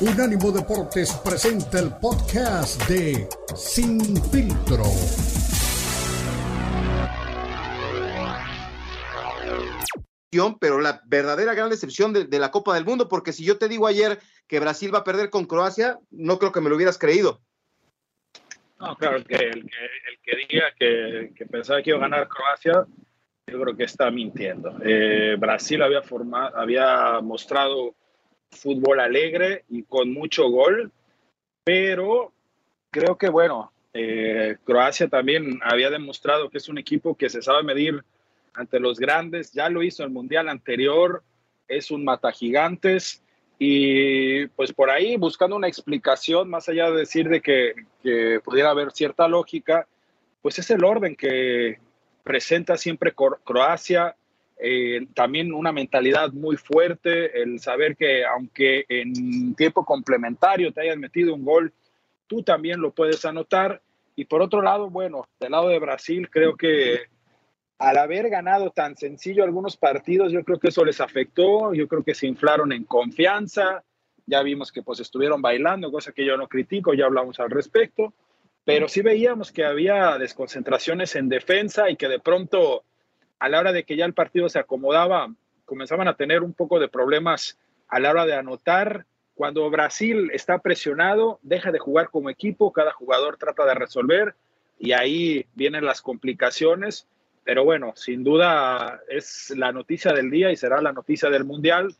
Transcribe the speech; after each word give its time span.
Unánimo 0.00 0.52
Deportes 0.52 1.12
presenta 1.24 1.80
el 1.80 1.90
podcast 2.00 2.80
de 2.88 3.28
Sin 3.56 4.00
Filtro. 4.30 4.84
Pero 10.60 10.80
la 10.80 11.02
verdadera 11.06 11.52
gran 11.52 11.68
decepción 11.68 12.12
de, 12.12 12.38
la 12.38 12.52
Copa 12.52 12.76
del 12.76 12.84
Mundo, 12.84 13.08
porque 13.08 13.32
si 13.32 13.44
yo 13.44 13.58
te 13.58 13.66
digo 13.66 13.88
ayer 13.88 14.20
que 14.46 14.60
Brasil 14.60 14.94
va 14.94 15.00
a 15.00 15.04
perder 15.04 15.30
con 15.30 15.46
Croacia, 15.46 15.98
no 16.12 16.38
creo 16.38 16.52
que 16.52 16.60
me 16.60 16.70
lo 16.70 16.76
hubieras 16.76 16.96
creído. 16.96 17.40
No, 18.78 18.94
claro, 18.94 19.24
que 19.24 19.34
el 19.34 19.68
que, 20.22 20.36
diga 20.48 20.66
que, 20.78 21.44
pensaba 21.50 21.82
que 21.82 21.90
iba 21.90 21.98
a 21.98 22.02
ganar 22.02 22.28
Croacia, 22.28 22.86
yo 23.48 23.60
creo 23.60 23.76
que 23.76 23.82
está 23.82 24.12
mintiendo. 24.12 24.78
Eh, 24.84 25.34
Brasil 25.40 25.82
había, 25.82 26.02
formado, 26.02 26.56
había 26.56 27.20
mostrado 27.20 27.96
fútbol 28.50 29.00
alegre 29.00 29.64
y 29.68 29.82
con 29.82 30.12
mucho 30.12 30.48
gol, 30.48 30.90
pero 31.64 32.32
creo 32.90 33.16
que 33.16 33.28
bueno, 33.28 33.72
eh, 33.92 34.56
Croacia 34.64 35.08
también 35.08 35.60
había 35.62 35.90
demostrado 35.90 36.50
que 36.50 36.58
es 36.58 36.68
un 36.68 36.78
equipo 36.78 37.16
que 37.16 37.28
se 37.28 37.42
sabe 37.42 37.62
medir 37.62 38.02
ante 38.54 38.80
los 38.80 38.98
grandes, 38.98 39.52
ya 39.52 39.68
lo 39.68 39.82
hizo 39.82 40.02
el 40.04 40.10
Mundial 40.10 40.48
anterior, 40.48 41.22
es 41.68 41.90
un 41.90 42.04
mata 42.04 42.32
gigantes 42.32 43.22
y 43.58 44.46
pues 44.48 44.72
por 44.72 44.90
ahí 44.90 45.16
buscando 45.16 45.56
una 45.56 45.68
explicación, 45.68 46.48
más 46.48 46.68
allá 46.68 46.90
de 46.90 46.98
decir 46.98 47.28
de 47.28 47.40
que, 47.40 47.74
que 48.02 48.40
pudiera 48.44 48.70
haber 48.70 48.92
cierta 48.92 49.28
lógica, 49.28 49.86
pues 50.42 50.58
es 50.58 50.70
el 50.70 50.84
orden 50.84 51.16
que 51.16 51.78
presenta 52.22 52.76
siempre 52.76 53.14
Croacia, 53.44 54.16
eh, 54.60 55.06
también 55.14 55.52
una 55.52 55.72
mentalidad 55.72 56.32
muy 56.32 56.56
fuerte, 56.56 57.42
el 57.42 57.60
saber 57.60 57.96
que 57.96 58.24
aunque 58.24 58.84
en 58.88 59.54
tiempo 59.54 59.84
complementario 59.84 60.72
te 60.72 60.80
hayas 60.80 60.96
metido 60.96 61.34
un 61.34 61.44
gol, 61.44 61.72
tú 62.26 62.42
también 62.42 62.80
lo 62.80 62.92
puedes 62.92 63.24
anotar. 63.24 63.80
Y 64.16 64.24
por 64.24 64.42
otro 64.42 64.62
lado, 64.62 64.90
bueno, 64.90 65.28
del 65.38 65.52
lado 65.52 65.68
de 65.68 65.78
Brasil, 65.78 66.28
creo 66.28 66.56
que 66.56 67.02
al 67.78 67.96
haber 67.98 68.28
ganado 68.28 68.70
tan 68.70 68.96
sencillo 68.96 69.44
algunos 69.44 69.76
partidos, 69.76 70.32
yo 70.32 70.42
creo 70.42 70.58
que 70.58 70.68
eso 70.68 70.84
les 70.84 71.00
afectó, 71.00 71.72
yo 71.72 71.86
creo 71.86 72.02
que 72.02 72.14
se 72.14 72.26
inflaron 72.26 72.72
en 72.72 72.82
confianza, 72.82 73.84
ya 74.26 74.42
vimos 74.42 74.72
que 74.72 74.82
pues 74.82 74.98
estuvieron 74.98 75.40
bailando, 75.40 75.92
cosa 75.92 76.12
que 76.12 76.24
yo 76.24 76.36
no 76.36 76.48
critico, 76.48 76.94
ya 76.94 77.06
hablamos 77.06 77.38
al 77.38 77.50
respecto, 77.50 78.12
pero 78.64 78.88
sí 78.88 79.00
veíamos 79.00 79.52
que 79.52 79.64
había 79.64 80.18
desconcentraciones 80.18 81.14
en 81.14 81.28
defensa 81.28 81.88
y 81.88 81.96
que 81.96 82.08
de 82.08 82.18
pronto 82.18 82.82
a 83.38 83.48
la 83.48 83.60
hora 83.60 83.72
de 83.72 83.84
que 83.84 83.96
ya 83.96 84.04
el 84.04 84.14
partido 84.14 84.48
se 84.48 84.58
acomodaba, 84.58 85.32
comenzaban 85.64 86.08
a 86.08 86.16
tener 86.16 86.42
un 86.42 86.54
poco 86.54 86.80
de 86.80 86.88
problemas 86.88 87.58
a 87.88 88.00
la 88.00 88.10
hora 88.10 88.26
de 88.26 88.34
anotar. 88.34 89.06
Cuando 89.34 89.68
Brasil 89.70 90.30
está 90.32 90.58
presionado, 90.58 91.38
deja 91.42 91.70
de 91.70 91.78
jugar 91.78 92.10
como 92.10 92.30
equipo, 92.30 92.72
cada 92.72 92.92
jugador 92.92 93.36
trata 93.36 93.64
de 93.64 93.74
resolver 93.74 94.34
y 94.78 94.92
ahí 94.92 95.46
vienen 95.54 95.84
las 95.84 96.02
complicaciones. 96.02 97.06
Pero 97.44 97.64
bueno, 97.64 97.92
sin 97.96 98.24
duda 98.24 99.00
es 99.08 99.50
la 99.56 99.72
noticia 99.72 100.12
del 100.12 100.30
día 100.30 100.50
y 100.50 100.56
será 100.56 100.82
la 100.82 100.92
noticia 100.92 101.30
del 101.30 101.44
Mundial, 101.44 101.94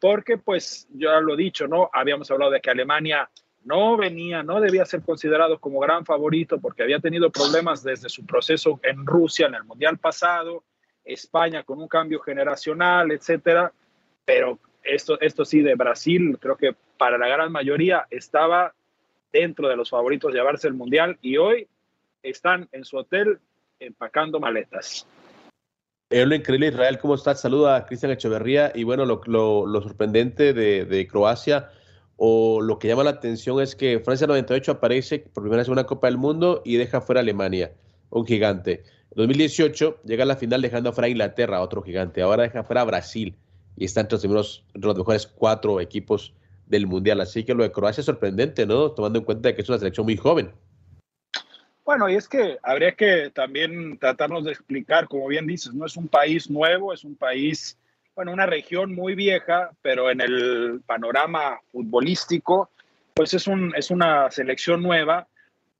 porque 0.00 0.36
pues 0.36 0.88
ya 0.92 1.20
lo 1.20 1.34
he 1.34 1.36
dicho, 1.36 1.68
¿no? 1.68 1.88
Habíamos 1.92 2.30
hablado 2.30 2.50
de 2.50 2.60
que 2.60 2.70
Alemania 2.70 3.30
no 3.64 3.96
venía, 3.96 4.42
no 4.42 4.60
debía 4.60 4.84
ser 4.84 5.02
considerado 5.02 5.58
como 5.58 5.80
gran 5.80 6.04
favorito 6.04 6.60
porque 6.60 6.82
había 6.82 6.98
tenido 6.98 7.30
problemas 7.30 7.82
desde 7.82 8.08
su 8.08 8.24
proceso 8.24 8.80
en 8.82 9.06
Rusia 9.06 9.46
en 9.46 9.54
el 9.54 9.64
Mundial 9.64 9.98
pasado, 9.98 10.64
España 11.04 11.62
con 11.62 11.80
un 11.80 11.88
cambio 11.88 12.20
generacional, 12.20 13.10
etcétera, 13.10 13.72
pero 14.24 14.58
esto, 14.82 15.20
esto 15.20 15.44
sí 15.44 15.60
de 15.60 15.74
Brasil, 15.74 16.38
creo 16.40 16.56
que 16.56 16.74
para 16.96 17.18
la 17.18 17.28
gran 17.28 17.50
mayoría 17.52 18.06
estaba 18.10 18.74
dentro 19.32 19.68
de 19.68 19.76
los 19.76 19.90
favoritos 19.90 20.32
llevarse 20.32 20.68
el 20.68 20.74
mundial 20.74 21.18
y 21.22 21.36
hoy 21.36 21.68
están 22.22 22.68
en 22.72 22.84
su 22.84 22.96
hotel 22.98 23.38
empacando 23.78 24.40
maletas. 24.40 25.06
Es 26.10 26.26
lo 26.26 26.34
increíble, 26.34 26.68
Israel, 26.68 26.98
¿cómo 26.98 27.14
estás? 27.14 27.40
Saluda 27.40 27.76
a 27.76 27.86
Cristian 27.86 28.10
Echeverría 28.10 28.72
y 28.74 28.82
bueno, 28.82 29.06
lo, 29.06 29.82
sorprendente 29.82 30.52
de, 30.52 30.84
de, 30.84 31.06
Croacia 31.06 31.70
o 32.16 32.60
lo 32.60 32.78
que 32.78 32.88
llama 32.88 33.04
la 33.04 33.10
atención 33.10 33.62
es 33.62 33.76
que 33.76 34.00
Francia 34.00 34.26
98 34.26 34.72
aparece 34.72 35.20
por 35.20 35.44
primera 35.44 35.60
vez 35.60 35.68
en 35.68 35.72
una 35.72 35.84
Copa 35.84 36.08
del 36.08 36.18
Mundo 36.18 36.62
y 36.64 36.76
deja 36.76 37.00
fuera 37.00 37.20
a 37.20 37.22
Alemania, 37.22 37.72
un 38.10 38.26
gigante. 38.26 38.82
2018 39.14 40.02
llega 40.04 40.22
a 40.22 40.26
la 40.26 40.36
final 40.36 40.62
dejando 40.62 40.92
fuera 40.92 41.06
a 41.06 41.10
Inglaterra, 41.10 41.60
otro 41.60 41.82
gigante. 41.82 42.22
Ahora 42.22 42.44
deja 42.44 42.62
fuera 42.62 42.82
a 42.82 42.84
Brasil 42.84 43.34
y 43.76 43.84
está 43.84 44.00
entre 44.00 44.18
los, 44.28 44.64
los 44.74 44.96
mejores 44.96 45.26
cuatro 45.26 45.80
equipos 45.80 46.32
del 46.66 46.86
Mundial. 46.86 47.20
Así 47.20 47.44
que 47.44 47.54
lo 47.54 47.64
de 47.64 47.72
Croacia 47.72 48.00
es 48.00 48.06
sorprendente, 48.06 48.66
¿no? 48.66 48.92
Tomando 48.92 49.18
en 49.18 49.24
cuenta 49.24 49.54
que 49.54 49.62
es 49.62 49.68
una 49.68 49.78
selección 49.78 50.06
muy 50.06 50.16
joven. 50.16 50.52
Bueno, 51.84 52.08
y 52.08 52.14
es 52.14 52.28
que 52.28 52.58
habría 52.62 52.92
que 52.92 53.30
también 53.30 53.98
tratarnos 53.98 54.44
de 54.44 54.52
explicar, 54.52 55.08
como 55.08 55.26
bien 55.26 55.46
dices, 55.46 55.74
no 55.74 55.86
es 55.86 55.96
un 55.96 56.06
país 56.06 56.48
nuevo, 56.48 56.92
es 56.92 57.02
un 57.02 57.16
país, 57.16 57.76
bueno, 58.14 58.32
una 58.32 58.46
región 58.46 58.94
muy 58.94 59.16
vieja, 59.16 59.72
pero 59.82 60.08
en 60.08 60.20
el 60.20 60.82
panorama 60.86 61.58
futbolístico, 61.72 62.70
pues 63.14 63.34
es, 63.34 63.48
un, 63.48 63.74
es 63.76 63.90
una 63.90 64.30
selección 64.30 64.82
nueva, 64.82 65.26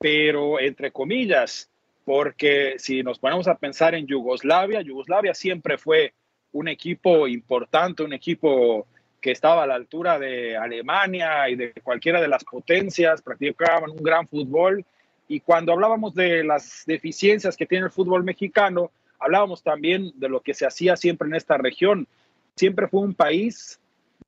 pero 0.01 0.59
entre 0.59 0.91
comillas, 0.91 1.71
porque 2.05 2.75
si 2.79 3.03
nos 3.03 3.19
ponemos 3.19 3.49
a 3.49 3.57
pensar 3.57 3.95
en 3.95 4.07
Yugoslavia, 4.07 4.81
Yugoslavia 4.81 5.35
siempre 5.35 5.79
fue 5.79 6.13
un 6.53 6.69
equipo 6.69 7.29
importante, 7.29 8.03
un 8.03 8.13
equipo 8.13 8.87
que 9.21 9.31
estaba 9.31 9.65
a 9.65 9.67
la 9.67 9.75
altura 9.75 10.19
de 10.19 10.57
Alemania 10.57 11.49
y 11.49 11.55
de 11.55 11.73
cualquiera 11.83 12.21
de 12.21 12.29
las 12.29 12.45
potencias, 12.45 13.23
practicaban 13.23 13.91
un 13.91 14.03
gran 14.03 14.27
fútbol. 14.27 14.85
Y 15.29 15.41
cuando 15.41 15.73
hablábamos 15.73 16.15
de 16.15 16.43
las 16.43 16.85
deficiencias 16.87 17.57
que 17.57 17.67
tiene 17.67 17.85
el 17.87 17.93
fútbol 17.93 18.25
mexicano, 18.25 18.91
hablábamos 19.19 19.63
también 19.63 20.13
de 20.17 20.29
lo 20.29 20.41
que 20.41 20.55
se 20.55 20.67
hacía 20.67 20.97
siempre 20.97 21.29
en 21.29 21.35
esta 21.35 21.59
región. 21.59 22.09
Siempre 22.57 22.89
fue 22.89 23.03
un 23.03 23.15
país 23.15 23.79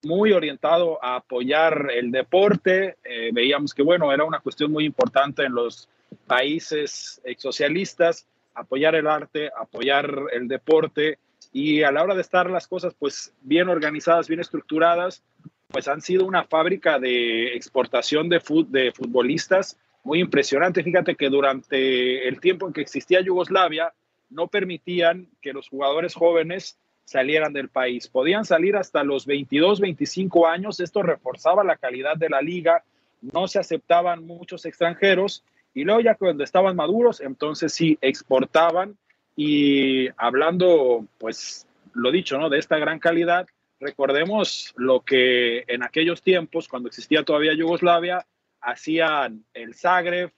muy 0.05 0.33
orientado 0.33 1.03
a 1.03 1.17
apoyar 1.17 1.89
el 1.93 2.11
deporte. 2.11 2.97
Eh, 3.05 3.31
veíamos 3.33 3.75
que, 3.75 3.83
bueno, 3.83 4.13
era 4.13 4.25
una 4.25 4.41
cuestión 4.41 4.71
muy 4.71 4.85
importante 4.85 5.45
en 5.45 5.55
los 5.55 5.89
países 6.27 7.21
socialistas, 7.39 8.27
apoyar 8.55 8.95
el 8.95 9.07
arte, 9.07 9.51
apoyar 9.57 10.11
el 10.33 10.49
deporte 10.49 11.19
y 11.53 11.83
a 11.83 11.93
la 11.93 12.03
hora 12.03 12.15
de 12.15 12.21
estar 12.21 12.51
las 12.51 12.67
cosas 12.67 12.95
pues 12.99 13.33
bien 13.43 13.69
organizadas, 13.69 14.29
bien 14.29 14.41
estructuradas, 14.41 15.23
pues 15.69 15.89
han 15.89 16.01
sido 16.01 16.27
una 16.27 16.45
fábrica 16.45 16.99
de 16.99 17.55
exportación 17.55 18.29
de, 18.29 18.41
de 18.69 18.93
futbolistas 18.93 19.79
muy 20.05 20.21
impresionante. 20.21 20.83
Fíjate 20.83 21.15
que 21.15 21.29
durante 21.29 22.29
el 22.29 22.41
tiempo 22.41 22.67
en 22.67 22.73
que 22.73 22.83
existía 22.83 23.21
Yugoslavia 23.21 23.93
no 24.31 24.49
permitían 24.49 25.29
que 25.41 25.53
los 25.53 25.69
jugadores 25.69 26.15
jóvenes 26.15 26.79
salieran 27.05 27.53
del 27.53 27.69
país. 27.69 28.09
Podían 28.09 28.45
salir 28.45 28.77
hasta 28.77 29.05
los 29.05 29.27
22, 29.27 29.81
25 29.81 30.47
años. 30.47 30.81
Esto 30.81 31.03
reforzaba 31.03 31.65
la 31.65 31.77
calidad 31.77 32.17
de 32.17 32.31
la 32.31 32.41
liga. 32.41 32.85
No 33.21 33.49
se 33.49 33.59
aceptaban 33.59 34.27
muchos 34.27 34.65
extranjeros 34.65 35.45
y 35.75 35.85
luego 35.85 36.01
ya 36.01 36.15
cuando 36.15 36.45
estaban 36.45 36.77
maduros, 36.77 37.21
entonces 37.21 37.73
sí 37.73 37.99
exportaban 38.01 38.97
y 39.37 40.09
hablando, 40.17 41.07
pues 41.19 41.67
lo 41.95 42.11
dicho, 42.11 42.39
¿no? 42.39 42.51
De 42.51 42.59
esta 42.59 42.79
gran 42.79 42.99
calidad, 42.99 43.47
recordemos 43.81 44.73
lo 44.77 45.01
que 45.01 45.65
en 45.67 45.83
aquellos 45.83 46.23
tiempos, 46.23 46.69
cuando 46.69 46.89
existía 46.89 47.25
todavía 47.25 47.55
Yugoslavia, 47.55 48.27
hacían 48.61 49.45
el 49.55 49.75
Zagreb, 49.75 50.31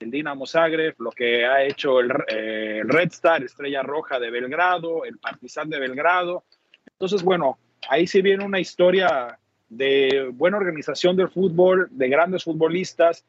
el 0.00 0.10
Dinamo 0.10 0.46
Zagreb, 0.46 0.94
lo 0.98 1.10
que 1.10 1.46
ha 1.46 1.64
hecho 1.64 2.00
el, 2.00 2.12
eh, 2.28 2.82
Red 2.84 3.08
Star, 3.12 3.42
Estrella 3.42 3.82
Roja 3.82 4.18
de 4.18 4.30
Belgrado, 4.30 5.04
el 5.04 5.18
Partizan 5.18 5.70
de 5.70 5.78
Belgrado. 5.78 6.44
Entonces, 6.86 7.22
bueno, 7.22 7.58
ahí 7.88 8.06
sí 8.06 8.20
viene 8.22 8.44
una 8.44 8.60
historia 8.60 9.38
de 9.68 10.30
buena 10.32 10.58
organización 10.58 11.16
del 11.16 11.30
fútbol, 11.30 11.88
de 11.90 12.08
grandes 12.08 12.44
futbolistas, 12.44 13.24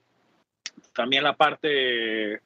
también 0.94 1.24
la 1.24 1.36
parte 1.36 2.42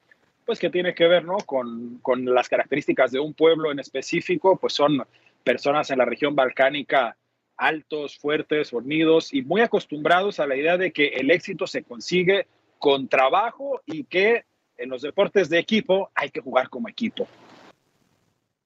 pues 0.45 0.57
que 0.57 0.69
tiene 0.71 0.95
que 0.95 1.07
ver 1.07 1.25
¿no? 1.25 1.37
con, 1.37 1.99
con, 2.01 2.25
las 2.25 2.49
características 2.49 3.11
de 3.11 3.19
un 3.19 3.35
pueblo 3.35 3.71
en 3.71 3.79
específico, 3.79 4.57
pues 4.57 4.73
son 4.73 5.05
personas 5.43 5.91
en 5.91 5.99
la 5.99 6.05
región 6.05 6.35
balcánica 6.35 7.15
altos, 7.59 8.17
fuertes, 8.17 8.71
fornidos 8.71 9.33
y 9.33 9.43
muy 9.43 9.61
acostumbrados 9.61 10.39
a 10.39 10.47
la 10.47 10.55
idea 10.55 10.77
de 10.77 10.91
que 10.91 11.07
el 11.07 11.29
éxito 11.29 11.67
se 11.67 11.83
consigue 11.83 12.47
con 12.79 13.09
trabajo 13.09 13.81
y 13.85 14.05
que 14.05 14.45
en 14.77 14.89
los 14.89 15.01
deportes 15.01 15.49
de 15.49 15.59
equipo 15.59 16.09
hay 16.15 16.29
que 16.31 16.39
jugar 16.39 16.69
como 16.69 16.87
equipo. 16.87 17.27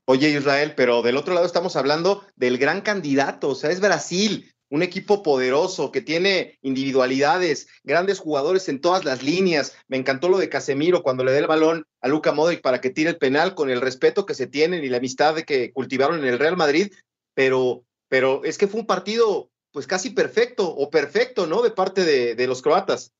Oye 0.05 0.29
Israel, 0.29 0.73
pero 0.77 1.01
del 1.01 1.17
otro 1.17 1.33
lado 1.33 1.45
estamos 1.45 1.75
hablando 1.75 2.23
del 2.35 2.57
gran 2.57 2.81
candidato, 2.81 3.49
o 3.49 3.55
sea, 3.55 3.71
es 3.71 3.81
Brasil 3.81 4.52
un 4.73 4.81
equipo 4.81 5.21
poderoso 5.21 5.91
que 5.91 6.01
tiene 6.01 6.57
individualidades, 6.63 7.67
grandes 7.83 8.17
jugadores 8.17 8.67
en 8.69 8.81
todas 8.81 9.05
las 9.05 9.21
líneas. 9.21 9.77
Me 9.87 9.97
encantó 9.97 10.29
lo 10.29 10.39
de 10.39 10.49
Casemiro 10.49 11.03
cuando 11.03 11.23
le 11.23 11.31
dé 11.31 11.37
el 11.37 11.47
balón 11.47 11.85
a 12.01 12.07
Luca 12.07 12.31
Modric 12.31 12.61
para 12.61 12.81
que 12.81 12.89
tire 12.89 13.11
el 13.11 13.19
penal 13.19 13.53
con 13.53 13.69
el 13.69 13.81
respeto 13.81 14.25
que 14.25 14.33
se 14.33 14.47
tienen 14.47 14.83
y 14.83 14.89
la 14.89 14.97
amistad 14.97 15.35
que 15.41 15.71
cultivaron 15.71 16.17
en 16.17 16.25
el 16.25 16.39
Real 16.39 16.57
Madrid, 16.57 16.91
pero, 17.35 17.83
pero 18.07 18.43
es 18.45 18.57
que 18.57 18.65
fue 18.65 18.79
un 18.79 18.87
partido 18.87 19.51
pues 19.71 19.85
casi 19.85 20.09
perfecto 20.09 20.67
o 20.67 20.89
perfecto, 20.89 21.45
¿no? 21.45 21.61
De 21.61 21.69
parte 21.69 22.03
de, 22.03 22.33
de 22.33 22.47
los 22.47 22.63
croatas. 22.63 23.13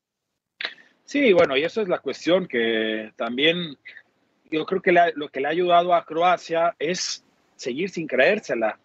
Sí, 1.04 1.32
bueno, 1.32 1.56
y 1.56 1.62
eso 1.62 1.82
es 1.82 1.86
la 1.88 2.00
cuestión 2.00 2.48
que 2.48 3.12
también 3.14 3.78
yo 4.50 4.66
creo 4.66 4.82
que 4.82 4.92
lo 5.14 5.28
que 5.28 5.40
le 5.40 5.46
ha 5.46 5.50
ayudado 5.50 5.94
a 5.94 6.04
Croacia 6.04 6.74
es 6.80 7.22
seguir 7.54 7.90
sin 7.90 8.08
creérsela. 8.08 8.80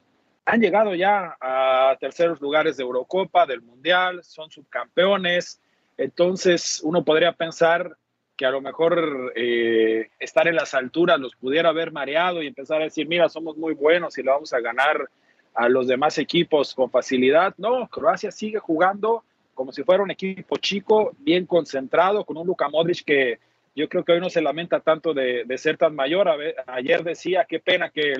Han 0.51 0.61
llegado 0.61 0.95
ya 0.95 1.37
a 1.39 1.95
terceros 1.99 2.41
lugares 2.41 2.75
de 2.75 2.83
Eurocopa, 2.83 3.45
del 3.45 3.61
Mundial, 3.61 4.23
son 4.23 4.49
subcampeones, 4.49 5.61
entonces 5.95 6.81
uno 6.83 7.05
podría 7.05 7.33
pensar 7.33 7.95
que 8.35 8.47
a 8.47 8.49
lo 8.49 8.59
mejor 8.59 9.31
eh, 9.35 10.09
estar 10.19 10.47
en 10.47 10.55
las 10.55 10.73
alturas 10.73 11.19
los 11.19 11.35
pudiera 11.35 11.69
haber 11.69 11.91
mareado 11.91 12.41
y 12.41 12.47
empezar 12.47 12.81
a 12.81 12.85
decir, 12.85 13.07
mira, 13.07 13.29
somos 13.29 13.57
muy 13.57 13.75
buenos 13.75 14.17
y 14.17 14.23
le 14.23 14.31
vamos 14.31 14.51
a 14.53 14.59
ganar 14.59 15.07
a 15.53 15.69
los 15.69 15.85
demás 15.85 16.17
equipos 16.17 16.73
con 16.73 16.89
facilidad. 16.89 17.53
No, 17.57 17.87
Croacia 17.87 18.31
sigue 18.31 18.57
jugando 18.57 19.23
como 19.53 19.71
si 19.71 19.83
fuera 19.83 20.01
un 20.01 20.09
equipo 20.09 20.57
chico, 20.57 21.11
bien 21.19 21.45
concentrado, 21.45 22.25
con 22.25 22.37
un 22.37 22.47
Luka 22.47 22.69
Modric 22.69 23.03
que 23.03 23.37
yo 23.75 23.87
creo 23.87 24.03
que 24.03 24.13
hoy 24.13 24.19
no 24.19 24.31
se 24.31 24.41
lamenta 24.41 24.79
tanto 24.79 25.13
de, 25.13 25.45
ser 25.57 25.77
tan 25.77 25.93
mayor. 25.93 26.27
ayer 26.65 27.03
decía, 27.03 27.45
qué 27.47 27.59
pena 27.59 27.89
que 27.91 28.13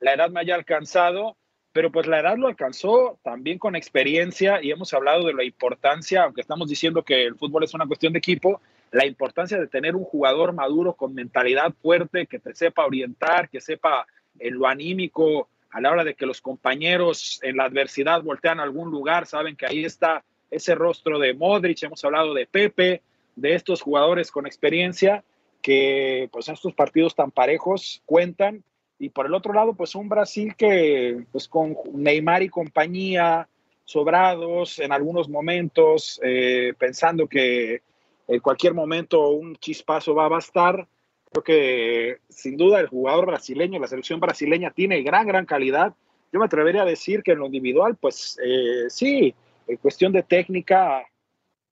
la 0.00 0.14
edad 0.14 0.30
me 0.30 0.40
haya 0.40 0.56
alcanzado, 0.56 1.36
pero 1.78 1.92
pues 1.92 2.08
la 2.08 2.18
edad 2.18 2.36
lo 2.36 2.48
alcanzó 2.48 3.20
también 3.22 3.56
con 3.56 3.76
experiencia 3.76 4.60
y 4.60 4.72
hemos 4.72 4.92
hablado 4.92 5.28
de 5.28 5.32
la 5.32 5.44
importancia, 5.44 6.24
aunque 6.24 6.40
estamos 6.40 6.68
diciendo 6.68 7.04
que 7.04 7.22
el 7.22 7.36
fútbol 7.36 7.62
es 7.62 7.72
una 7.72 7.86
cuestión 7.86 8.12
de 8.12 8.18
equipo, 8.18 8.60
la 8.90 9.06
importancia 9.06 9.60
de 9.60 9.68
tener 9.68 9.94
un 9.94 10.02
jugador 10.02 10.52
maduro 10.52 10.94
con 10.94 11.14
mentalidad 11.14 11.72
fuerte, 11.80 12.26
que 12.26 12.40
te 12.40 12.52
sepa 12.52 12.84
orientar, 12.84 13.48
que 13.48 13.60
sepa 13.60 14.08
en 14.40 14.58
lo 14.58 14.66
anímico, 14.66 15.48
a 15.70 15.80
la 15.80 15.92
hora 15.92 16.02
de 16.02 16.14
que 16.14 16.26
los 16.26 16.40
compañeros 16.40 17.38
en 17.44 17.56
la 17.56 17.66
adversidad 17.66 18.24
voltean 18.24 18.58
a 18.58 18.64
algún 18.64 18.90
lugar, 18.90 19.26
saben 19.26 19.54
que 19.54 19.66
ahí 19.66 19.84
está 19.84 20.24
ese 20.50 20.74
rostro 20.74 21.20
de 21.20 21.32
Modric, 21.32 21.80
hemos 21.84 22.04
hablado 22.04 22.34
de 22.34 22.48
Pepe, 22.48 23.02
de 23.36 23.54
estos 23.54 23.82
jugadores 23.82 24.32
con 24.32 24.48
experiencia 24.48 25.22
que 25.62 26.28
pues 26.32 26.48
estos 26.48 26.74
partidos 26.74 27.14
tan 27.14 27.30
parejos 27.30 28.02
cuentan 28.04 28.64
y 28.98 29.10
por 29.10 29.26
el 29.26 29.34
otro 29.34 29.52
lado 29.52 29.74
pues 29.74 29.94
un 29.94 30.08
Brasil 30.08 30.54
que 30.56 31.24
pues 31.30 31.48
con 31.48 31.76
Neymar 31.92 32.42
y 32.42 32.48
compañía 32.48 33.48
sobrados 33.84 34.78
en 34.78 34.92
algunos 34.92 35.28
momentos 35.28 36.20
eh, 36.22 36.74
pensando 36.78 37.26
que 37.26 37.82
en 38.26 38.40
cualquier 38.40 38.74
momento 38.74 39.28
un 39.30 39.56
chispazo 39.56 40.14
va 40.14 40.26
a 40.26 40.28
bastar 40.28 40.86
creo 41.30 41.44
que 41.44 42.18
sin 42.28 42.56
duda 42.56 42.80
el 42.80 42.88
jugador 42.88 43.26
brasileño 43.26 43.78
la 43.78 43.86
selección 43.86 44.20
brasileña 44.20 44.70
tiene 44.70 45.02
gran 45.02 45.26
gran 45.26 45.46
calidad 45.46 45.94
yo 46.32 46.40
me 46.40 46.46
atrevería 46.46 46.82
a 46.82 46.86
decir 46.86 47.22
que 47.22 47.32
en 47.32 47.38
lo 47.38 47.46
individual 47.46 47.96
pues 47.96 48.38
eh, 48.44 48.86
sí 48.88 49.34
en 49.68 49.76
cuestión 49.76 50.12
de 50.12 50.22
técnica 50.22 51.06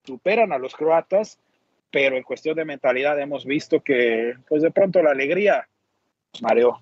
superan 0.07 0.53
a 0.53 0.59
los 0.59 0.75
croatas, 0.75 1.39
pero 1.91 2.17
en 2.17 2.23
cuestión 2.23 2.55
de 2.57 2.65
mentalidad 2.65 3.19
hemos 3.21 3.45
visto 3.45 3.81
que, 3.81 4.35
pues 4.49 4.63
de 4.63 4.71
pronto 4.71 5.03
la 5.03 5.11
alegría 5.11 5.69
mareó. 6.41 6.81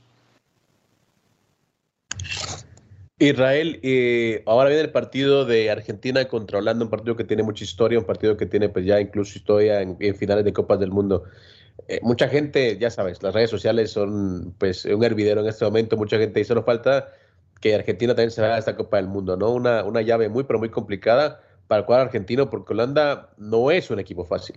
Israel, 3.28 3.80
eh, 3.82 4.42
ahora 4.46 4.68
viene 4.68 4.82
el 4.82 4.92
partido 4.92 5.44
de 5.44 5.70
Argentina 5.70 6.26
contra 6.26 6.58
Holanda, 6.58 6.84
un 6.84 6.90
partido 6.90 7.16
que 7.16 7.24
tiene 7.24 7.42
mucha 7.42 7.64
historia, 7.64 7.98
un 7.98 8.04
partido 8.04 8.36
que 8.36 8.46
tiene 8.46 8.68
pues 8.68 8.84
ya 8.84 9.00
incluso 9.00 9.38
historia 9.38 9.80
en, 9.80 9.96
finales 10.16 10.44
de 10.44 10.52
Copas 10.52 10.80
del 10.80 10.90
Mundo. 10.90 11.24
Eh, 11.88 12.00
mucha 12.02 12.28
gente, 12.28 12.78
ya 12.78 12.90
sabes, 12.90 13.22
las 13.22 13.34
redes 13.34 13.50
sociales 13.50 13.90
son 13.90 14.54
pues 14.58 14.84
un 14.84 15.02
hervidero 15.04 15.40
en 15.40 15.48
este 15.48 15.64
momento, 15.64 15.96
mucha 15.96 16.18
gente 16.18 16.40
dice, 16.40 16.54
no 16.54 16.62
falta 16.62 17.12
que 17.60 17.74
Argentina 17.74 18.14
también 18.14 18.30
se 18.30 18.40
vaya 18.40 18.56
a 18.56 18.58
esta 18.58 18.76
Copa 18.76 18.98
del 18.98 19.08
Mundo, 19.08 19.36
¿no? 19.36 19.50
Una, 19.50 19.84
una 19.84 20.02
llave 20.02 20.28
muy, 20.28 20.44
pero 20.44 20.58
muy 20.58 20.68
complicada 20.68 21.40
para 21.66 21.80
el 21.80 21.86
cuadro 21.86 22.04
argentino, 22.04 22.50
porque 22.50 22.72
Holanda 22.72 23.30
no 23.38 23.70
es 23.70 23.90
un 23.90 23.98
equipo 23.98 24.24
fácil. 24.24 24.56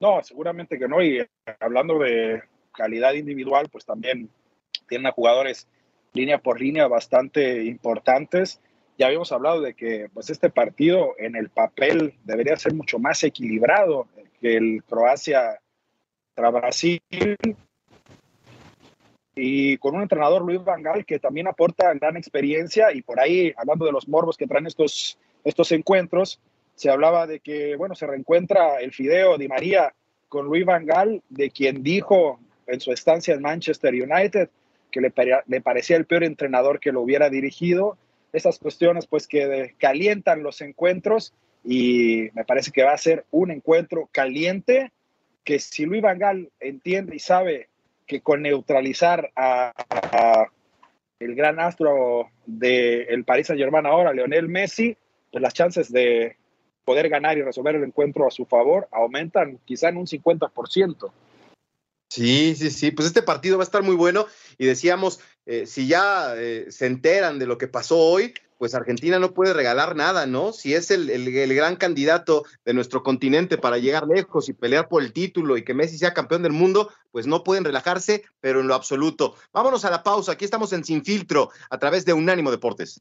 No, 0.00 0.22
seguramente 0.22 0.78
que 0.78 0.88
no. 0.88 1.02
Y 1.02 1.26
hablando 1.60 1.98
de 1.98 2.42
calidad 2.72 3.14
individual, 3.14 3.68
pues 3.70 3.84
también 3.84 4.30
tienen 4.88 5.06
a 5.06 5.12
jugadores 5.12 5.68
línea 6.12 6.38
por 6.38 6.60
línea 6.60 6.86
bastante 6.86 7.64
importantes. 7.64 8.60
Ya 8.98 9.06
habíamos 9.06 9.32
hablado 9.32 9.60
de 9.60 9.74
que 9.74 10.08
pues 10.12 10.30
este 10.30 10.50
partido 10.50 11.14
en 11.18 11.36
el 11.36 11.50
papel 11.50 12.14
debería 12.24 12.56
ser 12.56 12.74
mucho 12.74 12.98
más 12.98 13.22
equilibrado 13.22 14.08
que 14.40 14.56
el 14.56 14.82
Croacia 14.84 15.60
contra 16.34 16.50
Brasil, 16.50 17.00
y 19.38 19.76
con 19.78 19.94
un 19.94 20.02
entrenador 20.02 20.42
Luis 20.42 20.62
Vangal 20.64 21.06
que 21.06 21.18
también 21.18 21.46
aporta 21.46 21.94
gran 21.94 22.16
experiencia 22.16 22.92
y 22.92 23.02
por 23.02 23.20
ahí 23.20 23.52
hablando 23.56 23.86
de 23.86 23.92
los 23.92 24.08
morbos 24.08 24.36
que 24.36 24.46
traen 24.46 24.66
estos, 24.66 25.18
estos 25.44 25.70
encuentros, 25.72 26.40
se 26.74 26.90
hablaba 26.90 27.26
de 27.26 27.40
que, 27.40 27.76
bueno, 27.76 27.94
se 27.94 28.06
reencuentra 28.06 28.80
el 28.80 28.92
Fideo 28.92 29.38
Di 29.38 29.48
María 29.48 29.94
con 30.28 30.46
Luis 30.46 30.64
Vangal, 30.64 31.22
de 31.28 31.50
quien 31.50 31.82
dijo 31.82 32.40
en 32.66 32.80
su 32.80 32.92
estancia 32.92 33.34
en 33.34 33.42
Manchester 33.42 33.94
United 33.94 34.50
que 34.90 35.00
le, 35.00 35.12
le 35.46 35.60
parecía 35.60 35.96
el 35.96 36.06
peor 36.06 36.24
entrenador 36.24 36.80
que 36.80 36.92
lo 36.92 37.00
hubiera 37.00 37.30
dirigido. 37.30 37.96
Esas 38.32 38.58
cuestiones 38.58 39.06
pues 39.06 39.26
que 39.26 39.74
calientan 39.78 40.42
los 40.42 40.60
encuentros 40.60 41.32
y 41.64 42.28
me 42.34 42.44
parece 42.44 42.70
que 42.70 42.82
va 42.82 42.92
a 42.92 42.98
ser 42.98 43.24
un 43.30 43.50
encuentro 43.50 44.08
caliente 44.12 44.92
que 45.44 45.58
si 45.58 45.86
Luis 45.86 46.02
Vangal 46.02 46.50
entiende 46.60 47.16
y 47.16 47.18
sabe 47.18 47.68
que 48.06 48.20
con 48.20 48.42
neutralizar 48.42 49.30
a, 49.34 49.72
el 51.20 51.34
gran 51.34 51.58
astro 51.58 52.30
del 52.46 53.06
el 53.08 53.24
Paris 53.24 53.48
Saint 53.48 53.60
Germain 53.60 53.86
ahora, 53.86 54.12
Leonel 54.12 54.48
Messi, 54.48 54.96
pues 55.32 55.42
las 55.42 55.54
chances 55.54 55.92
de 55.92 56.36
poder 56.84 57.08
ganar 57.08 57.36
y 57.36 57.42
resolver 57.42 57.76
el 57.76 57.84
encuentro 57.84 58.26
a 58.26 58.30
su 58.30 58.46
favor 58.46 58.88
aumentan 58.92 59.58
quizá 59.64 59.88
en 59.88 59.98
un 59.98 60.06
50%. 60.06 61.10
Sí, 62.08 62.54
sí, 62.56 62.70
sí, 62.70 62.90
pues 62.90 63.06
este 63.06 63.22
partido 63.22 63.58
va 63.58 63.62
a 63.62 63.66
estar 63.66 63.82
muy 63.82 63.94
bueno 63.94 64.26
y 64.56 64.66
decíamos, 64.66 65.20
eh, 65.44 65.66
si 65.66 65.86
ya 65.86 66.34
eh, 66.36 66.66
se 66.70 66.86
enteran 66.86 67.38
de 67.38 67.46
lo 67.46 67.58
que 67.58 67.68
pasó 67.68 67.98
hoy, 67.98 68.32
pues 68.56 68.74
Argentina 68.74 69.18
no 69.18 69.34
puede 69.34 69.54
regalar 69.54 69.94
nada, 69.94 70.26
¿no? 70.26 70.52
Si 70.52 70.74
es 70.74 70.90
el, 70.90 71.10
el, 71.10 71.54
gran 71.54 71.76
candidato 71.76 72.44
de 72.64 72.74
nuestro 72.74 73.02
continente 73.02 73.56
para 73.56 73.78
llegar 73.78 74.08
lejos 74.08 74.48
y 74.48 74.52
pelear 74.52 74.88
por 74.88 75.02
el 75.02 75.12
título 75.12 75.56
y 75.56 75.64
que 75.64 75.74
Messi 75.74 75.96
sea 75.96 76.14
campeón 76.14 76.42
del 76.42 76.52
mundo, 76.52 76.90
pues 77.12 77.26
no 77.26 77.44
pueden 77.44 77.64
relajarse, 77.64 78.24
pero 78.40 78.60
en 78.60 78.68
lo 78.68 78.74
absoluto. 78.74 79.36
Vámonos 79.52 79.84
a 79.84 79.90
la 79.90 80.02
pausa, 80.02 80.32
aquí 80.32 80.44
estamos 80.44 80.72
en 80.72 80.84
Sin 80.84 81.04
Filtro 81.04 81.50
a 81.70 81.78
través 81.78 82.04
de 82.04 82.14
Unánimo 82.14 82.50
Deportes. 82.50 83.00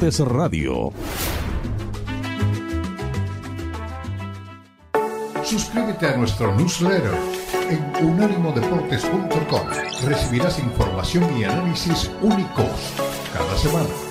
Radio. 0.00 0.92
Suscríbete 5.44 6.06
a 6.06 6.16
nuestro 6.16 6.56
newsletter 6.56 7.12
en 7.68 8.06
unánimodeportes.com. 8.06 9.68
Recibirás 10.06 10.58
información 10.58 11.38
y 11.38 11.44
análisis 11.44 12.10
únicos 12.22 12.94
cada 13.34 13.58
semana. 13.58 14.09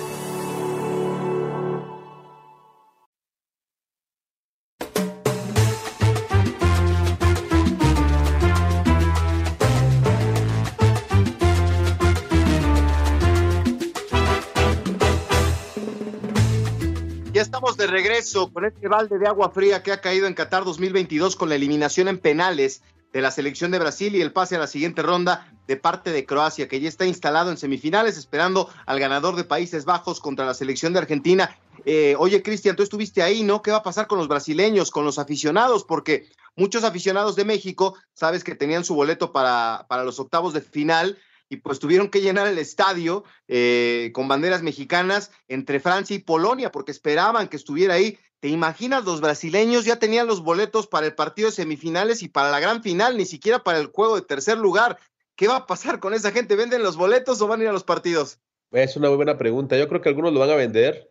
Con 18.32 18.64
este 18.64 18.86
balde 18.86 19.18
de 19.18 19.26
agua 19.26 19.50
fría 19.50 19.82
que 19.82 19.92
ha 19.92 20.00
caído 20.00 20.26
en 20.26 20.34
Qatar 20.34 20.64
2022 20.64 21.34
con 21.36 21.48
la 21.48 21.56
eliminación 21.56 22.06
en 22.08 22.18
penales 22.18 22.82
de 23.12 23.20
la 23.20 23.32
selección 23.32 23.72
de 23.72 23.80
Brasil 23.80 24.14
y 24.14 24.20
el 24.20 24.32
pase 24.32 24.54
a 24.54 24.60
la 24.60 24.68
siguiente 24.68 25.02
ronda 25.02 25.52
de 25.66 25.76
parte 25.76 26.12
de 26.12 26.24
Croacia, 26.24 26.68
que 26.68 26.80
ya 26.80 26.88
está 26.88 27.06
instalado 27.06 27.50
en 27.50 27.56
semifinales, 27.56 28.16
esperando 28.16 28.68
al 28.86 29.00
ganador 29.00 29.34
de 29.34 29.42
Países 29.42 29.84
Bajos 29.84 30.20
contra 30.20 30.46
la 30.46 30.54
selección 30.54 30.92
de 30.92 31.00
Argentina. 31.00 31.58
Eh, 31.84 32.14
oye, 32.18 32.42
Cristian, 32.42 32.76
tú 32.76 32.84
estuviste 32.84 33.22
ahí, 33.22 33.42
¿no? 33.42 33.62
¿Qué 33.62 33.72
va 33.72 33.78
a 33.78 33.82
pasar 33.82 34.06
con 34.06 34.18
los 34.18 34.28
brasileños, 34.28 34.92
con 34.92 35.04
los 35.04 35.18
aficionados? 35.18 35.84
Porque 35.84 36.28
muchos 36.54 36.84
aficionados 36.84 37.34
de 37.34 37.44
México, 37.44 37.96
sabes 38.12 38.44
que 38.44 38.54
tenían 38.54 38.84
su 38.84 38.94
boleto 38.94 39.32
para, 39.32 39.86
para 39.88 40.04
los 40.04 40.20
octavos 40.20 40.54
de 40.54 40.60
final 40.60 41.18
y 41.50 41.56
pues 41.56 41.80
tuvieron 41.80 42.08
que 42.08 42.22
llenar 42.22 42.46
el 42.46 42.58
estadio 42.58 43.24
eh, 43.48 44.10
con 44.14 44.28
banderas 44.28 44.62
mexicanas 44.62 45.32
entre 45.48 45.80
Francia 45.80 46.14
y 46.14 46.20
Polonia 46.20 46.70
porque 46.70 46.92
esperaban 46.92 47.48
que 47.48 47.56
estuviera 47.56 47.94
ahí. 47.94 48.16
¿Te 48.38 48.48
imaginas? 48.48 49.04
Los 49.04 49.20
brasileños 49.20 49.84
ya 49.84 49.96
tenían 49.96 50.28
los 50.28 50.42
boletos 50.42 50.86
para 50.86 51.06
el 51.06 51.14
partido 51.14 51.50
de 51.50 51.56
semifinales 51.56 52.22
y 52.22 52.28
para 52.28 52.50
la 52.50 52.60
gran 52.60 52.82
final, 52.82 53.16
ni 53.16 53.26
siquiera 53.26 53.64
para 53.64 53.78
el 53.78 53.88
juego 53.88 54.14
de 54.14 54.22
tercer 54.22 54.58
lugar. 54.58 54.98
¿Qué 55.34 55.48
va 55.48 55.56
a 55.56 55.66
pasar 55.66 55.98
con 55.98 56.14
esa 56.14 56.30
gente? 56.30 56.54
¿Venden 56.54 56.84
los 56.84 56.96
boletos 56.96 57.42
o 57.42 57.48
van 57.48 57.60
a 57.60 57.64
ir 57.64 57.68
a 57.68 57.72
los 57.72 57.84
partidos? 57.84 58.38
Es 58.70 58.96
una 58.96 59.08
muy 59.08 59.16
buena 59.16 59.36
pregunta. 59.36 59.76
Yo 59.76 59.88
creo 59.88 60.00
que 60.00 60.08
algunos 60.08 60.32
lo 60.32 60.38
van 60.38 60.50
a 60.50 60.54
vender, 60.54 61.10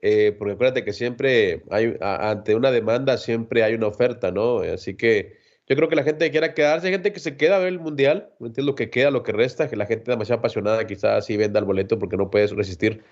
eh, 0.00 0.36
porque 0.38 0.54
acuérdate 0.54 0.84
que 0.84 0.92
siempre 0.92 1.64
hay, 1.70 1.96
ante 2.00 2.54
una 2.54 2.70
demanda, 2.70 3.18
siempre 3.18 3.64
hay 3.64 3.74
una 3.74 3.88
oferta, 3.88 4.30
¿no? 4.30 4.60
Así 4.60 4.96
que 4.96 5.39
yo 5.70 5.76
creo 5.76 5.88
que 5.88 5.94
la 5.94 6.02
gente 6.02 6.24
que 6.24 6.32
quiera 6.32 6.52
quedarse, 6.52 6.88
hay 6.88 6.92
gente 6.92 7.12
que 7.12 7.20
se 7.20 7.36
queda 7.36 7.54
a 7.54 7.58
ver 7.60 7.68
el 7.68 7.78
mundial, 7.78 8.28
¿me 8.40 8.48
entiendes? 8.48 8.66
Lo 8.66 8.74
que 8.74 8.90
queda, 8.90 9.12
lo 9.12 9.22
que 9.22 9.30
resta, 9.30 9.70
que 9.70 9.76
la 9.76 9.86
gente 9.86 10.10
demasiado 10.10 10.40
apasionada 10.40 10.84
quizás 10.84 11.24
sí 11.24 11.36
venda 11.36 11.60
el 11.60 11.64
boleto 11.64 11.96
porque 11.96 12.16
no 12.16 12.28
puedes 12.28 12.50
resistir 12.50 13.04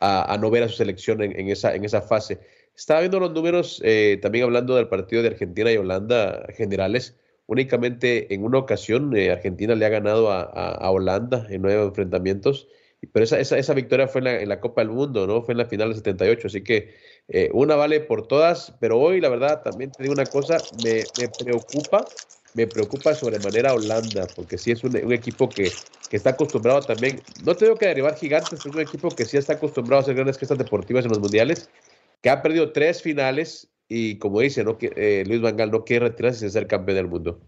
a, 0.00 0.38
no 0.40 0.50
ver 0.50 0.62
a 0.62 0.68
su 0.68 0.76
selección 0.76 1.20
en, 1.20 1.50
esa, 1.50 1.74
en 1.74 1.84
esa 1.84 2.00
fase. 2.00 2.38
Estaba 2.74 3.00
viendo 3.00 3.20
los 3.20 3.32
números, 3.32 3.82
eh, 3.84 4.18
también 4.22 4.44
hablando 4.44 4.74
del 4.74 4.88
partido 4.88 5.20
de 5.20 5.28
Argentina 5.28 5.70
y 5.70 5.76
Holanda 5.76 6.46
generales. 6.56 7.14
Únicamente 7.44 8.32
en 8.32 8.42
una 8.42 8.56
ocasión 8.56 9.14
eh, 9.14 9.30
Argentina 9.30 9.74
le 9.74 9.84
ha 9.84 9.90
ganado 9.90 10.32
a, 10.32 10.90
Holanda 10.90 11.46
en 11.50 11.60
nueve 11.60 11.82
enfrentamientos, 11.82 12.68
pero 13.12 13.24
esa, 13.24 13.38
esa, 13.38 13.74
victoria 13.74 14.08
fue 14.08 14.22
en 14.22 14.48
la, 14.48 14.60
Copa 14.60 14.80
del 14.80 14.90
Mundo, 14.92 15.26
¿no? 15.26 15.42
Fue 15.42 15.52
en 15.52 15.58
la 15.58 15.66
final 15.66 15.88
del 15.88 15.98
78, 15.98 16.46
así 16.46 16.62
que 16.62 16.94
eh, 17.28 17.50
una 17.52 17.76
vale 17.76 18.00
por 18.00 18.26
todas, 18.26 18.74
pero 18.80 18.98
hoy 18.98 19.20
la 19.20 19.28
verdad 19.28 19.62
también 19.62 19.92
te 19.92 20.02
digo 20.02 20.14
una 20.14 20.30
cosa, 20.30 20.62
me, 20.82 21.04
preocupa, 21.38 22.06
me 22.54 22.66
preocupa 22.66 23.14
sobremanera 23.14 23.74
Holanda, 23.74 24.26
porque 24.34 24.56
sí 24.56 24.70
es 24.70 24.82
un, 24.82 24.96
equipo 25.12 25.52
que, 25.52 25.70
que, 26.08 26.16
está 26.16 26.30
acostumbrado 26.30 26.86
también, 26.86 27.22
no 27.44 27.54
tengo 27.54 27.76
que 27.76 27.86
derribar 27.86 28.16
gigantes, 28.16 28.60
es 28.60 28.66
un 28.66 28.80
equipo 28.80 29.14
que 29.14 29.26
sí 29.26 29.36
está 29.36 29.54
acostumbrado 29.54 30.00
a 30.00 30.02
hacer 30.02 30.14
grandes 30.14 30.38
gestas 30.38 30.56
deportivas 30.56 31.04
en 31.04 31.10
los 31.10 31.20
mundiales, 31.20 31.68
que 32.22 32.30
ha 32.30 32.40
perdido 32.40 32.72
tres 32.72 33.02
finales 33.02 33.68
y 33.88 34.18
como 34.18 34.40
dice 34.40 34.64
¿no? 34.64 34.78
eh, 34.80 35.24
Luis 35.26 35.42
Vangal 35.42 35.70
no 35.70 35.84
quiere 35.84 36.08
retirarse 36.08 36.40
sin 36.40 36.50
ser 36.50 36.66
campeón 36.66 36.96
del 36.96 37.08
mundo. 37.08 37.40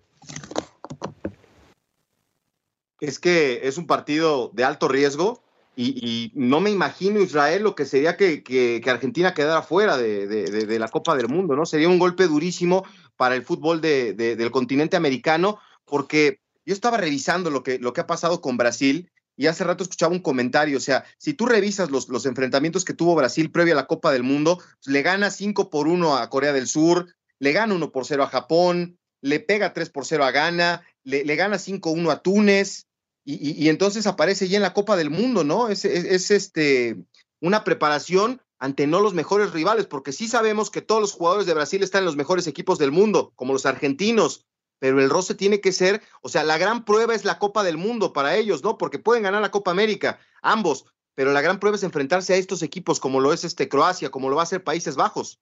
Es 3.01 3.19
que 3.19 3.67
es 3.67 3.79
un 3.79 3.87
partido 3.87 4.51
de 4.53 4.65
alto 4.65 4.89
riesgo 4.89 5.43
y, 5.83 6.33
no 6.35 6.61
me 6.61 6.71
imagino 6.71 7.21
Israel 7.21 7.63
lo 7.63 7.75
que 7.75 7.87
sería 7.87 8.17
que, 8.17 8.83
Argentina 8.87 9.33
quedara 9.33 9.63
fuera 9.63 9.97
de, 9.97 10.79
la 10.79 10.89
Copa 10.89 11.17
del 11.17 11.29
Mundo, 11.29 11.57
¿no? 11.57 11.65
Sería 11.65 11.89
un 11.89 11.99
golpe 11.99 12.27
durísimo 12.27 12.85
para 13.17 13.35
el 13.35 13.43
fútbol 13.43 13.81
del 13.81 14.51
continente 14.51 14.97
americano 14.97 15.59
porque 15.85 16.41
yo 16.67 16.75
estaba 16.75 16.99
revisando 16.99 17.51
lo 17.51 17.63
que, 17.63 17.81
ha 17.97 18.07
pasado 18.07 18.41
con 18.41 18.57
Brasil 18.57 19.11
y 19.37 19.47
hace 19.47 19.65
rato 19.65 19.83
escuchaba 19.83 20.13
un 20.13 20.21
comentario, 20.21 20.77
o 20.77 20.81
sea, 20.81 21.05
si 21.17 21.33
tú 21.33 21.47
revisas 21.47 21.91
los, 21.91 22.27
enfrentamientos 22.27 22.85
que 22.85 22.93
tuvo 22.93 23.15
Brasil 23.15 23.51
previo 23.51 23.73
a 23.73 23.77
la 23.77 23.87
Copa 23.87 24.13
del 24.13 24.23
Mundo, 24.23 24.59
le 24.85 25.01
gana 25.01 25.31
5 25.31 25.71
por 25.71 25.89
1 25.89 26.19
a 26.19 26.29
Corea 26.29 26.53
del 26.53 26.67
Sur, 26.67 27.15
le 27.39 27.53
gana 27.53 27.75
1 27.75 27.91
por 27.91 28.05
0 28.05 28.25
a 28.25 28.29
Japón, 28.29 28.99
le 29.23 29.41
pega 29.41 29.73
3 29.73 29.89
por 29.89 30.05
0 30.05 30.25
a 30.25 30.31
Ghana, 30.31 30.83
le, 31.05 31.25
le 31.25 31.37
gana 31.37 31.57
5-1 31.57 32.13
a 32.13 32.21
Túnez, 32.21 32.87
y, 33.25 33.65
y, 33.65 33.69
entonces 33.69 34.07
aparece 34.07 34.49
ya 34.49 34.57
en 34.57 34.63
la 34.63 34.73
Copa 34.73 34.97
del 34.97 35.11
Mundo, 35.11 35.45
¿no? 35.45 35.69
Es, 35.69 35.85
es, 35.85 36.31
este, 36.31 36.97
una 37.41 37.65
preparación 37.65 38.41
ante 38.59 38.87
no 38.87 39.01
los 39.01 39.15
mejores 39.15 39.53
rivales, 39.53 39.87
porque 39.87 40.13
sí 40.13 40.27
sabemos 40.27 40.71
que 40.71 40.83
todos 40.83 41.01
los 41.01 41.13
jugadores 41.13 41.47
de 41.47 41.55
Brasil 41.55 41.83
están 41.83 42.01
en 42.01 42.07
los 42.07 42.17
mejores 42.17 42.47
equipos 42.47 42.79
del 42.79 42.93
mundo, 42.93 43.33
como 43.37 43.53
los 43.53 43.67
argentinos, 43.67 44.47
pero 44.79 45.01
el 45.01 45.11
roce 45.11 45.35
tiene 45.35 45.61
que 45.61 45.73
ser, 45.73 46.03
o 46.23 46.29
sea, 46.29 46.45
la 46.45 46.59
gran 46.59 46.85
prueba 46.85 47.15
es 47.15 47.25
la 47.25 47.39
Copa 47.39 47.63
del 47.63 47.77
Mundo 47.77 48.13
para 48.13 48.37
ellos, 48.37 48.63
¿no? 48.63 48.79
Porque 48.79 48.99
pueden 48.99 49.23
ganar 49.23 49.43
la 49.43 49.51
Copa 49.51 49.71
América, 49.71 50.19
ambos, 50.43 50.87
pero 51.15 51.33
la 51.33 51.43
gran 51.43 51.61
prueba 51.61 51.77
es 51.77 51.83
enfrentarse 51.83 52.35
a 52.35 52.37
estos 52.37 52.63
equipos 52.63 53.01
como 53.01 53.21
lo 53.21 53.33
es 53.33 53.45
este 53.45 53.69
Croacia, 53.69 54.11
como 54.11 54.31
lo 54.31 54.37
va 54.37 54.43
a 54.43 54.47
ser 54.47 54.65
Países 54.65 54.97
Bajos. 54.97 55.39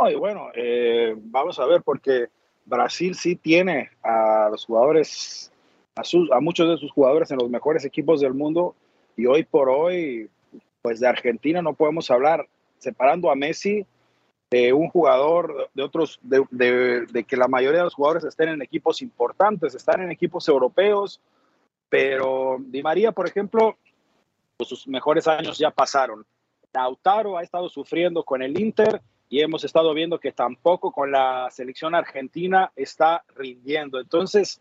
Ay, 0.00 0.16
bueno, 0.16 0.48
eh, 0.54 1.14
vamos 1.16 1.58
a 1.58 1.66
ver, 1.66 1.82
porque 1.82 2.28
Brasil 2.64 3.14
sí 3.14 3.36
tiene 3.36 3.90
a 4.02 4.48
los 4.50 4.64
jugadores, 4.64 5.52
a, 5.98 6.40
muchos 6.40 6.68
de 6.68 6.76
sus 6.76 6.92
jugadores 6.92 7.30
en 7.30 7.38
los 7.38 7.50
mejores 7.50 7.84
equipos 7.84 8.20
del 8.20 8.34
mundo, 8.34 8.74
y 9.16 9.26
hoy 9.26 9.44
por 9.44 9.68
hoy, 9.68 10.30
pues 10.82 11.00
de 11.00 11.08
Argentina 11.08 11.60
no 11.60 11.74
podemos 11.74 12.10
hablar, 12.10 12.46
separando 12.78 13.30
a 13.30 13.34
Messi, 13.34 13.84
de 14.50 14.72
un 14.72 14.88
jugador, 14.88 15.68
de 15.74 15.82
otros, 15.82 16.18
de, 16.22 17.24
que 17.26 17.36
la 17.36 17.48
mayoría 17.48 17.78
de 17.78 17.84
los 17.84 17.94
jugadores 17.94 18.24
estén 18.24 18.48
en 18.48 18.62
equipos 18.62 19.02
importantes, 19.02 19.74
están 19.74 20.00
en 20.02 20.10
equipos 20.10 20.48
europeos, 20.48 21.20
pero 21.88 22.56
Di 22.60 22.82
María, 22.82 23.12
por 23.12 23.26
ejemplo, 23.26 23.76
pues 24.56 24.68
sus 24.68 24.88
mejores 24.88 25.26
años 25.26 25.58
ya 25.58 25.70
pasaron. 25.70 26.24
Lautaro 26.72 27.36
ha 27.36 27.42
estado 27.42 27.68
sufriendo 27.68 28.22
con 28.22 28.40
el 28.40 28.58
Inter 28.58 29.02
y 29.28 29.40
hemos 29.40 29.64
estado 29.64 29.92
viendo 29.94 30.20
que 30.20 30.32
tampoco 30.32 30.92
con 30.92 31.10
la 31.10 31.48
selección 31.50 31.94
argentina 31.94 32.72
está 32.76 33.24
rindiendo. 33.34 34.00
Entonces, 34.00 34.60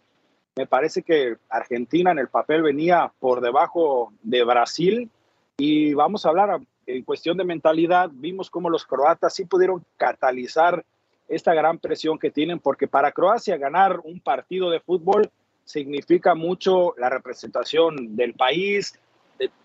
me 0.58 0.66
parece 0.66 1.04
que 1.04 1.38
Argentina 1.50 2.12
en 2.12 2.18
el 2.18 2.30
papel 2.30 2.64
venía 2.64 3.12
por 3.20 3.42
debajo 3.42 4.12
de 4.24 4.44
Brasil 4.44 5.10
y 5.58 5.94
vamos 5.94 6.26
a 6.26 6.30
hablar 6.30 6.60
en 6.88 7.04
cuestión 7.04 7.38
de 7.38 7.44
mentalidad, 7.44 8.10
vimos 8.12 8.50
cómo 8.50 8.70
los 8.70 8.84
croatas 8.84 9.36
sí 9.36 9.46
pudieron 9.46 9.86
catalizar 9.98 10.84
esta 11.28 11.54
gran 11.54 11.78
presión 11.78 12.18
que 12.18 12.32
tienen, 12.32 12.60
porque 12.60 12.88
para 12.88 13.12
Croacia 13.12 13.58
ganar 13.58 14.00
un 14.04 14.20
partido 14.20 14.72
de 14.72 14.80
fútbol 14.80 15.30
significa 15.64 16.34
mucho 16.34 16.96
la 16.98 17.10
representación 17.10 18.16
del 18.16 18.34
país, 18.34 18.98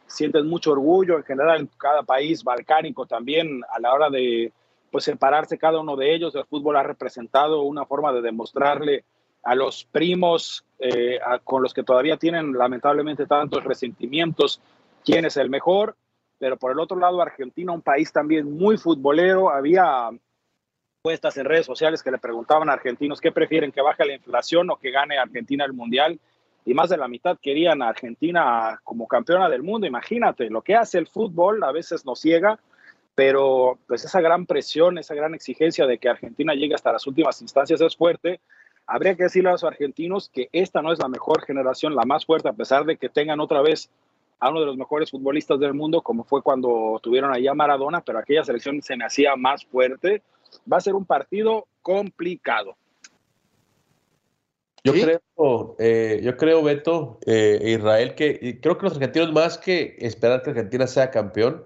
sienten 0.07 0.47
mucho 0.47 0.73
orgullo 0.73 1.17
en 1.17 1.25
general 1.25 1.61
en 1.61 1.71
cada 1.79 2.03
país 2.03 2.45
balcánico 2.45 3.07
también 3.07 3.63
a 3.73 3.81
la 3.81 3.95
hora 3.95 4.11
de 4.11 4.53
pues 4.91 5.05
separarse 5.05 5.57
cada 5.57 5.81
uno 5.81 5.97
de 5.97 6.15
ellos. 6.15 6.35
El 6.35 6.45
fútbol 6.45 6.77
ha 6.77 6.83
representado 6.83 7.63
una 7.63 7.87
forma 7.87 8.13
de 8.13 8.21
demostrarle 8.21 9.05
a 9.43 9.55
los 9.55 9.85
primos 9.85 10.65
eh, 10.79 11.19
con 11.45 11.63
los 11.63 11.75
que 11.75 11.83
todavía 11.83 12.17
tienen 12.17 12.53
lamentablemente 12.53 13.27
tantos 13.27 13.65
resentimientos 13.65 14.61
quién 15.05 15.25
es 15.25 15.37
el 15.37 15.51
mejor. 15.51 15.97
Pero 16.39 16.57
por 16.57 16.73
el 16.73 16.81
otro 16.81 16.99
lado 16.99 17.23
Argentina, 17.23 17.73
un 17.73 17.83
país 17.83 18.13
también 18.13 18.51
muy 18.57 18.77
futbolero, 18.77 19.51
había 19.51 20.11
puestas 21.03 21.37
en 21.37 21.45
redes 21.45 21.67
sociales 21.67 22.03
que 22.03 22.11
le 22.11 22.19
preguntaban 22.19 22.69
a 22.69 22.73
argentinos 22.73 23.21
qué 23.21 23.33
prefieren, 23.33 23.73
que 23.73 23.83
baje 23.83 24.05
la 24.05 24.15
inflación 24.15 24.71
o 24.71 24.77
que 24.77 24.91
gane 24.91 25.19
Argentina 25.19 25.65
el 25.65 25.73
Mundial, 25.73 26.19
y 26.65 26.75
más 26.75 26.91
de 26.91 26.97
la 26.97 27.09
mitad 27.09 27.39
querían 27.41 27.83
a 27.83 27.89
Argentina 27.89 28.81
como 28.85 29.09
campeona 29.09 29.49
del 29.49 29.65
mundo, 29.65 29.87
imagínate, 29.87 30.49
lo 30.49 30.63
que 30.63 30.77
hace 30.77 30.99
el 30.99 31.09
fútbol 31.09 31.63
a 31.65 31.73
veces 31.73 32.07
nos 32.07 32.21
ciega, 32.21 32.59
pero 33.15 33.79
pues 33.87 34.05
esa 34.05 34.21
gran 34.21 34.47
presión, 34.47 34.97
esa 34.97 35.15
gran 35.15 35.35
exigencia 35.35 35.87
de 35.87 35.99
que 35.99 36.09
Argentina 36.09 36.55
llegue 36.55 36.75
hasta 36.75 36.93
las 36.93 37.07
últimas 37.07 37.43
instancias 37.43 37.81
es 37.81 37.97
fuerte. 37.97 38.41
Habría 38.93 39.17
que 39.17 39.23
decirle 39.23 39.49
a 39.49 39.53
los 39.53 39.65
argentinos 39.65 40.29
que 40.29 40.51
esta 40.53 40.83
no 40.83 40.93
es 40.93 40.99
la 40.99 41.09
mejor 41.09 41.41
generación, 41.47 41.95
la 41.95 42.05
más 42.05 42.27
fuerte, 42.27 42.51
a 42.51 42.53
pesar 42.53 42.85
de 42.85 42.99
que 42.99 43.09
tengan 43.09 43.41
otra 43.41 43.63
vez 43.63 43.89
a 44.39 44.51
uno 44.51 44.61
de 44.61 44.67
los 44.67 44.77
mejores 44.77 45.11
futbolistas 45.11 45.59
del 45.59 45.73
mundo, 45.73 46.03
como 46.03 46.25
fue 46.25 46.43
cuando 46.43 47.01
tuvieron 47.03 47.33
allá 47.33 47.55
Maradona, 47.55 48.03
pero 48.03 48.19
aquella 48.19 48.45
selección 48.45 48.83
se 48.83 48.95
me 48.99 49.07
hacía 49.07 49.35
más 49.35 49.65
fuerte. 49.65 50.21
Va 50.71 50.77
a 50.77 50.83
ser 50.83 50.95
un 50.95 51.07
partido 51.07 51.67
complicado. 51.81 52.77
Yo 54.85 54.93
creo, 54.93 55.77
eh, 55.79 56.21
yo 56.23 56.37
creo, 56.37 56.63
Beto, 56.63 57.19
eh, 57.25 57.63
Israel, 57.65 58.15
que 58.15 58.61
creo 58.61 58.77
que 58.77 58.85
los 58.85 58.97
argentinos, 58.97 59.33
más 59.33 59.57
que 59.57 59.97
esperar 60.01 60.43
que 60.43 60.51
Argentina 60.51 60.87
sea 60.87 61.11
campeón, 61.11 61.65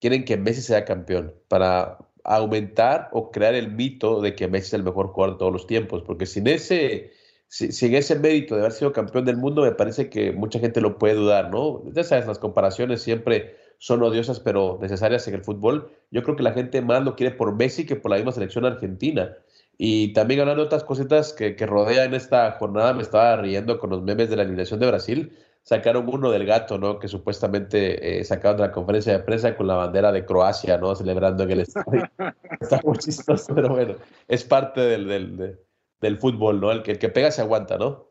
quieren 0.00 0.24
que 0.24 0.36
Messi 0.36 0.62
sea 0.62 0.84
campeón 0.84 1.34
para 1.48 1.98
aumentar 2.36 3.08
o 3.12 3.30
crear 3.30 3.54
el 3.54 3.72
mito 3.72 4.20
de 4.20 4.34
que 4.34 4.48
Messi 4.48 4.68
es 4.68 4.74
el 4.74 4.82
mejor 4.82 5.08
jugador 5.08 5.34
de 5.34 5.38
todos 5.38 5.52
los 5.52 5.66
tiempos, 5.66 6.02
porque 6.02 6.26
sin 6.26 6.46
ese 6.46 7.12
sin 7.48 7.94
ese 7.94 8.18
mérito 8.18 8.54
de 8.54 8.60
haber 8.60 8.72
sido 8.72 8.92
campeón 8.92 9.24
del 9.24 9.38
mundo, 9.38 9.62
me 9.62 9.72
parece 9.72 10.10
que 10.10 10.32
mucha 10.32 10.58
gente 10.58 10.82
lo 10.82 10.98
puede 10.98 11.14
dudar, 11.14 11.50
¿no? 11.50 11.82
Ya 11.94 12.04
sabes, 12.04 12.26
las 12.26 12.38
comparaciones 12.38 13.00
siempre 13.00 13.56
son 13.78 14.02
odiosas, 14.02 14.40
pero 14.40 14.78
necesarias 14.82 15.26
en 15.28 15.34
el 15.34 15.42
fútbol. 15.42 15.90
Yo 16.10 16.22
creo 16.22 16.36
que 16.36 16.42
la 16.42 16.52
gente 16.52 16.82
más 16.82 17.02
lo 17.04 17.16
quiere 17.16 17.34
por 17.34 17.54
Messi 17.54 17.86
que 17.86 17.96
por 17.96 18.10
la 18.10 18.18
misma 18.18 18.32
selección 18.32 18.66
argentina. 18.66 19.34
Y 19.78 20.12
también 20.12 20.40
hablando 20.40 20.62
de 20.62 20.66
otras 20.66 20.84
cositas 20.84 21.32
que, 21.32 21.56
que 21.56 21.64
rodean 21.64 22.12
esta 22.12 22.50
jornada, 22.52 22.92
me 22.92 23.02
estaba 23.02 23.36
riendo 23.36 23.78
con 23.78 23.90
los 23.90 24.02
memes 24.02 24.28
de 24.28 24.36
la 24.36 24.42
alineación 24.42 24.80
de 24.80 24.88
Brasil. 24.88 25.32
Sacaron 25.62 26.08
uno 26.08 26.30
del 26.30 26.46
gato, 26.46 26.78
¿no? 26.78 26.98
Que 26.98 27.08
supuestamente 27.08 28.20
eh, 28.20 28.24
sacaron 28.24 28.56
de 28.56 28.62
la 28.64 28.72
conferencia 28.72 29.12
de 29.12 29.18
prensa 29.18 29.56
con 29.56 29.66
la 29.66 29.74
bandera 29.74 30.12
de 30.12 30.24
Croacia, 30.24 30.78
¿no? 30.78 30.94
Celebrando 30.94 31.42
en 31.42 31.50
el 31.50 31.60
estadio. 31.60 32.10
Está 32.60 32.80
muy 32.82 32.96
chistoso, 32.98 33.54
pero 33.54 33.68
bueno, 33.68 33.96
es 34.26 34.44
parte 34.44 34.80
del, 34.80 35.06
del, 35.06 35.58
del 36.00 36.18
fútbol, 36.18 36.60
¿no? 36.60 36.72
El 36.72 36.82
que, 36.82 36.92
el 36.92 36.98
que 36.98 37.10
pega 37.10 37.30
se 37.30 37.42
aguanta, 37.42 37.76
¿no? 37.76 38.08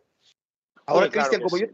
Ahora, 0.86 1.10
Cristian, 1.10 1.42
como, 1.42 1.58
yo, 1.58 1.68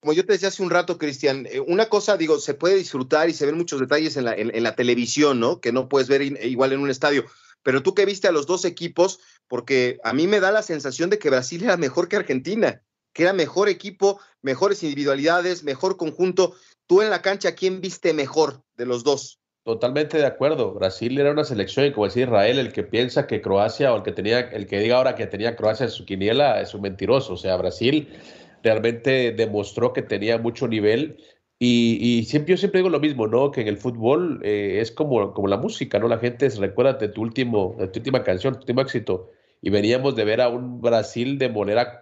como 0.00 0.12
yo 0.12 0.24
te 0.24 0.32
decía 0.32 0.48
hace 0.48 0.62
un 0.62 0.70
rato, 0.70 0.98
Cristian, 0.98 1.46
eh, 1.46 1.60
una 1.60 1.88
cosa, 1.88 2.16
digo, 2.16 2.38
se 2.38 2.54
puede 2.54 2.76
disfrutar 2.76 3.28
y 3.28 3.34
se 3.34 3.46
ven 3.46 3.56
muchos 3.56 3.80
detalles 3.80 4.16
en 4.16 4.24
la, 4.24 4.34
en, 4.34 4.62
la 4.62 4.74
televisión, 4.74 5.40
¿no? 5.40 5.60
Que 5.60 5.72
no 5.72 5.88
puedes 5.88 6.08
ver 6.08 6.22
igual 6.22 6.72
en 6.72 6.80
un 6.80 6.90
estadio. 6.90 7.24
Pero 7.62 7.82
tú 7.82 7.94
que 7.94 8.06
viste 8.06 8.28
a 8.28 8.32
los 8.32 8.46
dos 8.46 8.64
equipos, 8.64 9.20
porque 9.48 9.98
a 10.02 10.12
mí 10.12 10.26
me 10.26 10.40
da 10.40 10.52
la 10.52 10.62
sensación 10.62 11.10
de 11.10 11.18
que 11.18 11.30
Brasil 11.30 11.64
era 11.64 11.76
mejor 11.76 12.08
que 12.08 12.16
Argentina, 12.16 12.82
que 13.12 13.24
era 13.24 13.32
mejor 13.32 13.68
equipo, 13.68 14.20
mejores 14.42 14.82
individualidades, 14.82 15.64
mejor 15.64 15.96
conjunto. 15.96 16.54
Tú 16.86 17.02
en 17.02 17.10
la 17.10 17.22
cancha, 17.22 17.54
¿quién 17.54 17.80
viste 17.80 18.12
mejor 18.12 18.62
de 18.76 18.86
los 18.86 19.04
dos? 19.04 19.40
Totalmente 19.62 20.18
de 20.18 20.26
acuerdo. 20.26 20.72
Brasil 20.72 21.18
era 21.18 21.30
una 21.30 21.44
selección 21.44 21.86
y 21.86 21.92
como 21.92 22.06
decía 22.06 22.24
Israel, 22.24 22.58
el 22.58 22.72
que 22.72 22.82
piensa 22.82 23.26
que 23.26 23.42
Croacia 23.42 23.92
o 23.92 23.96
el 23.96 24.02
que 24.02 24.12
tenía, 24.12 24.40
el 24.40 24.66
que 24.66 24.80
diga 24.80 24.96
ahora 24.96 25.14
que 25.14 25.26
tenía 25.26 25.54
Croacia 25.54 25.84
en 25.84 25.90
su 25.90 26.04
quiniela 26.04 26.60
es 26.60 26.74
un 26.74 26.80
mentiroso. 26.80 27.34
O 27.34 27.36
sea, 27.36 27.56
Brasil 27.56 28.08
realmente 28.62 29.32
demostró 29.32 29.92
que 29.92 30.02
tenía 30.02 30.38
mucho 30.38 30.68
nivel, 30.68 31.18
Y, 31.62 32.24
siempre, 32.24 32.52
yo 32.52 32.56
siempre 32.56 32.78
digo 32.80 32.88
lo 32.88 33.00
mismo, 33.00 33.26
¿no? 33.26 33.50
Que 33.50 33.60
en 33.60 33.68
el 33.68 33.76
fútbol 33.76 34.40
eh, 34.42 34.78
es 34.80 34.90
como, 34.90 35.34
como 35.34 35.46
la 35.46 35.58
música, 35.58 35.98
¿no? 35.98 36.08
La 36.08 36.18
gente 36.18 36.48
se 36.48 36.58
recuerda 36.58 36.94
de 36.94 37.08
tu, 37.08 37.20
último, 37.20 37.76
de 37.78 37.88
tu 37.88 37.98
última 37.98 38.22
canción, 38.22 38.54
tu 38.54 38.60
último 38.60 38.80
éxito. 38.80 39.30
Y 39.62 39.70
veníamos 39.70 40.16
de 40.16 40.24
ver 40.24 40.40
a 40.40 40.48
un 40.48 40.80
Brasil 40.80 41.38
demoler 41.38 41.78
a, 41.78 42.00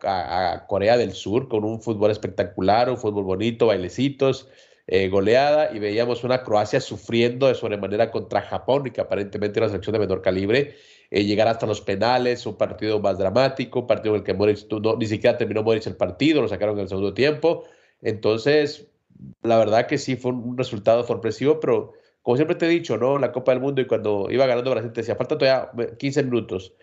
a, 0.53 0.67
Corea 0.67 0.97
del 0.97 1.13
Sur 1.13 1.49
con 1.49 1.65
un 1.65 1.83
fútbol 1.83 2.11
espectacular, 2.11 2.89
un 2.89 2.99
fútbol 2.99 3.25
bonito, 3.25 3.67
bailecitos, 3.67 4.49
eh, 4.87 5.09
goleada. 5.09 5.75
Y 5.75 5.81
veíamos 5.81 6.23
una 6.25 6.43
Croacia 6.45 6.81
sufriendo 6.81 7.49
de 7.49 7.55
sobremanera 7.55 8.11
contra 8.11 8.43
Japón, 8.43 8.87
y 8.87 8.91
que 8.93 9.01
aparentemente 9.01 9.59
era 9.59 9.67
una 9.67 9.73
selección 9.73 9.95
de 9.95 9.99
menor 9.99 10.23
calibre. 10.23 10.77
Eh, 11.11 11.25
llegar 11.25 11.49
hasta 11.49 11.67
los 11.67 11.81
penales, 11.81 12.47
un 12.47 12.57
partido 12.57 13.01
más 13.01 13.19
dramático, 13.19 13.81
un 13.81 13.87
partido 13.87 14.15
en 14.15 14.21
el 14.21 14.25
que 14.25 14.35
Moritz 14.35 14.67
ni 14.99 15.07
siquiera 15.07 15.39
terminó 15.39 15.63
Moritz 15.63 15.87
el 15.87 15.97
partido, 15.97 16.43
lo 16.43 16.49
sacaron 16.49 16.77
en 16.77 16.83
el 16.83 16.89
segundo 16.89 17.15
tiempo. 17.15 17.65
Entonces, 18.03 18.89
la 19.43 19.59
verdad 19.59 19.87
que 19.87 19.99
sí 19.99 20.17
fue 20.17 20.33
un 20.33 20.57
resultado 20.57 21.05
sorpresivo, 21.05 21.61
pero 21.61 21.95
como 22.23 22.37
siempre 22.37 22.57
te 22.57 22.67
he 22.67 22.69
dicho, 22.69 22.99
¿no? 22.99 23.19
La 23.19 23.33
Copa 23.33 23.53
del 23.53 23.61
Mundo 23.61 23.81
y 23.81 23.87
cuando 23.87 24.29
iba 24.31 24.47
ganando 24.47 24.71
Brasil 24.71 24.93
te 24.93 25.01
decía, 25.01 25.17
falta 25.17 25.39
todavía 25.39 25.71
15 25.99 26.23
minutos. 26.25 26.75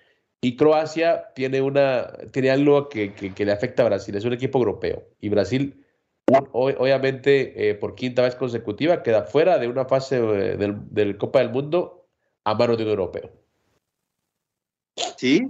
Y 0.42 0.56
Croacia 0.56 1.34
tiene, 1.34 1.62
una, 1.62 2.12
tiene 2.32 2.52
algo 2.52 2.88
que, 2.90 3.14
que, 3.14 3.46
le 3.46 3.52
afecta 3.52 3.84
a 3.84 3.88
Brasil, 3.88 4.16
es 4.16 4.26
un 4.26 4.34
equipo 4.34 4.60
europeo. 4.60 5.04
Y 5.20 5.30
Brasil, 5.30 5.84
obviamente, 6.52 7.70
eh, 7.70 7.76
por 7.76 7.96
quinta 7.96 8.22
vez 8.22 8.36
consecutiva, 8.36 9.02
queda 9.02 9.24
fuera 9.24 9.58
de 9.58 9.68
una 9.68 9.86
fase 9.86 10.18
eh, 10.18 10.58
del, 10.58 10.76
del 10.92 11.18
Copa 11.18 11.40
del 11.40 11.50
Mundo 11.50 12.08
a 12.44 12.54
manos 12.54 12.78
de 12.78 12.84
un 12.84 12.90
europeo. 12.90 13.32
Sí, 15.18 15.50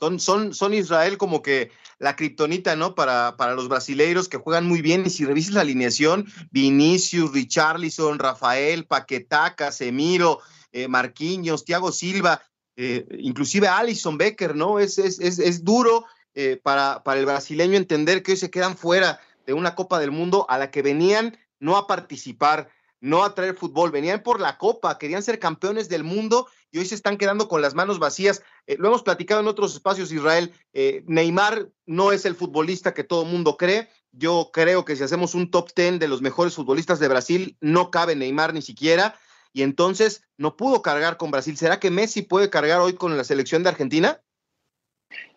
son, 0.00 0.18
son, 0.18 0.52
son 0.52 0.74
Israel 0.74 1.16
como 1.16 1.42
que 1.42 1.70
la 2.00 2.16
kriptonita, 2.16 2.74
¿no? 2.74 2.96
Para, 2.96 3.36
para 3.36 3.54
los 3.54 3.68
brasileiros 3.68 4.28
que 4.28 4.38
juegan 4.38 4.66
muy 4.66 4.82
bien. 4.82 5.04
Y 5.06 5.10
si 5.10 5.24
revisas 5.24 5.54
la 5.54 5.60
alineación, 5.60 6.26
Vinicius, 6.50 7.32
Richarlison, 7.32 8.18
Rafael, 8.18 8.84
Paquetá, 8.84 9.54
Casemiro, 9.54 10.40
eh, 10.72 10.88
Marquinhos, 10.88 11.64
Thiago 11.64 11.92
Silva, 11.92 12.42
eh, 12.76 13.06
inclusive 13.18 13.68
Alison 13.68 14.18
Becker, 14.18 14.54
¿no? 14.54 14.78
Es, 14.78 14.98
es, 14.98 15.20
es, 15.20 15.38
es 15.38 15.64
duro 15.64 16.04
eh, 16.34 16.58
para, 16.62 17.02
para 17.02 17.20
el 17.20 17.26
brasileño 17.26 17.76
entender 17.76 18.22
que 18.22 18.32
hoy 18.32 18.38
se 18.38 18.50
quedan 18.50 18.76
fuera 18.76 19.20
de 19.46 19.52
una 19.52 19.74
Copa 19.74 19.98
del 19.98 20.10
Mundo 20.10 20.46
a 20.48 20.58
la 20.58 20.70
que 20.70 20.82
venían 20.82 21.36
no 21.60 21.76
a 21.76 21.86
participar, 21.86 22.70
no 23.00 23.24
a 23.24 23.34
traer 23.34 23.54
fútbol, 23.54 23.90
venían 23.90 24.22
por 24.22 24.40
la 24.40 24.58
Copa, 24.58 24.98
querían 24.98 25.22
ser 25.22 25.38
campeones 25.38 25.88
del 25.88 26.04
mundo 26.04 26.48
y 26.70 26.78
hoy 26.78 26.86
se 26.86 26.94
están 26.94 27.18
quedando 27.18 27.48
con 27.48 27.60
las 27.60 27.74
manos 27.74 27.98
vacías. 27.98 28.42
Eh, 28.66 28.76
lo 28.78 28.88
hemos 28.88 29.02
platicado 29.02 29.40
en 29.40 29.48
otros 29.48 29.74
espacios, 29.74 30.10
Israel. 30.10 30.52
Eh, 30.72 31.04
Neymar 31.06 31.68
no 31.84 32.12
es 32.12 32.24
el 32.24 32.34
futbolista 32.34 32.94
que 32.94 33.04
todo 33.04 33.24
mundo 33.24 33.56
cree. 33.56 33.90
Yo 34.12 34.50
creo 34.52 34.84
que 34.84 34.96
si 34.96 35.02
hacemos 35.02 35.34
un 35.34 35.50
top 35.50 35.72
ten 35.74 35.98
de 35.98 36.08
los 36.08 36.22
mejores 36.22 36.54
futbolistas 36.54 36.98
de 36.98 37.08
Brasil, 37.08 37.56
no 37.60 37.90
cabe 37.90 38.16
Neymar 38.16 38.54
ni 38.54 38.62
siquiera. 38.62 39.18
Y 39.52 39.62
entonces 39.62 40.24
no 40.38 40.56
pudo 40.56 40.82
cargar 40.82 41.16
con 41.16 41.30
Brasil. 41.30 41.56
¿Será 41.56 41.78
que 41.78 41.90
Messi 41.90 42.22
puede 42.22 42.50
cargar 42.50 42.80
hoy 42.80 42.94
con 42.94 43.16
la 43.16 43.24
selección 43.24 43.62
de 43.62 43.68
Argentina? 43.68 44.20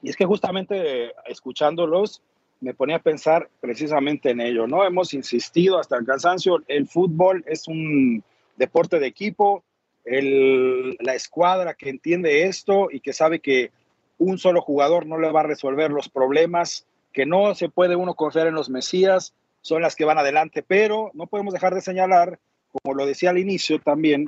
Y 0.01 0.09
es 0.09 0.15
que 0.15 0.25
justamente 0.25 1.13
escuchándolos 1.25 2.21
me 2.61 2.73
ponía 2.73 2.97
a 2.97 3.01
pensar 3.01 3.49
precisamente 3.59 4.29
en 4.29 4.39
ello, 4.39 4.67
¿no? 4.67 4.85
Hemos 4.85 5.13
insistido 5.13 5.77
hasta 5.77 5.97
el 5.97 6.05
cansancio, 6.05 6.63
el 6.67 6.87
fútbol 6.87 7.43
es 7.47 7.67
un 7.67 8.23
deporte 8.55 8.99
de 8.99 9.07
equipo, 9.07 9.63
la 10.05 11.15
escuadra 11.15 11.73
que 11.73 11.89
entiende 11.89 12.43
esto 12.43 12.87
y 12.91 13.01
que 13.01 13.11
sabe 13.11 13.39
que 13.39 13.71
un 14.17 14.37
solo 14.37 14.61
jugador 14.61 15.05
no 15.05 15.19
le 15.19 15.31
va 15.31 15.41
a 15.41 15.47
resolver 15.47 15.91
los 15.91 16.09
problemas, 16.09 16.85
que 17.11 17.25
no 17.25 17.53
se 17.55 17.69
puede 17.69 17.95
uno 17.95 18.13
confiar 18.13 18.47
en 18.47 18.55
los 18.55 18.69
Mesías, 18.69 19.33
son 19.61 19.81
las 19.81 19.95
que 19.95 20.05
van 20.05 20.17
adelante, 20.17 20.63
pero 20.63 21.11
no 21.13 21.27
podemos 21.27 21.53
dejar 21.53 21.73
de 21.73 21.81
señalar, 21.81 22.39
como 22.81 22.95
lo 22.95 23.05
decía 23.05 23.29
al 23.29 23.37
inicio 23.37 23.79
también, 23.79 24.27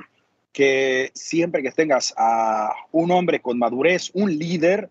que 0.52 1.10
siempre 1.14 1.62
que 1.62 1.70
tengas 1.70 2.14
a 2.16 2.72
un 2.92 3.10
hombre 3.10 3.40
con 3.40 3.58
madurez, 3.58 4.10
un 4.14 4.36
líder, 4.36 4.90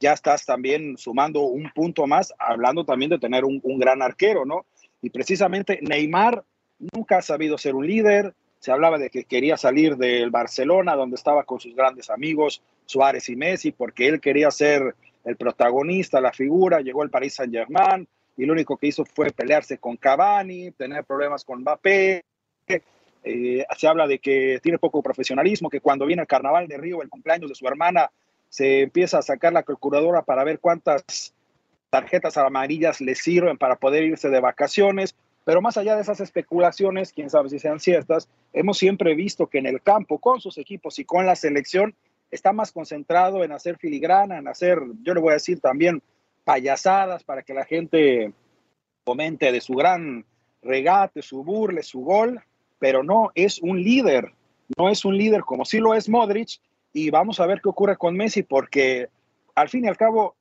ya 0.00 0.12
estás 0.12 0.44
también 0.44 0.96
sumando 0.96 1.40
un 1.42 1.70
punto 1.74 2.06
más, 2.06 2.32
hablando 2.38 2.84
también 2.84 3.10
de 3.10 3.18
tener 3.18 3.44
un, 3.44 3.60
un 3.62 3.78
gran 3.78 4.02
arquero, 4.02 4.44
¿no? 4.44 4.66
Y 5.00 5.10
precisamente 5.10 5.78
Neymar 5.82 6.44
nunca 6.92 7.18
ha 7.18 7.22
sabido 7.22 7.58
ser 7.58 7.74
un 7.74 7.86
líder, 7.86 8.34
se 8.58 8.70
hablaba 8.70 8.98
de 8.98 9.10
que 9.10 9.24
quería 9.24 9.56
salir 9.56 9.96
del 9.96 10.30
Barcelona, 10.30 10.94
donde 10.94 11.16
estaba 11.16 11.44
con 11.44 11.58
sus 11.58 11.74
grandes 11.74 12.10
amigos 12.10 12.62
Suárez 12.86 13.28
y 13.28 13.36
Messi, 13.36 13.72
porque 13.72 14.06
él 14.06 14.20
quería 14.20 14.50
ser 14.50 14.94
el 15.24 15.36
protagonista, 15.36 16.20
la 16.20 16.32
figura, 16.32 16.80
llegó 16.80 17.02
al 17.02 17.10
Paris 17.10 17.34
Saint 17.34 17.52
Germain 17.52 18.06
y 18.36 18.46
lo 18.46 18.52
único 18.52 18.76
que 18.76 18.88
hizo 18.88 19.04
fue 19.04 19.30
pelearse 19.30 19.78
con 19.78 19.96
Cavani, 19.96 20.70
tener 20.72 21.04
problemas 21.04 21.44
con 21.44 21.60
Mbappé. 21.60 22.22
Eh, 23.24 23.64
se 23.76 23.86
habla 23.86 24.06
de 24.06 24.18
que 24.18 24.58
tiene 24.62 24.78
poco 24.78 25.02
profesionalismo, 25.02 25.70
que 25.70 25.80
cuando 25.80 26.06
viene 26.06 26.22
el 26.22 26.28
carnaval 26.28 26.66
de 26.66 26.76
Río, 26.76 27.02
el 27.02 27.08
cumpleaños 27.08 27.48
de 27.48 27.54
su 27.54 27.66
hermana, 27.66 28.10
se 28.48 28.82
empieza 28.82 29.18
a 29.18 29.22
sacar 29.22 29.52
la 29.52 29.62
calculadora 29.62 30.22
para 30.22 30.44
ver 30.44 30.58
cuántas 30.58 31.32
tarjetas 31.90 32.36
amarillas 32.36 33.00
le 33.00 33.14
sirven 33.14 33.58
para 33.58 33.76
poder 33.76 34.04
irse 34.04 34.28
de 34.28 34.40
vacaciones. 34.40 35.14
Pero 35.44 35.60
más 35.60 35.76
allá 35.76 35.94
de 35.96 36.02
esas 36.02 36.20
especulaciones, 36.20 37.12
quién 37.12 37.30
sabe 37.30 37.48
si 37.48 37.58
sean 37.58 37.80
ciertas, 37.80 38.28
hemos 38.52 38.78
siempre 38.78 39.14
visto 39.14 39.46
que 39.46 39.58
en 39.58 39.66
el 39.66 39.82
campo, 39.82 40.18
con 40.18 40.40
sus 40.40 40.58
equipos 40.58 40.98
y 40.98 41.04
con 41.04 41.26
la 41.26 41.36
selección, 41.36 41.94
está 42.30 42.52
más 42.52 42.72
concentrado 42.72 43.44
en 43.44 43.52
hacer 43.52 43.76
filigrana, 43.76 44.38
en 44.38 44.48
hacer, 44.48 44.80
yo 45.02 45.14
le 45.14 45.20
voy 45.20 45.30
a 45.30 45.34
decir 45.34 45.60
también, 45.60 46.02
payasadas 46.44 47.24
para 47.24 47.42
que 47.42 47.54
la 47.54 47.64
gente 47.64 48.32
comente 49.04 49.52
de 49.52 49.60
su 49.60 49.74
gran 49.74 50.24
regate, 50.62 51.22
su 51.22 51.42
burle, 51.44 51.82
su 51.82 52.00
gol, 52.00 52.40
pero 52.82 53.04
no 53.04 53.30
es 53.36 53.60
un 53.60 53.80
líder, 53.80 54.32
no 54.76 54.88
es 54.88 55.04
un 55.04 55.16
líder 55.16 55.42
como 55.42 55.64
sí 55.64 55.78
lo 55.78 55.94
es 55.94 56.08
Modric, 56.08 56.58
y 56.92 57.10
vamos 57.10 57.38
a 57.38 57.46
ver 57.46 57.60
qué 57.62 57.68
ocurre 57.68 57.96
con 57.96 58.16
Messi, 58.16 58.42
porque 58.42 59.08
al 59.54 59.68
fin 59.68 59.84
y 59.84 59.88
al 59.88 59.96
cabo 59.96 60.34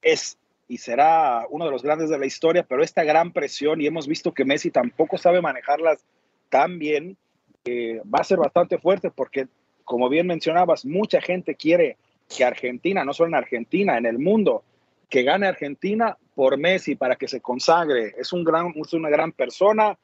es 0.00 0.38
y 0.68 0.78
será 0.78 1.44
uno 1.50 1.66
de 1.66 1.70
los 1.70 1.82
grandes 1.82 2.08
de 2.08 2.18
la 2.18 2.24
historia, 2.24 2.64
pero 2.66 2.82
esta 2.82 3.04
gran 3.04 3.30
presión, 3.30 3.82
y 3.82 3.86
hemos 3.86 4.08
visto 4.08 4.32
que 4.32 4.46
Messi 4.46 4.70
tampoco 4.70 5.18
sabe 5.18 5.42
manejarlas 5.42 6.02
tan 6.48 6.78
bien, 6.78 7.18
eh, 7.66 8.00
va 8.02 8.20
a 8.20 8.24
ser 8.24 8.38
bastante 8.38 8.78
fuerte 8.78 9.10
porque, 9.10 9.46
como 9.84 10.08
bien 10.08 10.26
mencionabas, 10.26 10.86
mucha 10.86 11.20
gente 11.20 11.56
quiere 11.56 11.98
que 12.34 12.42
Argentina, 12.42 13.04
no 13.04 13.12
solo 13.12 13.28
en 13.28 13.34
Argentina, 13.34 13.98
en 13.98 14.06
el 14.06 14.18
mundo, 14.18 14.64
que 15.10 15.24
gane 15.24 15.46
Argentina 15.46 16.16
por 16.34 16.56
Messi 16.56 16.94
para 16.94 17.16
que 17.16 17.28
se 17.28 17.42
consagre. 17.42 18.14
Es, 18.16 18.32
un 18.32 18.44
gran, 18.44 18.72
es 18.74 18.94
una 18.94 19.10
gran 19.10 19.32
persona. 19.32 19.98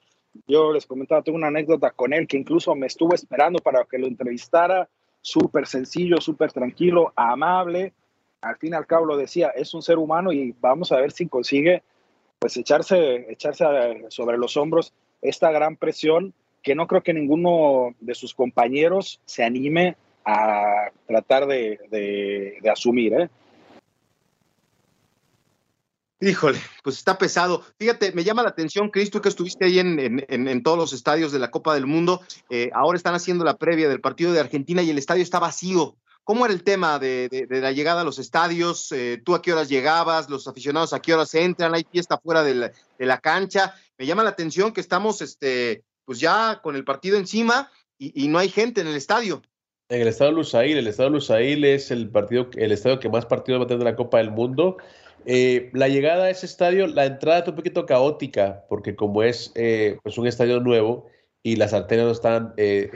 Yo 0.46 0.72
les 0.72 0.86
comentaba, 0.86 1.22
tengo 1.22 1.38
una 1.38 1.48
anécdota 1.48 1.90
con 1.90 2.12
él 2.12 2.26
que 2.26 2.36
incluso 2.36 2.74
me 2.74 2.86
estuvo 2.86 3.14
esperando 3.14 3.58
para 3.58 3.84
que 3.84 3.98
lo 3.98 4.06
entrevistara. 4.06 4.88
Súper 5.22 5.66
sencillo, 5.66 6.20
súper 6.20 6.50
tranquilo, 6.52 7.12
amable 7.14 7.92
al 8.42 8.56
fin 8.56 8.72
y 8.72 8.76
al 8.76 8.86
cabo 8.86 9.06
lo 9.06 9.16
decía, 9.16 9.48
es 9.48 9.74
un 9.74 9.82
ser 9.82 9.98
humano 9.98 10.32
y 10.32 10.54
vamos 10.60 10.92
a 10.92 10.96
ver 10.96 11.12
si 11.12 11.28
consigue 11.28 11.82
pues 12.38 12.56
echarse, 12.56 13.30
echarse 13.30 13.64
sobre 14.08 14.38
los 14.38 14.56
hombros 14.56 14.94
esta 15.20 15.50
gran 15.50 15.76
presión 15.76 16.32
que 16.62 16.74
no 16.74 16.86
creo 16.86 17.02
que 17.02 17.12
ninguno 17.12 17.94
de 18.00 18.14
sus 18.14 18.34
compañeros 18.34 19.20
se 19.26 19.44
anime 19.44 19.96
a 20.24 20.90
tratar 21.06 21.46
de, 21.46 22.58
asumir. 22.70 23.14
¿eh? 23.14 23.28
Híjole, 26.22 26.60
pues 26.82 26.98
está 26.98 27.16
pesado. 27.16 27.64
Fíjate, 27.78 28.12
me 28.12 28.24
llama 28.24 28.42
la 28.42 28.50
atención, 28.50 28.90
Cristo, 28.90 29.22
que 29.22 29.30
estuviste 29.30 29.64
ahí 29.64 29.78
en, 29.78 30.62
todos 30.62 30.76
los 30.76 30.92
estadios 30.92 31.32
de 31.32 31.38
la 31.38 31.50
Copa 31.50 31.74
del 31.74 31.86
Mundo. 31.86 32.20
Eh, 32.50 32.70
ahora 32.74 32.98
están 32.98 33.14
haciendo 33.14 33.42
la 33.42 33.56
previa 33.56 33.88
del 33.88 34.02
partido 34.02 34.32
de 34.32 34.40
Argentina 34.40 34.82
y 34.82 34.90
el 34.90 34.98
estadio 34.98 35.22
está 35.22 35.38
vacío. 35.38 35.96
¿Cómo 36.22 36.44
era 36.44 36.52
el 36.52 36.62
tema 36.62 36.98
de, 36.98 37.46
la 37.48 37.72
llegada 37.72 38.02
a 38.02 38.04
los 38.04 38.18
estadios? 38.18 38.92
Eh, 38.92 39.20
¿Tú 39.24 39.34
a 39.34 39.40
qué 39.40 39.52
horas 39.52 39.70
llegabas? 39.70 40.28
¿Los 40.28 40.46
aficionados 40.46 40.92
a 40.92 41.00
qué 41.00 41.14
horas 41.14 41.34
entran? 41.34 41.74
¿Hay 41.74 41.86
fiesta 41.90 42.18
fuera 42.18 42.44
de 42.44 42.70
la, 42.98 43.18
cancha? 43.20 43.74
Me 43.96 44.04
llama 44.04 44.22
la 44.22 44.30
atención 44.30 44.72
que 44.72 44.82
estamos 44.82 45.22
este, 45.22 45.84
pues 46.04 46.20
ya 46.20 46.60
con 46.62 46.76
el 46.76 46.84
partido 46.84 47.16
encima 47.16 47.70
y, 47.98 48.28
no 48.28 48.38
hay 48.38 48.48
gente 48.48 48.80
en 48.80 48.86
el 48.86 48.96
estadio. 48.96 49.42
En 49.88 50.02
el 50.02 50.08
estado 50.08 50.32
Lusail, 50.32 50.76
el 50.76 50.86
estado 50.86 51.10
Lusail 51.10 51.64
es 51.64 51.90
el 51.90 52.10
partido, 52.10 52.48
el 52.54 52.72
estadio 52.72 53.00
que 53.00 53.08
más 53.08 53.26
partidos 53.26 53.60
va 53.60 53.64
a 53.64 53.66
tener 53.66 53.80
de 53.80 53.90
la 53.90 53.96
Copa 53.96 54.18
del 54.18 54.30
Mundo. 54.30 54.76
Eh, 55.26 55.70
la 55.72 55.88
llegada 55.88 56.24
a 56.24 56.30
ese 56.30 56.46
estadio, 56.46 56.86
la 56.86 57.06
entrada 57.06 57.40
es 57.40 57.48
un 57.48 57.56
poquito 57.56 57.86
caótica, 57.86 58.64
porque 58.68 58.96
como 58.96 59.22
es 59.22 59.52
eh, 59.54 59.98
pues 60.02 60.18
un 60.18 60.26
estadio 60.26 60.60
nuevo 60.60 61.06
y 61.42 61.56
las 61.56 61.72
arterias 61.72 62.06
no 62.06 62.12
están 62.12 62.54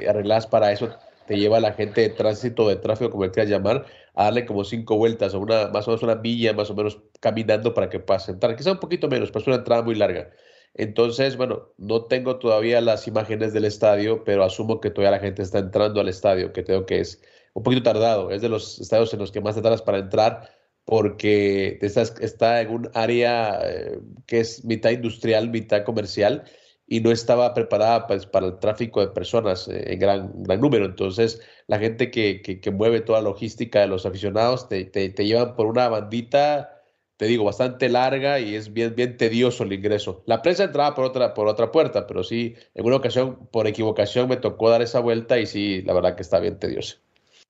arregladas 0.09 0.47
para 0.47 0.73
eso, 0.73 0.91
te 1.27 1.39
lleva 1.39 1.59
a 1.59 1.61
la 1.61 1.73
gente 1.73 2.03
de 2.03 2.11
tránsito, 2.11 2.69
de 2.69 2.77
tráfico, 2.77 3.11
como 3.11 3.25
le 3.25 3.31
quieras 3.31 3.51
llamar, 3.51 3.87
a 4.15 4.25
darle 4.25 4.47
como 4.47 4.65
cinco 4.65 4.97
vueltas 4.97 5.35
o 5.35 5.41
una, 5.41 5.69
más 5.69 5.87
o 5.87 5.91
menos 5.91 6.03
una 6.03 6.17
milla, 6.17 6.53
más 6.53 6.71
o 6.71 6.75
menos 6.75 7.01
caminando 7.21 7.75
para 7.75 7.89
que 7.89 8.01
puedas 8.01 8.29
entrar. 8.29 8.57
Quizá 8.57 8.73
un 8.73 8.81
poquito 8.81 9.09
menos, 9.09 9.31
pero 9.31 9.41
es 9.41 9.47
una 9.47 9.57
entrada 9.57 9.83
muy 9.83 9.95
larga. 9.95 10.31
Entonces, 10.75 11.37
bueno, 11.37 11.69
no 11.79 12.05
tengo 12.07 12.39
todavía 12.39 12.81
las 12.81 13.07
imágenes 13.07 13.53
del 13.53 13.65
estadio, 13.65 14.25
pero 14.25 14.45
asumo 14.45 14.81
que 14.81 14.91
todavía 14.91 15.13
la 15.19 15.23
gente 15.23 15.43
está 15.43 15.59
entrando 15.59 16.01
al 16.01 16.09
estadio, 16.09 16.53
que 16.53 16.65
creo 16.65 16.85
que 16.85 17.01
es 17.01 17.23
un 17.55 17.63
poquito 17.63 17.83
tardado. 17.85 18.31
Es 18.31 18.43
de 18.43 18.49
los 18.49 18.81
estadios 18.81 19.13
en 19.15 19.21
los 19.21 19.31
que 19.31 19.41
más 19.41 19.55
te 19.55 19.63
tardas 19.63 19.83
para 19.83 19.99
entrar 19.99 20.51
porque 20.85 21.79
está 21.81 22.61
en 22.61 22.71
un 22.71 22.91
área 22.95 23.59
eh, 23.63 23.99
que 24.27 24.41
es 24.41 24.65
mitad 24.65 24.91
industrial, 24.91 25.51
mitad 25.51 25.85
comercial 25.85 26.45
y 26.87 27.01
no 27.01 27.11
estaba 27.11 27.55
preparada 27.55 28.07
pues, 28.07 28.27
para 28.27 28.47
el 28.47 28.59
tráfico 28.59 29.01
de 29.01 29.09
personas 29.09 29.69
eh, 29.69 29.93
en 29.93 29.99
gran, 29.99 30.33
gran 30.43 30.61
número. 30.61 30.85
Entonces, 30.85 31.41
la 31.67 31.79
gente 31.79 32.11
que, 32.11 32.43
que, 32.43 32.71
mueve 32.71 33.01
toda 33.01 33.21
la 33.21 33.31
logística 33.31 33.81
de 33.81 33.87
los 33.87 34.05
aficionados 34.07 34.69
te, 34.69 34.85
te, 34.85 35.09
te, 35.09 35.25
llevan 35.27 35.57
por 35.57 35.67
una 35.67 35.89
bandita, 35.89 36.83
te 37.17 37.27
digo, 37.27 37.45
bastante 37.45 37.89
larga 37.89 38.41
y 38.41 38.55
es 38.55 38.73
bien, 38.73 38.95
bien 38.95 39.17
tedioso 39.17 39.65
el 39.65 39.73
ingreso. 39.73 40.23
La 40.27 40.43
prensa 40.43 40.65
entraba 40.65 40.95
por 40.95 41.07
otra, 41.07 41.35
por 41.35 41.49
otra 41.49 41.73
puerta, 41.73 42.07
pero 42.07 42.23
sí, 42.25 42.55
en 42.75 42.85
una 42.87 42.97
ocasión, 42.97 43.49
por 43.51 43.67
equivocación, 43.67 44.29
me 44.29 44.37
tocó 44.37 44.71
dar 44.71 44.83
esa 44.83 45.01
vuelta 45.01 45.39
y 45.39 45.47
sí, 45.47 45.83
la 45.83 45.95
verdad 45.95 46.17
que 46.17 46.23
está 46.23 46.41
bien 46.41 46.59
tedioso. 46.59 47.04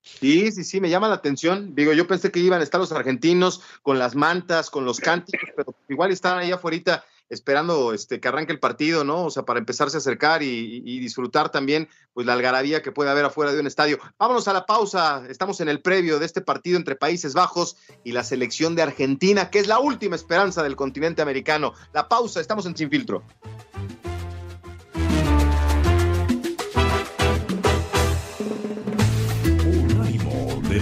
Sí, 0.05 0.51
sí, 0.51 0.63
sí, 0.63 0.79
me 0.79 0.89
llama 0.89 1.09
la 1.09 1.15
atención. 1.15 1.73
Digo, 1.73 1.91
yo 1.91 2.07
pensé 2.07 2.31
que 2.31 2.39
iban 2.39 2.61
a 2.61 2.63
estar 2.63 2.79
los 2.79 2.91
argentinos 2.91 3.61
con 3.81 3.97
las 3.97 4.15
mantas, 4.15 4.69
con 4.69 4.85
los 4.85 4.99
cánticos, 4.99 5.49
pero 5.55 5.75
igual 5.89 6.11
están 6.11 6.37
ahí 6.37 6.51
afuera 6.51 7.03
esperando 7.27 7.91
este, 7.91 8.19
que 8.19 8.27
arranque 8.27 8.53
el 8.53 8.59
partido, 8.59 9.03
¿no? 9.03 9.25
O 9.25 9.31
sea, 9.31 9.43
para 9.43 9.59
empezarse 9.59 9.97
a 9.97 9.99
acercar 9.99 10.43
y, 10.43 10.99
disfrutar 10.99 11.51
también, 11.51 11.89
pues, 12.13 12.27
la 12.27 12.33
algarabía 12.33 12.83
que 12.83 12.91
puede 12.91 13.09
haber 13.09 13.25
afuera 13.25 13.51
de 13.51 13.59
un 13.59 13.67
estadio. 13.67 13.97
Vámonos 14.19 14.47
a 14.47 14.53
la 14.53 14.67
pausa. 14.67 15.23
Estamos 15.27 15.59
en 15.59 15.69
el 15.69 15.81
previo 15.81 16.19
de 16.19 16.25
este 16.27 16.41
partido 16.41 16.77
entre 16.77 16.95
Países 16.95 17.33
Bajos 17.33 17.77
y 18.03 18.11
la 18.11 18.23
selección 18.23 18.75
de 18.75 18.83
Argentina, 18.83 19.49
que 19.49 19.59
es 19.59 19.67
la 19.67 19.79
última 19.79 20.15
esperanza 20.15 20.61
del 20.61 20.75
continente 20.75 21.23
americano. 21.23 21.73
La 21.93 22.07
pausa, 22.07 22.39
estamos 22.39 22.67
en 22.67 22.77
Sin 22.77 22.89
Filtro. 22.89 23.23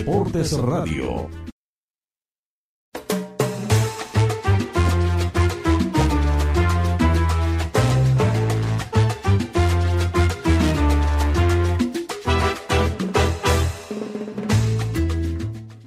Deportes 0.05 0.51
Radio. 0.57 1.29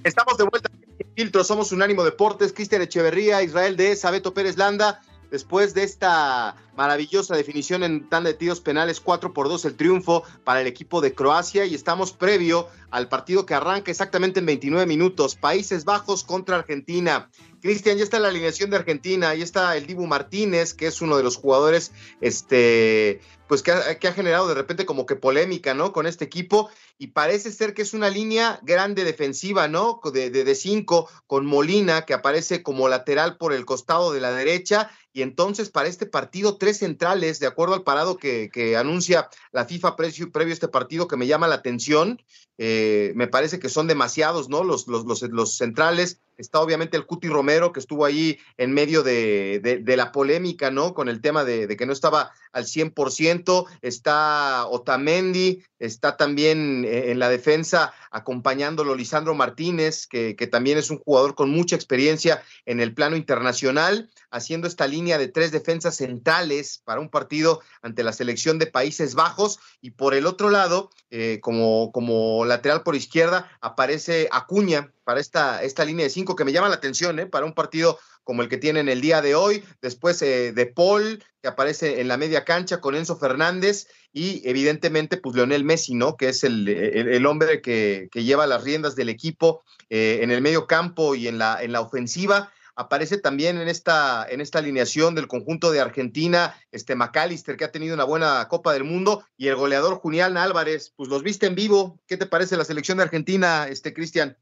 Estamos 0.03 0.39
de 0.39 0.45
vuelta 0.45 0.71
en 0.73 1.15
Filtro, 1.15 1.45
somos 1.45 1.71
Unánimo 1.73 2.03
Deportes, 2.03 2.55
Cristian 2.55 2.81
Echeverría, 2.81 3.43
Israel 3.43 3.77
de 3.77 3.95
Sabeto 3.97 4.33
Pérez 4.33 4.57
Landa. 4.57 5.03
Después 5.31 5.75
de 5.75 5.83
esta 5.83 6.57
maravillosa 6.77 7.35
definición 7.35 7.83
en 7.83 8.09
tan 8.09 8.25
de 8.25 8.35
tiros 8.35 8.61
penales, 8.61 9.01
4 9.01 9.33
por 9.33 9.49
2 9.49 9.65
el 9.65 9.77
triunfo 9.77 10.23
para 10.45 10.61
el 10.61 10.67
equipo 10.67 11.01
de 11.01 11.15
Croacia 11.15 11.65
y 11.65 11.75
estamos 11.75 12.13
previo 12.13 12.69
al 12.91 13.09
partido 13.09 13.47
que 13.47 13.55
arranca 13.55 13.91
exactamente 13.91 14.41
en 14.41 14.47
29 14.47 14.87
minutos, 14.87 15.35
Países 15.35 15.85
Bajos 15.85 16.25
contra 16.25 16.57
Argentina. 16.57 17.29
Cristian, 17.61 17.99
ya 17.99 18.05
está 18.05 18.19
la 18.19 18.29
alineación 18.29 18.71
de 18.71 18.77
Argentina, 18.77 19.31
ahí 19.31 19.43
está 19.43 19.77
el 19.77 19.87
Dibu 19.87 20.07
Martínez, 20.07 20.75
que 20.75 20.87
es 20.87 21.01
uno 21.01 21.17
de 21.17 21.23
los 21.23 21.37
jugadores 21.37 21.93
este, 22.21 23.21
pues 23.47 23.63
que 23.63 23.73
ha, 23.73 24.13
generado 24.13 24.49
de 24.49 24.55
repente 24.55 24.87
como 24.87 25.07
que 25.07 25.17
polémica, 25.17 25.75
¿no? 25.75 25.93
Con 25.93 26.07
este 26.07 26.25
equipo 26.25 26.71
y 26.99 27.09
parece 27.09 27.53
ser 27.53 27.75
que 27.75 27.83
es 27.83 27.95
una 27.95 28.11
línea 28.11 28.59
grande 28.63 29.05
defensiva, 29.05 29.69
¿no? 29.69 30.01
De, 30.13 30.31
de, 30.31 30.45
de 30.45 30.55
cinco 30.55 31.09
con 31.27 31.47
Molina 31.47 32.03
que 32.03 32.15
aparece 32.15 32.63
como 32.63 32.89
lateral 32.89 33.37
por 33.37 33.53
el 33.53 33.65
costado 33.65 34.13
de 34.13 34.21
la 34.21 34.33
derecha 34.33 34.91
y 35.17 35.23
entonces 35.23 35.71
para 35.71 35.89
este 35.89 36.05
partido 36.05 36.59
tres 36.59 36.77
centrales, 36.77 37.41
de 37.41 37.47
acuerdo 37.47 37.73
al 37.73 37.85
parado 37.85 38.19
que, 38.19 38.51
que 38.53 38.77
anuncia 38.77 39.31
la 39.51 39.65
FIFA 39.65 39.97
previo, 39.97 40.29
a 40.35 40.43
este 40.53 40.69
partido 40.69 41.09
que 41.09 41.17
me 41.17 41.27
llama 41.27 41.49
la 41.49 41.55
atención, 41.55 42.23
eh, 42.59 43.13
me 43.17 43.27
parece 43.27 43.59
que 43.59 43.71
son 43.71 43.87
demasiados, 43.87 44.51
¿no? 44.51 44.63
Los, 44.63 44.89
los, 44.89 45.07
los, 45.07 45.23
los, 45.23 45.57
centrales, 45.57 46.21
está 46.37 46.61
obviamente 46.61 46.99
el 46.99 47.07
Cuti 47.07 47.29
Romero 47.29 47.73
que 47.73 47.81
estuvo 47.81 48.05
ahí 48.05 48.39
en 48.59 48.75
medio 48.75 49.03
de, 49.03 49.81
de 49.83 49.97
la 49.97 50.13
polémica, 50.13 50.71
¿no? 50.71 50.93
Con 50.93 51.09
el 51.09 51.23
tema 51.23 51.45
de, 51.45 51.75
que 51.79 51.87
no 51.87 51.95
estaba 51.95 52.31
al 52.57 52.65
100%, 52.65 53.67
está 53.83 54.67
Otamendi, 54.67 55.63
está 55.79 56.17
también 56.17 56.87
eh, 56.87 57.11
en 57.11 57.19
la 57.19 57.29
defensa 57.29 57.93
acompañándolo 58.11 58.95
Lisandro 58.95 59.35
Martínez, 59.35 60.07
que, 60.07 60.35
también 60.51 60.79
es 60.79 60.89
un 60.89 60.99
jugador 60.99 61.35
con 61.35 61.51
mucha 61.51 61.77
experiencia 61.77 62.43
en 62.65 62.81
el 62.81 62.95
plano 62.95 63.17
internacional, 63.17 64.09
haciendo 64.31 64.69
esta 64.69 64.87
línea 64.87 65.19
de 65.19 65.29
tres 65.29 65.53
defensas 65.53 65.97
centrales 65.97 66.81
para 66.83 67.01
un 67.01 67.11
partido 67.11 67.61
ante 67.83 68.03
la 68.03 68.15
selección 68.15 68.59
de 68.59 68.67
Países 68.67 69.15
Bajos. 69.15 69.59
Y 69.83 69.91
por 69.91 70.15
el 70.15 70.25
otro 70.25 70.49
lado, 70.49 70.89
eh, 71.11 71.41
como, 71.43 71.93
como 71.93 72.47
lateral 72.47 72.83
por 72.83 72.97
izquierda, 72.97 73.51
aparece 73.61 74.29
Acuña 74.33 74.95
para 75.05 75.21
esta, 75.21 75.63
esta 75.63 75.85
línea 75.85 76.05
de 76.05 76.11
cinco 76.11 76.37
que 76.37 76.45
me 76.45 76.53
llama 76.53 76.71
la 76.71 76.77
atención, 76.77 77.19
¿eh? 77.19 77.27
para 77.27 77.45
un 77.45 77.53
partido 77.53 77.99
como 78.27 78.43
el 78.43 78.49
que 78.49 78.59
tienen 78.59 78.89
el 78.89 79.01
día 79.01 79.23
de 79.23 79.37
hoy. 79.37 79.63
Después 79.81 80.21
eh, 80.21 80.53
de 80.53 80.67
Paul, 80.67 81.23
que 81.41 81.49
aparece 81.49 82.01
en 82.01 82.09
la 82.09 82.17
media 82.17 82.45
cancha 82.45 82.81
con 82.81 82.97
Enzo 82.97 83.17
Fernández 83.17 83.87
y 84.13 84.43
evidentemente 84.45 85.17
pues 85.17 85.37
Leonel 85.37 85.63
Messi, 85.63 85.95
¿no? 85.95 86.17
Que 86.17 86.31
es 86.31 86.43
el, 86.43 86.69
el, 86.69 87.25
hombre 87.25 87.63
que, 87.63 88.09
que, 88.11 88.25
lleva 88.25 88.49
las 88.49 88.65
riendas 88.65 88.97
del 88.97 89.11
equipo 89.11 89.63
eh, 89.91 90.19
en 90.23 90.33
el 90.33 90.43
medio 90.43 90.67
campo 90.67 91.15
y 91.15 91.29
en 91.29 91.39
la, 91.39 91.63
en 91.63 91.71
la 91.71 91.81
ofensiva. 91.81 92.53
Aparece 92.75 93.17
también 93.17 93.61
en 93.61 93.69
esta, 93.69 94.27
en 94.29 94.41
esta 94.41 94.59
alineación 94.59 95.15
del 95.15 95.29
conjunto 95.29 95.71
de 95.71 95.81
Argentina, 95.81 96.57
este 96.73 96.97
McAllister, 96.97 97.57
que 97.57 97.65
ha 97.65 97.71
tenido 97.73 97.95
una 97.95 98.05
buena 98.05 98.49
Copa 98.51 98.73
del 98.73 98.85
Mundo, 98.85 99.25
y 99.37 99.47
el 99.47 99.55
goleador 99.55 99.95
Julián 99.95 100.37
Álvarez. 100.37 100.93
Pues 100.97 101.09
los 101.09 101.23
viste 101.23 101.47
en 101.47 101.55
vivo. 101.55 102.01
¿Qué 102.09 102.17
te 102.17 102.27
parece 102.27 102.57
la 102.57 102.65
selección 102.65 102.99
de 102.99 103.05
Argentina, 103.05 103.69
este 103.69 103.95
Cristian? 103.95 104.37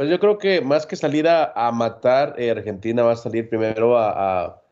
Pues 0.00 0.08
yo 0.08 0.18
creo 0.18 0.38
que 0.38 0.62
más 0.62 0.86
que 0.86 0.96
salir 0.96 1.28
a, 1.28 1.70
matar, 1.74 2.34
eh, 2.38 2.50
Argentina 2.50 3.02
va 3.02 3.12
a 3.12 3.16
salir 3.16 3.50
primero 3.50 3.98
a, 3.98 4.62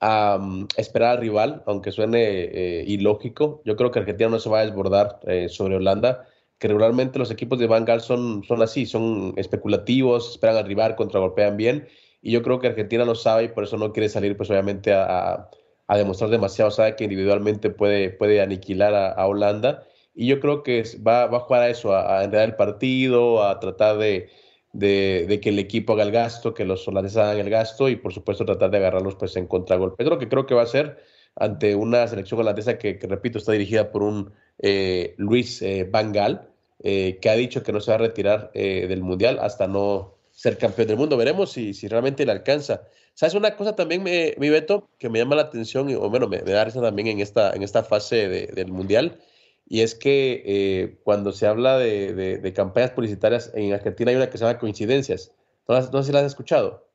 a, 0.00 0.38
mm, 0.40 0.66
esperar 0.76 1.10
al 1.10 1.18
rival, 1.18 1.62
aunque 1.66 1.92
suene 1.92 2.18
eh, 2.20 2.84
ilógico. 2.88 3.62
Yo 3.64 3.76
creo 3.76 3.92
que 3.92 4.00
Argentina 4.00 4.28
no 4.28 4.40
se 4.40 4.50
va 4.50 4.58
a 4.58 4.66
desbordar 4.66 5.20
eh, 5.28 5.48
sobre 5.48 5.76
Holanda, 5.76 6.26
que 6.58 6.66
regularmente 6.66 7.20
los 7.20 7.30
equipos 7.30 7.60
de 7.60 7.68
Van 7.68 7.84
Gaal 7.84 8.00
son, 8.00 8.42
son 8.42 8.60
así, 8.60 8.84
son 8.84 9.34
especulativos, 9.36 10.32
esperan 10.32 10.56
al 10.56 10.66
rival, 10.66 10.96
contragolpean 10.96 11.56
bien 11.56 11.86
y 12.20 12.32
yo 12.32 12.42
creo 12.42 12.58
que 12.58 12.66
Argentina 12.66 13.04
lo 13.04 13.14
sabe 13.14 13.44
y 13.44 13.48
por 13.50 13.62
eso 13.62 13.76
no 13.76 13.92
quiere 13.92 14.08
salir, 14.08 14.36
pues 14.36 14.50
obviamente, 14.50 14.92
a, 14.92 15.48
a 15.86 15.96
demostrar 15.96 16.30
demasiado. 16.30 16.72
Sabe 16.72 16.96
que 16.96 17.04
individualmente 17.04 17.70
puede, 17.70 18.10
puede 18.10 18.40
aniquilar 18.42 18.94
a, 18.96 19.26
Holanda. 19.28 19.86
Y 20.12 20.26
yo 20.26 20.40
creo 20.40 20.64
que 20.64 20.82
va, 21.06 21.26
va, 21.26 21.38
a 21.38 21.40
jugar 21.42 21.62
a 21.62 21.68
eso, 21.68 21.94
a, 21.94 22.18
a 22.18 22.24
enredar 22.24 22.48
el 22.48 22.56
partido, 22.56 23.44
a 23.44 23.60
tratar 23.60 23.98
de, 23.98 24.28
de, 24.72 25.40
que 25.42 25.50
el 25.50 25.58
equipo 25.58 25.92
haga 25.92 26.02
el 26.02 26.10
gasto, 26.10 26.54
que 26.54 26.64
los 26.64 26.86
holandeses 26.88 27.18
hagan 27.18 27.38
el 27.38 27.50
gasto 27.50 27.88
y, 27.88 27.96
por 27.96 28.12
supuesto, 28.12 28.44
tratar 28.44 28.70
de 28.70 28.78
agarrarlos 28.78 29.16
pues, 29.16 29.36
en 29.36 29.46
contragolpe. 29.46 30.02
Es 30.02 30.08
lo 30.08 30.18
que 30.18 30.28
creo 30.28 30.46
que 30.46 30.54
va 30.54 30.62
a 30.62 30.66
ser 30.66 30.98
ante 31.36 31.74
una 31.74 32.06
selección 32.08 32.40
holandesa 32.40 32.78
que, 32.78 32.98
repito, 33.02 33.38
está 33.38 33.52
dirigida 33.52 33.90
por 33.90 34.02
un 34.02 34.32
eh, 34.58 35.14
Luis 35.18 35.62
eh, 35.62 35.88
Van 35.90 36.12
Gaal, 36.12 36.50
eh, 36.80 37.18
que 37.20 37.30
ha 37.30 37.34
dicho 37.34 37.62
que 37.62 37.72
no 37.72 37.80
se 37.80 37.90
va 37.90 37.96
a 37.96 37.98
retirar 37.98 38.50
del 38.52 39.02
Mundial 39.02 39.38
hasta 39.40 39.66
no 39.68 40.18
ser 40.30 40.58
campeón 40.58 40.88
del 40.88 40.96
mundo. 40.96 41.16
Veremos 41.16 41.52
si, 41.52 41.74
si 41.74 41.88
realmente 41.88 42.26
le 42.26 42.32
alcanza. 42.32 42.82
¿Sabes 43.14 43.34
una 43.34 43.56
cosa 43.56 43.76
también, 43.76 44.02
me, 44.02 44.34
mi 44.38 44.48
Beto, 44.48 44.88
que 44.98 45.10
me 45.10 45.18
llama 45.18 45.36
la 45.36 45.42
atención, 45.42 45.94
o 45.94 46.08
bueno, 46.08 46.28
me, 46.28 46.38
da 46.38 46.64
risa 46.64 46.80
también 46.80 47.08
en 47.08 47.20
esta, 47.20 47.52
en 47.52 47.62
esta 47.62 47.84
fase 47.84 48.28
del 48.28 48.72
Mundial? 48.72 49.20
Y 49.66 49.80
es 49.80 49.94
que 49.94 50.42
eh, 50.44 51.00
cuando 51.04 51.32
se 51.32 51.46
habla 51.46 51.78
de, 51.78 52.12
de, 52.14 52.52
campañas 52.52 52.90
publicitarias 52.90 53.50
en 53.54 53.72
Argentina 53.72 54.10
hay 54.10 54.16
una 54.16 54.28
que 54.28 54.38
se 54.38 54.44
llama 54.44 54.58
coincidencias. 54.58 55.32
No, 55.68 55.80
sé 55.80 56.06
si 56.06 56.12
la 56.12 56.20
has 56.20 56.26
escuchado. 56.26 56.88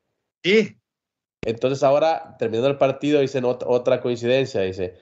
Sí. 0.44 0.78
Entonces 1.44 1.82
ahora, 1.84 2.36
terminando 2.38 2.70
el 2.70 2.78
partido, 2.78 3.22
dicen 3.22 3.46
otra, 3.46 4.02
coincidencia. 4.02 4.62
Dice, 4.62 4.96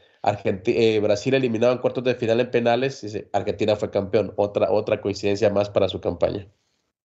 eh, 0.44 1.00
Brasil 1.00 1.34
eliminado 1.34 1.74
en 1.74 1.80
cuartos 1.80 2.04
de 2.04 2.16
final 2.16 2.40
en 2.40 2.52
penales. 2.52 3.02
Dice, 3.02 3.30
Argentina 3.34 3.76
fue 3.76 3.90
campeón. 3.90 4.34
Otra, 4.38 4.72
otra 4.72 5.02
coincidencia 5.02 5.50
más 5.50 5.70
para 5.70 5.90
su 5.90 6.00
campaña. 6.00 6.48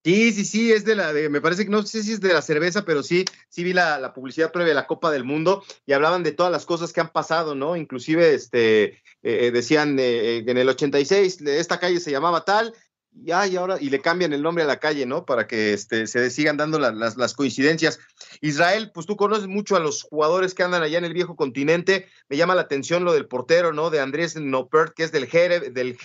Sí, 0.03 0.33
sí, 0.33 0.47
sí, 0.47 0.73
es 0.73 0.87
de 0.87 0.97
la, 0.97 1.13
de, 1.13 1.29
me 1.29 1.43
parece 1.43 1.65
que 1.65 1.71
no 1.71 1.83
sé 1.85 2.03
si 2.03 2.13
es 2.13 2.21
de 2.21 2.33
la 2.33 2.41
cerveza, 2.41 2.87
pero 2.87 3.03
sí, 3.03 3.27
sí 3.51 3.63
vi 3.63 3.75
la, 3.75 4.15
publicidad 4.15 4.51
previa 4.51 4.73
a 4.73 4.77
la 4.77 4.87
Copa 4.87 5.11
del 5.11 5.25
Mundo 5.25 5.63
y 5.85 5.93
hablaban 5.93 6.23
de 6.23 6.33
todas 6.33 6.51
las 6.51 6.65
cosas 6.65 6.95
que 6.95 7.03
han 7.03 7.13
pasado, 7.13 7.55
¿no? 7.55 7.77
Inclusive, 7.77 8.33
este, 8.33 8.85
eh, 8.85 8.95
eh 9.23 9.51
decían 9.51 9.99
eh, 10.01 10.43
que 10.43 10.53
en 10.53 10.57
el 10.57 10.71
86 10.71 11.43
esta 11.43 11.79
calle 11.79 12.01
se 12.01 12.11
llamaba 12.11 12.47
tal, 12.47 12.73
y, 13.13 13.31
y 13.31 13.57
ahora, 13.57 13.77
y 13.79 13.91
le 13.91 14.01
cambian 14.01 14.33
el 14.33 14.41
nombre 14.41 14.65
a 14.65 14.67
la 14.67 14.79
calle, 14.79 15.05
¿no? 15.05 15.27
Para 15.27 15.47
que 15.47 15.75
este, 15.75 16.07
se 16.07 16.31
sigan 16.31 16.57
dando 16.57 16.79
la, 16.79 16.93
las, 16.93 17.35
coincidencias. 17.35 17.99
Israel, 18.41 18.93
pues 18.95 19.05
tú 19.05 19.17
conoces 19.17 19.49
mucho 19.49 19.77
a 19.77 19.81
los 19.81 20.05
jugadores 20.05 20.55
que 20.55 20.63
andan 20.63 20.83
allá 20.83 20.97
en 20.97 21.05
el 21.05 21.13
viejo 21.13 21.37
continente, 21.37 22.07
me 22.31 22.39
llama 22.39 22.55
la 22.55 22.63
atención 22.63 23.05
lo 23.05 23.13
del 23.13 23.27
portero, 23.27 23.75
¿no? 23.75 23.91
De 23.91 24.01
Andrés 24.01 24.37
Nopert, 24.37 24.95
que 24.95 25.05
es 25.05 25.13
del, 25.13 25.27
Jere, 25.27 25.61
del 25.71 25.99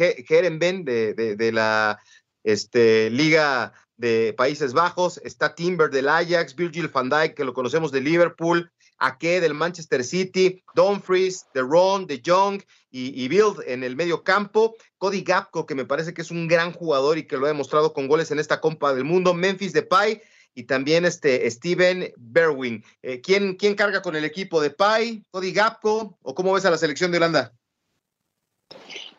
de, 0.83 1.13
de, 1.13 1.35
de 1.37 1.51
la 1.53 1.99
este, 2.43 3.09
Liga 3.09 3.73
de 3.97 4.33
Países 4.37 4.73
Bajos, 4.73 5.19
está 5.23 5.55
Timber 5.55 5.89
del 5.89 6.09
Ajax, 6.09 6.55
Virgil 6.55 6.89
van 6.89 7.09
Dijk, 7.09 7.33
que 7.33 7.45
lo 7.45 7.53
conocemos 7.53 7.91
de 7.91 8.01
Liverpool, 8.01 8.71
Ake 8.97 9.41
del 9.41 9.53
Manchester 9.53 10.03
City, 10.03 10.63
Dumfries, 10.73 11.47
de 11.53 11.61
Ron, 11.61 12.07
de 12.07 12.21
Young 12.21 12.61
y, 12.91 13.27
Bill 13.27 13.55
en 13.65 13.83
el 13.83 13.95
medio 13.95 14.23
campo, 14.23 14.75
Cody 14.97 15.21
Gapco, 15.21 15.65
que 15.65 15.75
me 15.75 15.85
parece 15.85 16.13
que 16.13 16.21
es 16.21 16.31
un 16.31 16.47
gran 16.47 16.71
jugador 16.71 17.17
y 17.17 17.27
que 17.27 17.37
lo 17.37 17.45
ha 17.45 17.49
demostrado 17.49 17.91
con 17.91 18.07
goles 18.07 18.31
en 18.31 18.39
esta 18.39 18.61
Copa 18.61 18.93
del 18.93 19.03
Mundo, 19.03 19.33
Memphis 19.33 19.73
Depay 19.73 20.21
y 20.53 20.63
también 20.63 21.03
este 21.03 21.49
Steven 21.51 22.13
Berwin. 22.15 22.83
Eh, 23.01 23.19
¿quién, 23.19 23.55
¿Quién 23.55 23.75
carga 23.75 24.01
con 24.01 24.15
el 24.15 24.23
equipo 24.23 24.61
de 24.61 24.69
Pai, 24.69 25.23
Cody 25.31 25.51
Gapco 25.51 26.17
o 26.21 26.33
cómo 26.33 26.53
ves 26.53 26.65
a 26.65 26.71
la 26.71 26.77
selección 26.77 27.11
de 27.11 27.17
Holanda? 27.17 27.51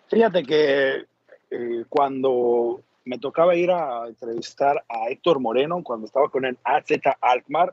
Fíjate 0.08 0.42
que 0.44 1.04
eh, 1.50 1.84
cuando 1.90 2.82
me 3.06 3.18
tocaba 3.18 3.54
ir 3.54 3.70
a 3.70 4.08
entrevistar 4.08 4.84
a 4.88 5.08
Héctor 5.08 5.38
Moreno, 5.38 5.82
cuando 5.82 6.06
estaba 6.06 6.28
con 6.28 6.44
el 6.44 6.58
AZ 6.64 6.90
Alkmaar, 7.20 7.72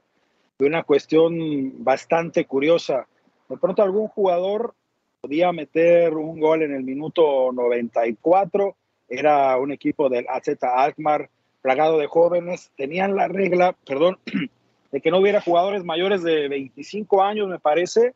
fue 0.57 0.67
una 0.67 0.83
cuestión 0.83 1.83
bastante 1.83 2.45
curiosa. 2.45 3.07
De 3.49 3.57
pronto 3.57 3.81
algún 3.81 4.07
jugador 4.07 4.75
podía 5.21 5.51
meter 5.51 6.13
un 6.13 6.39
gol 6.39 6.61
en 6.61 6.73
el 6.73 6.83
minuto 6.83 7.51
94, 7.51 8.75
era 9.09 9.57
un 9.57 9.71
equipo 9.71 10.07
del 10.07 10.27
AZ 10.29 10.49
Alkmaar 10.61 11.29
plagado 11.63 11.97
de 11.97 12.07
jóvenes, 12.07 12.71
tenían 12.77 13.15
la 13.15 13.27
regla, 13.27 13.75
perdón, 13.85 14.19
de 14.91 15.01
que 15.01 15.09
no 15.09 15.17
hubiera 15.17 15.41
jugadores 15.41 15.83
mayores 15.83 16.21
de 16.21 16.47
25 16.47 17.23
años, 17.23 17.49
me 17.49 17.57
parece, 17.57 18.13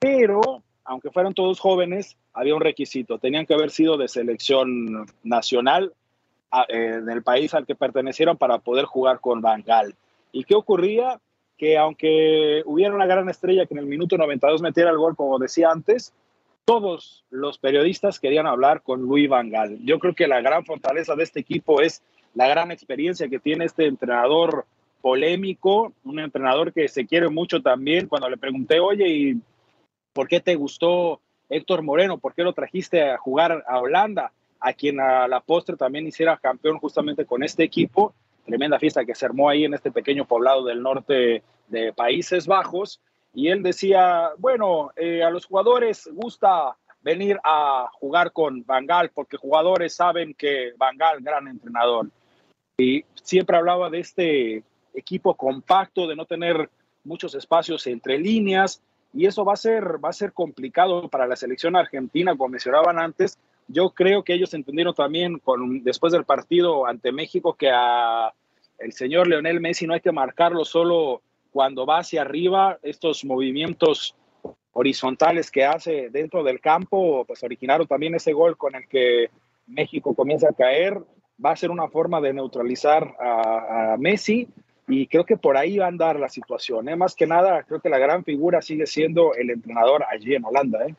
pero 0.00 0.64
aunque 0.84 1.10
fueran 1.10 1.34
todos 1.34 1.60
jóvenes, 1.60 2.16
había 2.32 2.56
un 2.56 2.62
requisito, 2.62 3.18
tenían 3.18 3.46
que 3.46 3.54
haber 3.54 3.70
sido 3.70 3.96
de 3.96 4.08
selección 4.08 5.06
nacional 5.22 5.92
eh, 6.68 7.00
del 7.02 7.22
país 7.22 7.52
al 7.54 7.66
que 7.66 7.74
pertenecieron 7.74 8.36
para 8.36 8.58
poder 8.58 8.84
jugar 8.84 9.20
con 9.20 9.40
Bangal. 9.40 9.94
¿Y 10.32 10.44
qué 10.44 10.54
ocurría? 10.54 11.20
Que 11.56 11.76
aunque 11.76 12.62
hubiera 12.64 12.94
una 12.94 13.06
gran 13.06 13.28
estrella 13.28 13.66
que 13.66 13.74
en 13.74 13.80
el 13.80 13.86
minuto 13.86 14.16
92 14.16 14.62
metiera 14.62 14.90
el 14.90 14.98
gol, 14.98 15.16
como 15.16 15.38
decía 15.38 15.70
antes, 15.70 16.14
todos 16.64 17.24
los 17.30 17.58
periodistas 17.58 18.20
querían 18.20 18.46
hablar 18.46 18.82
con 18.82 19.00
Luis 19.00 19.28
Vangal. 19.28 19.78
Yo 19.84 19.98
creo 19.98 20.14
que 20.14 20.28
la 20.28 20.40
gran 20.40 20.64
fortaleza 20.64 21.16
de 21.16 21.24
este 21.24 21.40
equipo 21.40 21.80
es 21.80 22.02
la 22.34 22.46
gran 22.46 22.70
experiencia 22.70 23.28
que 23.28 23.38
tiene 23.38 23.64
este 23.64 23.86
entrenador 23.86 24.66
polémico, 25.00 25.92
un 26.04 26.18
entrenador 26.18 26.72
que 26.72 26.88
se 26.88 27.06
quiere 27.06 27.28
mucho 27.28 27.62
también. 27.62 28.06
Cuando 28.06 28.28
le 28.28 28.36
pregunté, 28.36 28.80
oye, 28.80 29.08
¿y 29.08 29.40
por 30.12 30.28
qué 30.28 30.40
te 30.40 30.54
gustó 30.56 31.20
Héctor 31.48 31.82
Moreno? 31.82 32.18
¿Por 32.18 32.34
qué 32.34 32.42
lo 32.42 32.52
trajiste 32.52 33.02
a 33.02 33.16
jugar 33.18 33.64
a 33.66 33.80
Holanda? 33.80 34.32
A 34.60 34.72
quien 34.72 35.00
a 35.00 35.28
la 35.28 35.40
postre 35.40 35.76
también 35.76 36.06
hiciera 36.06 36.36
campeón 36.36 36.78
justamente 36.78 37.24
con 37.24 37.42
este 37.42 37.64
equipo. 37.64 38.14
Tremenda 38.44 38.78
fiesta 38.78 39.04
que 39.04 39.14
se 39.14 39.26
armó 39.26 39.48
ahí 39.48 39.64
en 39.64 39.74
este 39.74 39.90
pequeño 39.90 40.24
poblado 40.24 40.64
del 40.64 40.82
norte 40.82 41.42
de 41.68 41.92
Países 41.92 42.46
Bajos. 42.46 43.00
Y 43.34 43.48
él 43.48 43.62
decía, 43.62 44.30
bueno, 44.38 44.90
eh, 44.96 45.22
a 45.22 45.30
los 45.30 45.46
jugadores 45.46 46.08
gusta 46.12 46.76
venir 47.02 47.38
a 47.44 47.88
jugar 47.92 48.32
con 48.32 48.64
Bangal 48.64 49.10
porque 49.14 49.36
jugadores 49.36 49.94
saben 49.94 50.34
que 50.34 50.72
Bangal, 50.76 51.20
gran 51.20 51.46
entrenador. 51.46 52.08
Y 52.78 53.04
siempre 53.14 53.56
hablaba 53.56 53.90
de 53.90 54.00
este 54.00 54.62
equipo 54.94 55.34
compacto, 55.34 56.06
de 56.06 56.16
no 56.16 56.24
tener 56.24 56.68
muchos 57.04 57.34
espacios 57.34 57.86
entre 57.86 58.18
líneas, 58.18 58.82
y 59.12 59.26
eso 59.26 59.44
va 59.44 59.54
a 59.54 59.56
ser, 59.56 60.04
va 60.04 60.10
a 60.10 60.12
ser 60.12 60.32
complicado 60.32 61.08
para 61.08 61.26
la 61.26 61.36
selección 61.36 61.76
argentina, 61.76 62.36
como 62.36 62.50
mencionaban 62.50 62.98
antes. 62.98 63.38
Yo 63.68 63.90
creo 63.90 64.22
que 64.24 64.34
ellos 64.34 64.54
entendieron 64.54 64.94
también 64.94 65.38
con, 65.38 65.82
después 65.84 66.12
del 66.12 66.24
partido 66.24 66.86
ante 66.86 67.12
México 67.12 67.54
que 67.54 67.70
a 67.72 68.32
el 68.78 68.92
señor 68.92 69.26
Leonel 69.26 69.60
Messi 69.60 69.86
no 69.86 69.94
hay 69.94 70.00
que 70.00 70.12
marcarlo 70.12 70.64
solo 70.64 71.20
cuando 71.50 71.84
va 71.84 71.98
hacia 71.98 72.22
arriba, 72.22 72.78
estos 72.82 73.24
movimientos 73.24 74.14
horizontales 74.72 75.50
que 75.50 75.64
hace 75.64 76.08
dentro 76.10 76.44
del 76.44 76.60
campo, 76.60 77.24
pues 77.26 77.42
originaron 77.42 77.86
también 77.86 78.14
ese 78.14 78.32
gol 78.32 78.56
con 78.56 78.74
el 78.76 78.86
que 78.86 79.30
México 79.66 80.14
comienza 80.14 80.48
a 80.50 80.52
caer 80.52 81.00
va 81.44 81.52
a 81.52 81.56
ser 81.56 81.70
una 81.70 81.88
forma 81.88 82.20
de 82.20 82.32
neutralizar 82.32 83.14
a, 83.20 83.96
Messi 83.98 84.48
y 84.86 85.06
creo 85.06 85.24
que 85.24 85.36
por 85.36 85.56
ahí 85.56 85.78
va 85.78 85.86
a 85.86 85.88
andar 85.88 86.18
la 86.18 86.28
situación. 86.28 86.88
¿eh? 86.88 86.96
Más 86.96 87.14
que 87.14 87.26
nada, 87.26 87.62
creo 87.64 87.80
que 87.80 87.88
la 87.88 87.98
gran 87.98 88.24
figura 88.24 88.62
sigue 88.62 88.86
siendo 88.86 89.34
el 89.34 89.50
entrenador 89.50 90.04
allí 90.08 90.34
en 90.34 90.44
Holanda. 90.44 90.86
¿eh? 90.86 90.94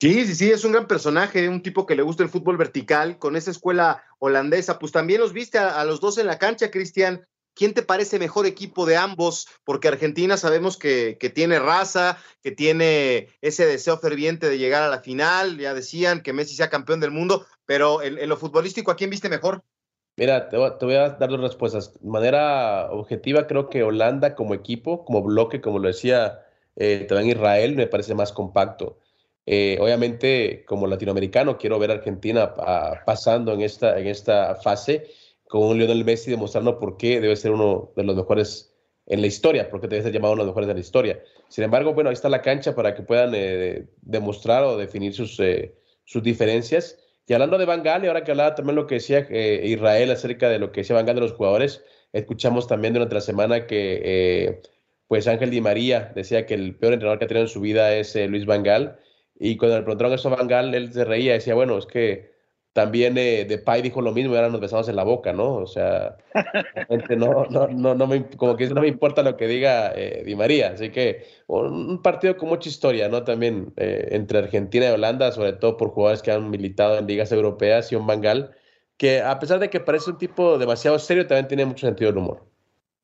Sí, 0.00 0.26
sí, 0.26 0.34
sí, 0.34 0.50
es 0.50 0.64
un 0.64 0.72
gran 0.72 0.86
personaje, 0.86 1.48
un 1.48 1.62
tipo 1.62 1.86
que 1.86 1.94
le 1.94 2.02
gusta 2.02 2.22
el 2.22 2.28
fútbol 2.28 2.56
vertical, 2.56 3.18
con 3.18 3.36
esa 3.36 3.50
escuela 3.50 4.02
holandesa. 4.18 4.78
Pues 4.78 4.92
también 4.92 5.20
los 5.20 5.32
viste 5.32 5.58
a, 5.58 5.84
los 5.84 6.00
dos 6.00 6.18
en 6.18 6.26
la 6.26 6.38
cancha, 6.38 6.70
Cristian. 6.70 7.26
¿Quién 7.54 7.72
te 7.72 7.82
parece 7.82 8.18
mejor 8.18 8.46
equipo 8.46 8.84
de 8.84 8.96
ambos? 8.96 9.46
Porque 9.62 9.86
Argentina 9.86 10.36
sabemos 10.36 10.76
que, 10.76 11.16
tiene 11.34 11.60
raza, 11.60 12.18
que 12.42 12.50
tiene 12.50 13.28
ese 13.40 13.64
deseo 13.64 13.96
ferviente 13.98 14.48
de 14.48 14.58
llegar 14.58 14.82
a 14.82 14.88
la 14.88 15.00
final. 15.00 15.58
Ya 15.58 15.72
decían 15.72 16.22
que 16.22 16.32
Messi 16.32 16.56
sea 16.56 16.68
campeón 16.68 16.98
del 16.98 17.12
mundo, 17.12 17.46
pero 17.64 18.02
en, 18.02 18.28
lo 18.28 18.36
futbolístico, 18.36 18.90
¿a 18.90 18.96
quién 18.96 19.10
viste 19.10 19.28
mejor? 19.28 19.62
Mira, 20.16 20.48
te 20.48 20.56
voy, 20.56 20.94
a 20.94 21.10
dar 21.10 21.30
dos 21.30 21.40
respuestas. 21.40 21.94
De 21.94 22.08
manera 22.10 22.90
objetiva, 22.90 23.46
creo 23.46 23.70
que 23.70 23.84
Holanda 23.84 24.34
como 24.34 24.54
equipo, 24.54 25.04
como 25.04 25.22
bloque, 25.22 25.60
como 25.60 25.78
lo 25.78 25.86
decía 25.86 26.44
eh, 26.74 27.06
también 27.08 27.36
Israel, 27.36 27.76
me 27.76 27.86
parece 27.86 28.14
más 28.16 28.32
compacto. 28.32 28.98
Eh, 29.46 29.78
obviamente, 29.80 30.64
como 30.66 30.86
latinoamericano, 30.86 31.58
quiero 31.58 31.78
ver 31.78 31.90
a 31.90 31.94
Argentina 31.94 32.54
ah, 32.58 33.02
pasando 33.04 33.52
en 33.52 33.60
esta, 33.60 33.98
en 33.98 34.06
esta 34.06 34.54
fase 34.56 35.06
con 35.48 35.78
Lionel 35.78 36.04
Messi 36.04 36.30
demostrando 36.30 36.78
por 36.78 36.96
qué 36.96 37.20
debe 37.20 37.36
ser 37.36 37.52
uno 37.52 37.92
de 37.96 38.04
los 38.04 38.16
mejores 38.16 38.74
en 39.06 39.20
la 39.20 39.26
historia, 39.26 39.68
porque 39.70 39.88
debe 39.88 40.02
ser 40.02 40.12
llamado 40.12 40.32
uno 40.32 40.42
de 40.42 40.46
los 40.46 40.52
mejores 40.52 40.68
de 40.68 40.74
la 40.74 40.80
historia. 40.80 41.22
Sin 41.48 41.64
embargo, 41.64 41.92
bueno, 41.94 42.10
ahí 42.10 42.14
está 42.14 42.28
la 42.28 42.42
cancha 42.42 42.74
para 42.74 42.94
que 42.94 43.02
puedan 43.02 43.32
eh, 43.34 43.86
demostrar 44.00 44.64
o 44.64 44.76
definir 44.76 45.12
sus, 45.12 45.38
eh, 45.40 45.74
sus 46.04 46.22
diferencias. 46.22 46.98
Y 47.26 47.34
hablando 47.34 47.58
de 47.58 47.66
Van 47.66 47.82
y 47.84 48.06
ahora 48.06 48.24
que 48.24 48.30
hablaba 48.30 48.54
también 48.54 48.76
lo 48.76 48.86
que 48.86 48.96
decía 48.96 49.26
eh, 49.30 49.62
Israel 49.64 50.10
acerca 50.10 50.48
de 50.48 50.58
lo 50.58 50.72
que 50.72 50.80
decía 50.80 50.96
Van 50.96 51.06
de 51.06 51.14
los 51.14 51.32
jugadores, 51.32 51.84
escuchamos 52.12 52.66
también 52.66 52.94
durante 52.94 53.14
la 53.14 53.20
semana 53.20 53.66
que 53.66 54.60
pues 55.06 55.28
Ángel 55.28 55.50
Di 55.50 55.60
María 55.60 56.12
decía 56.14 56.46
que 56.46 56.54
el 56.54 56.76
peor 56.76 56.94
entrenador 56.94 57.18
que 57.18 57.26
ha 57.26 57.28
tenido 57.28 57.44
en 57.44 57.50
su 57.50 57.60
vida 57.60 57.94
es 57.94 58.16
Luis 58.28 58.46
Van 58.46 58.62
y 59.38 59.56
cuando 59.56 59.78
le 59.78 59.82
preguntaron 59.82 60.12
eso 60.12 60.28
a 60.28 60.36
Van 60.36 60.74
él 60.74 60.92
se 60.92 61.04
reía, 61.04 61.34
decía, 61.34 61.54
bueno, 61.54 61.76
es 61.78 61.86
que 61.86 62.34
también 62.74 63.16
eh, 63.16 63.44
Depay 63.44 63.82
dijo 63.82 64.02
lo 64.02 64.12
mismo 64.12 64.34
y 64.34 64.36
ahora 64.36 64.48
nos 64.48 64.60
besamos 64.60 64.88
en 64.88 64.96
la 64.96 65.04
boca, 65.04 65.32
¿no? 65.32 65.54
O 65.54 65.66
sea, 65.66 66.16
no, 67.16 67.46
no, 67.46 67.68
no, 67.68 67.94
no 67.94 68.06
me, 68.08 68.26
como 68.36 68.56
que 68.56 68.66
no 68.68 68.80
me 68.80 68.88
importa 68.88 69.22
lo 69.22 69.36
que 69.36 69.46
diga 69.46 69.92
eh, 69.94 70.24
Di 70.26 70.34
María. 70.34 70.70
Así 70.70 70.90
que 70.90 71.24
un 71.46 72.02
partido 72.02 72.36
con 72.36 72.48
mucha 72.48 72.68
historia, 72.68 73.08
¿no? 73.08 73.22
También 73.22 73.72
eh, 73.76 74.08
entre 74.10 74.40
Argentina 74.40 74.86
y 74.86 74.90
Holanda, 74.90 75.30
sobre 75.30 75.52
todo 75.52 75.76
por 75.76 75.90
jugadores 75.90 76.20
que 76.20 76.32
han 76.32 76.50
militado 76.50 76.98
en 76.98 77.06
ligas 77.06 77.30
europeas 77.30 77.92
y 77.92 77.94
un 77.94 78.08
Bangal, 78.08 78.56
que 78.96 79.20
a 79.20 79.38
pesar 79.38 79.60
de 79.60 79.70
que 79.70 79.78
parece 79.78 80.10
un 80.10 80.18
tipo 80.18 80.58
demasiado 80.58 80.98
serio, 80.98 81.28
también 81.28 81.46
tiene 81.46 81.66
mucho 81.66 81.86
sentido 81.86 82.10
del 82.10 82.18
humor. 82.18 82.44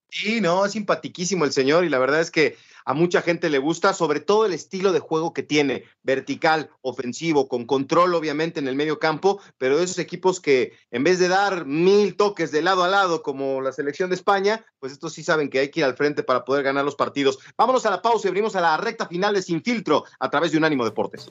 Sí, 0.08 0.40
no, 0.40 0.66
simpatiquísimo 0.66 1.44
el 1.44 1.52
señor 1.52 1.84
y 1.84 1.88
la 1.88 2.00
verdad 2.00 2.20
es 2.20 2.32
que 2.32 2.56
a 2.84 2.94
mucha 2.94 3.22
gente 3.22 3.50
le 3.50 3.58
gusta, 3.58 3.92
sobre 3.92 4.20
todo 4.20 4.46
el 4.46 4.52
estilo 4.52 4.92
de 4.92 5.00
juego 5.00 5.32
que 5.32 5.42
tiene, 5.42 5.84
vertical, 6.02 6.70
ofensivo, 6.82 7.48
con 7.48 7.66
control 7.66 8.14
obviamente 8.14 8.60
en 8.60 8.68
el 8.68 8.76
medio 8.76 8.98
campo, 8.98 9.40
pero 9.58 9.78
esos 9.78 9.98
equipos 9.98 10.40
que 10.40 10.72
en 10.90 11.04
vez 11.04 11.18
de 11.18 11.28
dar 11.28 11.66
mil 11.66 12.16
toques 12.16 12.50
de 12.52 12.62
lado 12.62 12.84
a 12.84 12.88
lado 12.88 13.22
como 13.22 13.60
la 13.60 13.72
selección 13.72 14.10
de 14.10 14.16
España, 14.16 14.64
pues 14.78 14.92
estos 14.92 15.12
sí 15.12 15.22
saben 15.22 15.50
que 15.50 15.58
hay 15.58 15.70
que 15.70 15.80
ir 15.80 15.84
al 15.84 15.96
frente 15.96 16.22
para 16.22 16.44
poder 16.44 16.62
ganar 16.62 16.84
los 16.84 16.96
partidos. 16.96 17.38
Vámonos 17.56 17.86
a 17.86 17.90
la 17.90 18.02
pausa 18.02 18.26
y 18.26 18.30
abrimos 18.30 18.56
a 18.56 18.60
la 18.60 18.76
recta 18.76 19.06
final 19.06 19.34
de 19.34 19.42
Sin 19.42 19.62
Filtro 19.62 20.04
a 20.18 20.30
través 20.30 20.52
de 20.52 20.58
Unánimo 20.58 20.84
Deportes. 20.84 21.30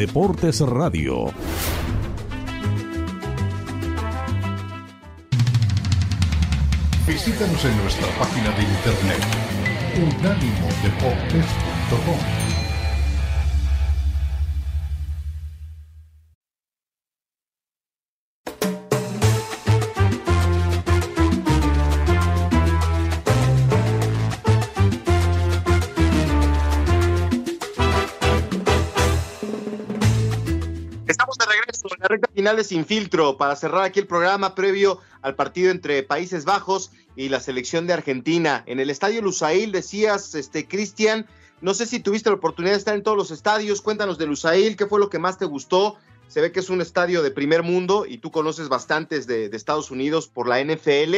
Deportes 0.00 0.60
Radio. 0.60 1.26
Visítanos 7.06 7.62
en 7.66 7.76
nuestra 7.76 8.08
página 8.18 8.50
de 8.56 8.62
internet 8.62 9.22
unánimodeportes.com. 9.98 12.39
finales 32.34 32.68
sin 32.68 32.84
filtro 32.84 33.36
para 33.36 33.56
cerrar 33.56 33.82
aquí 33.82 34.00
el 34.00 34.06
programa 34.06 34.54
previo 34.54 35.00
al 35.22 35.34
partido 35.34 35.70
entre 35.70 36.02
Países 36.02 36.44
Bajos 36.44 36.92
y 37.16 37.28
la 37.28 37.40
selección 37.40 37.86
de 37.86 37.92
Argentina. 37.92 38.62
En 38.66 38.80
el 38.80 38.90
estadio 38.90 39.22
Lusail 39.22 39.72
decías, 39.72 40.34
este 40.34 40.66
Cristian, 40.66 41.26
no 41.60 41.74
sé 41.74 41.86
si 41.86 42.00
tuviste 42.00 42.30
la 42.30 42.36
oportunidad 42.36 42.74
de 42.74 42.78
estar 42.78 42.94
en 42.94 43.02
todos 43.02 43.16
los 43.16 43.30
estadios, 43.30 43.82
cuéntanos 43.82 44.18
de 44.18 44.26
Lusail, 44.26 44.76
qué 44.76 44.86
fue 44.86 44.98
lo 44.98 45.10
que 45.10 45.18
más 45.18 45.38
te 45.38 45.44
gustó. 45.44 45.96
Se 46.28 46.40
ve 46.40 46.52
que 46.52 46.60
es 46.60 46.70
un 46.70 46.80
estadio 46.80 47.22
de 47.22 47.32
primer 47.32 47.62
mundo 47.62 48.06
y 48.06 48.18
tú 48.18 48.30
conoces 48.30 48.68
bastantes 48.68 49.26
de, 49.26 49.48
de 49.48 49.56
Estados 49.56 49.90
Unidos 49.90 50.28
por 50.28 50.48
la 50.48 50.62
NFL. 50.62 51.14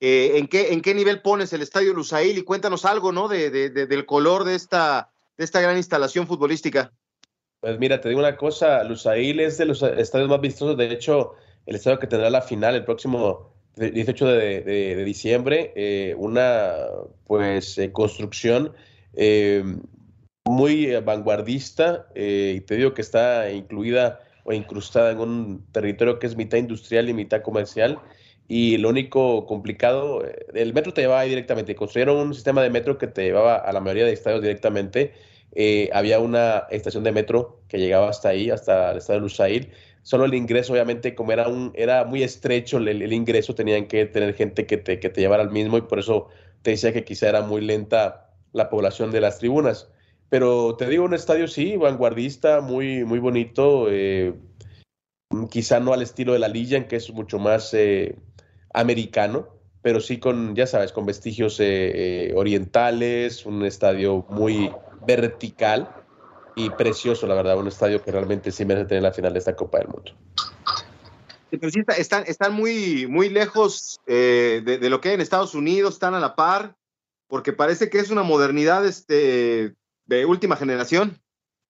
Eh, 0.00 0.38
¿en, 0.38 0.46
qué, 0.46 0.72
¿En 0.72 0.80
qué 0.80 0.94
nivel 0.94 1.22
pones 1.22 1.52
el 1.52 1.62
Estadio 1.62 1.92
Lusail? 1.92 2.38
Y 2.38 2.42
cuéntanos 2.42 2.84
algo, 2.84 3.12
¿no? 3.12 3.28
De, 3.28 3.50
del 3.50 4.06
color 4.06 4.44
de 4.44 4.54
esta, 4.54 5.10
de 5.36 5.44
esta 5.44 5.60
gran 5.60 5.76
instalación 5.76 6.26
futbolística. 6.26 6.92
Pues 7.60 7.78
mira, 7.78 8.00
te 8.00 8.08
digo 8.08 8.20
una 8.20 8.36
cosa, 8.36 8.84
Lusail 8.84 9.40
es 9.40 9.58
de 9.58 9.66
los 9.66 9.82
estadios 9.82 10.28
más 10.28 10.40
vistosos, 10.40 10.76
de 10.76 10.92
hecho, 10.92 11.34
el 11.66 11.76
estadio 11.76 11.98
que 11.98 12.06
tendrá 12.06 12.30
la 12.30 12.42
final 12.42 12.74
el 12.74 12.84
próximo 12.84 13.52
18 13.76 14.26
de, 14.26 15.04
diciembre, 15.04 15.72
eh, 15.74 16.14
una 16.16 16.74
pues 17.26 17.78
eh, 17.78 17.92
construcción 17.92 18.74
muy 20.44 20.94
vanguardista, 21.00 22.06
y 22.14 22.60
te 22.60 22.76
digo 22.76 22.94
que 22.94 23.02
está 23.02 23.50
incluida 23.50 24.20
o 24.48 24.52
incrustada 24.54 25.10
en 25.10 25.18
un 25.18 25.66
territorio 25.72 26.18
que 26.18 26.26
es 26.26 26.34
mitad 26.34 26.56
industrial 26.56 27.08
y 27.10 27.12
mitad 27.12 27.42
comercial. 27.42 27.98
Y 28.48 28.78
lo 28.78 28.88
único 28.88 29.44
complicado, 29.44 30.24
eh, 30.24 30.46
el 30.54 30.72
metro 30.72 30.94
te 30.94 31.02
llevaba 31.02 31.20
ahí 31.20 31.28
directamente. 31.28 31.74
Construyeron 31.74 32.16
un 32.16 32.34
sistema 32.34 32.62
de 32.62 32.70
metro 32.70 32.96
que 32.96 33.08
te 33.08 33.24
llevaba 33.24 33.56
a 33.56 33.72
la 33.74 33.80
mayoría 33.80 34.06
de 34.06 34.12
estadios 34.12 34.40
directamente. 34.40 35.12
Eh, 35.52 35.90
había 35.92 36.18
una 36.20 36.66
estación 36.70 37.04
de 37.04 37.12
metro 37.12 37.60
que 37.68 37.78
llegaba 37.78 38.08
hasta 38.08 38.30
ahí, 38.30 38.50
hasta 38.50 38.92
el 38.92 38.98
estadio 38.98 39.20
Lusail. 39.20 39.72
Solo 40.02 40.24
el 40.24 40.34
ingreso, 40.34 40.72
obviamente, 40.72 41.14
como 41.14 41.32
era, 41.32 41.48
un, 41.48 41.72
era 41.74 42.04
muy 42.04 42.22
estrecho 42.22 42.78
el, 42.78 43.12
ingreso, 43.12 43.54
tenían 43.54 43.86
que 43.88 44.06
tener 44.06 44.34
gente 44.34 44.66
que 44.66 44.78
te, 44.78 45.00
que 45.00 45.10
te 45.10 45.20
llevara 45.20 45.42
al 45.42 45.50
mismo 45.50 45.76
y 45.78 45.82
por 45.82 45.98
eso 45.98 46.28
te 46.62 46.70
decía 46.70 46.92
que 46.92 47.04
quizá 47.04 47.28
era 47.28 47.42
muy 47.42 47.60
lenta 47.60 48.30
la 48.52 48.70
población 48.70 49.10
de 49.10 49.20
las 49.20 49.38
tribunas. 49.38 49.90
Pero 50.30 50.76
te 50.76 50.88
digo, 50.88 51.04
un 51.04 51.14
estadio 51.14 51.48
sí, 51.48 51.76
vanguardista, 51.76 52.60
muy, 52.60 53.04
muy 53.04 53.18
bonito. 53.18 53.86
Eh, 53.90 54.34
quizá 55.50 55.80
no 55.80 55.92
al 55.92 56.02
estilo 56.02 56.32
de 56.32 56.38
la 56.38 56.48
Lilla, 56.48 56.86
que 56.86 56.96
es 56.96 57.10
mucho 57.12 57.38
más 57.38 57.72
eh, 57.74 58.16
americano, 58.74 59.48
pero 59.82 60.00
sí 60.00 60.18
con, 60.18 60.54
ya 60.54 60.66
sabes, 60.66 60.92
con 60.92 61.06
vestigios 61.06 61.58
eh, 61.60 62.32
orientales, 62.36 63.46
un 63.46 63.64
estadio 63.64 64.26
muy 64.28 64.70
vertical 65.06 65.88
y 66.56 66.70
precioso, 66.70 67.26
la 67.26 67.34
verdad, 67.34 67.58
un 67.58 67.68
estadio 67.68 68.02
que 68.02 68.10
realmente 68.10 68.50
sí 68.50 68.64
merece 68.64 68.86
tener 68.86 69.02
la 69.02 69.12
final 69.12 69.32
de 69.32 69.38
esta 69.38 69.54
Copa 69.54 69.78
del 69.78 69.88
Mundo. 69.88 70.12
están, 71.96 72.24
están 72.26 72.52
muy, 72.52 73.06
muy 73.06 73.28
lejos 73.28 74.00
de, 74.06 74.60
de, 74.62 74.90
lo 74.90 75.00
que 75.00 75.10
hay 75.10 75.14
en 75.14 75.20
Estados 75.20 75.54
Unidos, 75.54 75.94
están 75.94 76.14
a 76.14 76.20
la 76.20 76.34
par, 76.34 76.76
porque 77.28 77.52
parece 77.52 77.90
que 77.90 77.98
es 77.98 78.10
una 78.10 78.22
modernidad 78.22 78.84
este, 78.84 79.74
de 80.06 80.24
última 80.24 80.56
generación. 80.56 81.20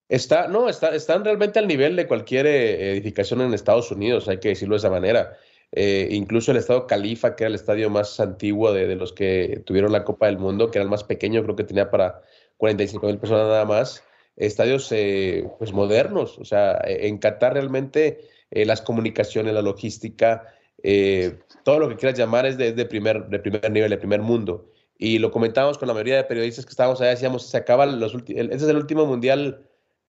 Está, 0.09 0.49
no, 0.49 0.71
está, 0.71 0.95
están 0.95 1.23
realmente 1.23 1.59
al 1.59 1.69
nivel 1.69 1.95
de 1.95 2.07
cualquier 2.07 2.47
eh, 2.47 2.93
edificación 2.93 3.43
en 3.43 3.53
Estados 3.53 3.91
Unidos, 3.91 4.27
hay 4.29 4.41
que 4.41 4.49
decirlo 4.49 4.75
de 4.75 4.79
esa 4.79 4.91
manera. 4.91 5.37
Eh, 5.73 6.09
incluso 6.13 6.51
el 6.51 6.57
estado 6.57 6.87
Califa, 6.87 7.37
que 7.37 7.45
era 7.45 7.49
el 7.49 7.55
estadio 7.55 7.91
más 7.91 8.19
antiguo 8.21 8.73
de, 8.73 8.97
los 8.97 9.13
que 9.13 9.63
tuvieron 9.67 9.93
la 9.93 10.05
Copa 10.05 10.27
del 10.27 10.39
Mundo, 10.39 10.71
que 10.71 10.79
era 10.79 10.85
el 10.85 10.91
más 10.91 11.05
pequeño, 11.05 11.43
creo 11.43 11.57
que 11.57 11.65
tenía 11.65 11.91
para 11.91 12.23
45 12.59 13.07
mil 13.07 13.19
personas 13.19 13.47
nada 13.47 13.65
más. 13.65 14.05
Estadios 14.37 14.93
eh, 14.93 15.51
pues 15.59 15.73
modernos, 15.73 16.39
o 16.39 16.45
sea, 16.45 16.81
en 16.85 17.19
Qatar 17.19 17.55
realmente 17.55 18.21
las 18.51 18.81
comunicaciones, 18.83 19.53
la 19.53 19.63
logística, 19.63 20.47
todo 21.65 21.79
lo 21.81 21.89
que 21.89 21.97
quieras 21.97 22.17
llamar 22.17 22.47
es 22.47 22.57
de, 22.57 22.73
primer, 22.87 23.27
de 23.27 23.41
primer 23.41 23.71
nivel, 23.71 23.91
de 23.91 23.99
primer 23.99 24.23
mundo 24.23 24.71
y 24.99 25.19
lo 25.21 25.31
comentábamos 25.31 25.79
con 25.79 25.87
la 25.87 25.95
mayoría 25.95 26.17
de 26.17 26.25
periodistas 26.25 26.67
que 26.67 26.71
estábamos 26.71 27.01
allá, 27.01 27.11
decíamos, 27.11 27.47
se 27.47 27.57
acaba 27.57 27.87
los 27.87 28.15
este 28.15 28.55
es 28.55 28.63
el 28.65 28.77
último 28.77 29.07
mundial 29.07 29.65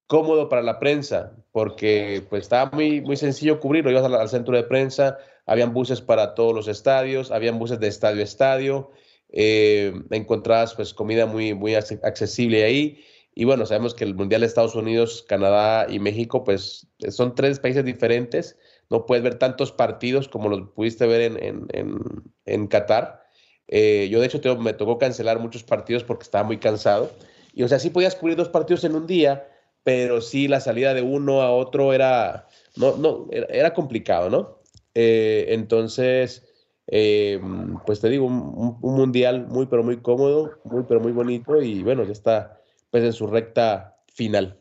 cómodo 0.07 0.49
para 0.49 0.63
la 0.63 0.79
prensa, 0.79 1.33
porque 1.51 2.25
pues 2.27 2.41
estaba 2.41 2.71
muy, 2.71 2.99
muy 2.99 3.15
sencillo 3.15 3.59
cubrirlo, 3.59 3.91
ibas 3.91 4.03
al, 4.03 4.29
centro 4.29 4.55
de 4.55 4.63
prensa, 4.63 5.19
habían 5.45 5.71
buses 5.71 6.01
para 6.01 6.33
todos 6.33 6.55
los 6.55 6.67
estadios, 6.67 7.29
habían 7.29 7.59
buses 7.59 7.79
de 7.79 7.87
estadio 7.87 8.21
a 8.21 8.23
estadio, 8.23 8.91
eh, 9.31 9.93
encontrabas 10.11 10.73
pues 10.75 10.93
comida 10.93 11.25
muy, 11.25 11.53
muy 11.53 11.75
accesible 11.75 12.63
ahí, 12.63 13.03
y 13.35 13.45
bueno, 13.45 13.65
sabemos 13.65 13.93
que 13.93 14.03
el 14.03 14.15
Mundial 14.15 14.41
de 14.41 14.47
Estados 14.47 14.75
Unidos, 14.75 15.23
Canadá 15.27 15.87
y 15.89 15.99
México 15.99 16.43
pues 16.43 16.87
son 17.09 17.35
tres 17.35 17.59
países 17.59 17.85
diferentes, 17.85 18.57
no 18.89 19.05
puedes 19.05 19.23
ver 19.23 19.35
tantos 19.35 19.71
partidos 19.71 20.27
como 20.27 20.49
los 20.49 20.69
pudiste 20.71 21.05
ver 21.05 21.21
en, 21.21 21.43
en, 21.43 21.67
en, 21.71 21.99
en 22.45 22.67
Qatar, 22.67 23.19
eh, 23.69 24.09
yo, 24.11 24.19
de 24.19 24.25
hecho, 24.25 24.57
me 24.57 24.73
tocó 24.73 24.97
cancelar 24.97 25.39
muchos 25.39 25.63
partidos 25.63 26.03
porque 26.03 26.23
estaba 26.23 26.43
muy 26.43 26.57
cansado. 26.57 27.11
Y, 27.53 27.63
o 27.63 27.67
sea, 27.67 27.79
sí 27.79 27.89
podías 27.91 28.15
cubrir 28.15 28.35
dos 28.35 28.49
partidos 28.49 28.83
en 28.83 28.95
un 28.95 29.07
día, 29.07 29.47
pero 29.83 30.21
sí 30.21 30.47
la 30.47 30.59
salida 30.59 30.93
de 30.93 31.01
uno 31.01 31.41
a 31.41 31.51
otro 31.51 31.93
era, 31.93 32.47
no, 32.75 32.97
no, 32.97 33.27
era, 33.31 33.73
complicado, 33.73 34.29
¿no? 34.29 34.59
Eh, 34.95 35.47
entonces, 35.49 36.48
eh, 36.91 37.39
pues 37.85 37.99
te 38.01 38.09
digo, 38.09 38.25
un, 38.25 38.77
un, 38.81 38.95
mundial 38.95 39.45
muy, 39.47 39.67
pero 39.67 39.83
muy 39.83 39.97
cómodo, 39.97 40.59
muy, 40.63 40.83
pero 40.87 40.99
muy 40.99 41.11
bonito 41.11 41.61
y 41.61 41.83
bueno, 41.83 42.03
ya 42.03 42.11
está 42.11 42.59
pues 42.89 43.03
en 43.03 43.13
su 43.13 43.27
recta 43.27 43.97
final. 44.11 44.59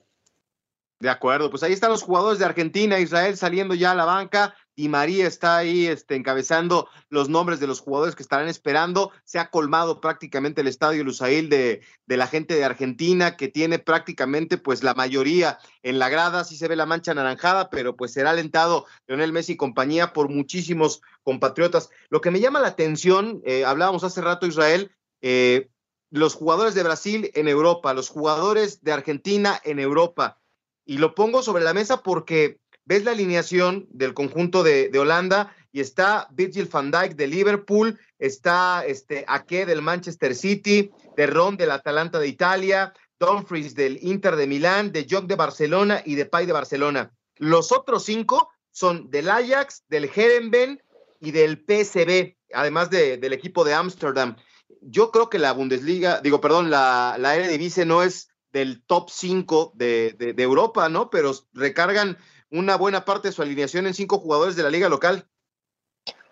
De 1.01 1.09
acuerdo, 1.09 1.49
pues 1.49 1.63
ahí 1.63 1.73
están 1.73 1.91
los 1.91 2.03
jugadores 2.03 2.39
de 2.39 2.45
Argentina, 2.45 2.99
Israel 2.99 3.37
saliendo 3.37 3.75
ya 3.75 3.93
a 3.93 3.95
la 3.95 4.05
banca, 4.05 4.55
y 4.79 4.89
María 4.89 5.27
está 5.27 5.57
ahí 5.57 5.89
este, 5.89 6.15
encabezando 6.15 6.89
los 7.11 7.29
nombres 7.29 7.59
de 7.59 7.67
los 7.67 7.81
jugadores 7.81 8.15
que 8.15 8.23
estarán 8.23 8.47
esperando. 8.47 9.11
Se 9.25 9.41
ha 9.41 9.51
colmado 9.51 10.01
prácticamente 10.01 10.61
el 10.61 10.69
estadio 10.69 11.03
Lusail 11.03 11.49
de, 11.49 11.81
de 12.07 12.17
la 12.17 12.29
gente 12.29 12.55
de 12.55 12.65
Argentina, 12.65 13.37
que 13.37 13.49
tiene 13.49 13.81
prácticamente 13.81 14.57
pues 14.57 14.85
la 14.85 14.95
mayoría 14.95 15.59
en 15.83 15.99
la 15.99 16.09
grada. 16.09 16.45
Sí 16.45 16.57
se 16.57 16.69
ve 16.69 16.77
la 16.77 16.87
mancha 16.87 17.11
anaranjada, 17.11 17.71
pero 17.71 17.97
pues 17.97 18.13
será 18.13 18.31
alentado 18.31 18.87
Leonel 19.09 19.33
Messi 19.33 19.55
y 19.55 19.57
compañía 19.57 20.13
por 20.13 20.29
muchísimos 20.29 21.03
compatriotas. 21.25 21.91
Lo 22.09 22.21
que 22.21 22.31
me 22.31 22.39
llama 22.39 22.61
la 22.61 22.69
atención, 22.69 23.43
eh, 23.45 23.65
hablábamos 23.65 24.05
hace 24.05 24.21
rato, 24.21 24.47
Israel, 24.47 24.93
eh, 25.23 25.71
los 26.11 26.37
jugadores 26.37 26.77
de 26.77 26.85
Brasil 26.85 27.33
en 27.35 27.49
Europa, 27.49 27.95
los 27.95 28.11
jugadores 28.11 28.81
de 28.85 28.93
Argentina 28.93 29.61
en 29.65 29.81
Europa. 29.81 30.39
Y 30.85 30.99
lo 30.99 31.17
pongo 31.17 31.43
sobre 31.43 31.65
la 31.65 31.75
mesa 31.75 32.05
porque 32.05 32.61
ves 32.89 33.05
la 33.05 33.11
alineación 33.11 33.87
del 33.91 34.15
conjunto 34.15 34.63
de, 34.63 34.91
Holanda 34.99 35.55
y 35.73 35.81
está 35.81 36.27
Virgil 36.31 36.71
van 36.73 36.91
Dijk 36.91 37.17
de 37.17 37.27
Liverpool, 37.27 38.01
está 38.19 38.83
este 38.87 39.27
Ake 39.29 39.67
del 39.67 39.83
Manchester 39.83 40.35
City, 40.35 40.91
de 41.15 41.27
Ron 41.27 41.59
del 41.59 41.71
Atalanta 41.71 42.19
de 42.19 42.29
Italia, 42.29 42.95
Dumfries 43.21 43.75
del 43.75 43.99
Inter 44.03 44.37
de 44.37 44.47
Milán, 44.47 44.91
de 44.91 45.07
Jock 45.09 45.27
de 45.27 45.37
Barcelona 45.37 46.01
y 46.03 46.15
de 46.15 46.25
Pay 46.25 46.47
de 46.47 46.55
Barcelona. 46.55 47.13
Los 47.37 47.73
otros 47.73 48.07
cinco 48.07 48.49
son 48.71 49.11
del 49.11 49.29
Ajax, 49.29 49.85
del 49.89 50.07
Herenben 50.07 50.83
y 51.21 51.33
del 51.33 51.59
PSV, 51.59 52.37
además 52.55 52.89
del 52.89 53.33
equipo 53.35 53.65
de 53.65 53.75
Ámsterdam. 53.75 54.37
Yo 54.81 55.11
creo 55.11 55.29
que 55.29 55.39
la 55.39 55.53
Bundesliga, 55.53 56.23
digo, 56.23 56.41
perdón, 56.41 56.71
la, 56.71 57.17
la 57.19 57.37
Eredivisie 57.37 57.85
no 57.85 58.03
es 58.03 58.31
del 58.51 58.83
top 58.87 59.11
5 59.11 59.73
de, 59.75 60.15
de 60.19 60.43
Europa, 60.43 60.89
¿no? 60.89 61.11
Pero 61.11 61.35
recargan 61.53 62.17
una 62.51 62.77
buena 62.77 63.05
parte 63.05 63.29
de 63.29 63.33
su 63.33 63.43
alineación 63.43 63.87
en 63.87 63.95
cinco 63.95 64.19
jugadores 64.19 64.57
de 64.57 64.63
la 64.63 64.71
liga 64.71 64.89
local. 64.89 65.27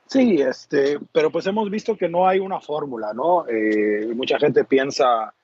Sí, 0.06 0.40
este, 0.40 0.98
pero 1.12 1.30
pues 1.30 1.46
hemos 1.46 1.68
visto 1.68 1.96
que 1.96 2.08
no 2.08 2.28
hay 2.28 2.38
una 2.38 2.60
fórmula, 2.60 3.12
¿no? 3.12 3.46
Eh, 3.48 4.06
mucha 4.14 4.38
gente 4.38 4.64
piensa, 4.64 5.34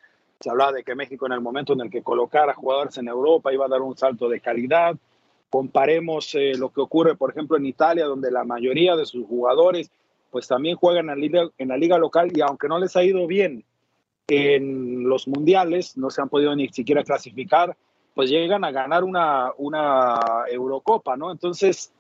se 0.41 0.51
habla 0.51 0.71
de 0.71 0.85
que 0.85 0.95
México 0.95 1.27
en 1.27 1.33
el 1.33 1.41
momento 1.41 1.73
en 1.73 1.81
el 1.81 1.91
que 1.91 2.03
colocara 2.03 2.55
jugadores 2.55 2.97
en 2.99 3.09
Europa 3.09 3.53
iba 3.53 3.67
a 3.67 3.69
dar 3.69 3.83
un 3.83 3.97
salto 3.97 4.29
de 4.29 4.41
calidad. 4.41 4.95
Comparemos 5.51 6.35
eh, 6.37 6.53
lo 6.57 6.73
que 6.73 6.81
ocurre, 6.81 7.17
por 7.17 7.31
ejemplo, 7.31 7.57
en 7.57 7.67
Italia, 7.67 8.07
donde 8.07 8.31
la 8.31 8.45
mayoría 8.45 8.95
de 8.95 9.05
sus 9.05 9.27
jugadores 9.27 9.91
pues 10.31 10.49
también 10.49 10.77
juegan 10.77 11.05
en 11.05 11.07
la, 11.09 11.17
liga, 11.17 11.51
en 11.59 11.69
la 11.69 11.77
liga 11.77 11.99
local 11.99 12.33
y 12.35 12.41
aunque 12.41 12.67
no 12.67 12.79
les 12.79 12.97
ha 12.97 13.05
ido 13.05 13.27
bien 13.27 13.65
en 14.29 15.09
los 15.09 15.29
mundiales, 15.29 15.97
no 15.99 16.09
se 16.09 16.23
han 16.23 16.31
podido 16.31 16.57
ni 16.57 16.69
siquiera 16.69 17.05
clasificar, 17.05 17.77
pues 18.15 18.31
llegan 18.31 18.65
a 18.65 18.71
ganar 18.71 19.05
una, 19.05 19.53
una 19.57 20.21
Eurocopa, 20.51 21.17
¿no? 21.17 21.31
Entonces, 21.31 21.93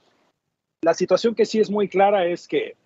la 0.82 0.94
situación 0.94 1.34
que 1.34 1.46
sí 1.46 1.60
es 1.60 1.70
muy 1.70 1.88
clara 1.88 2.26
es 2.26 2.48
que 2.48 2.76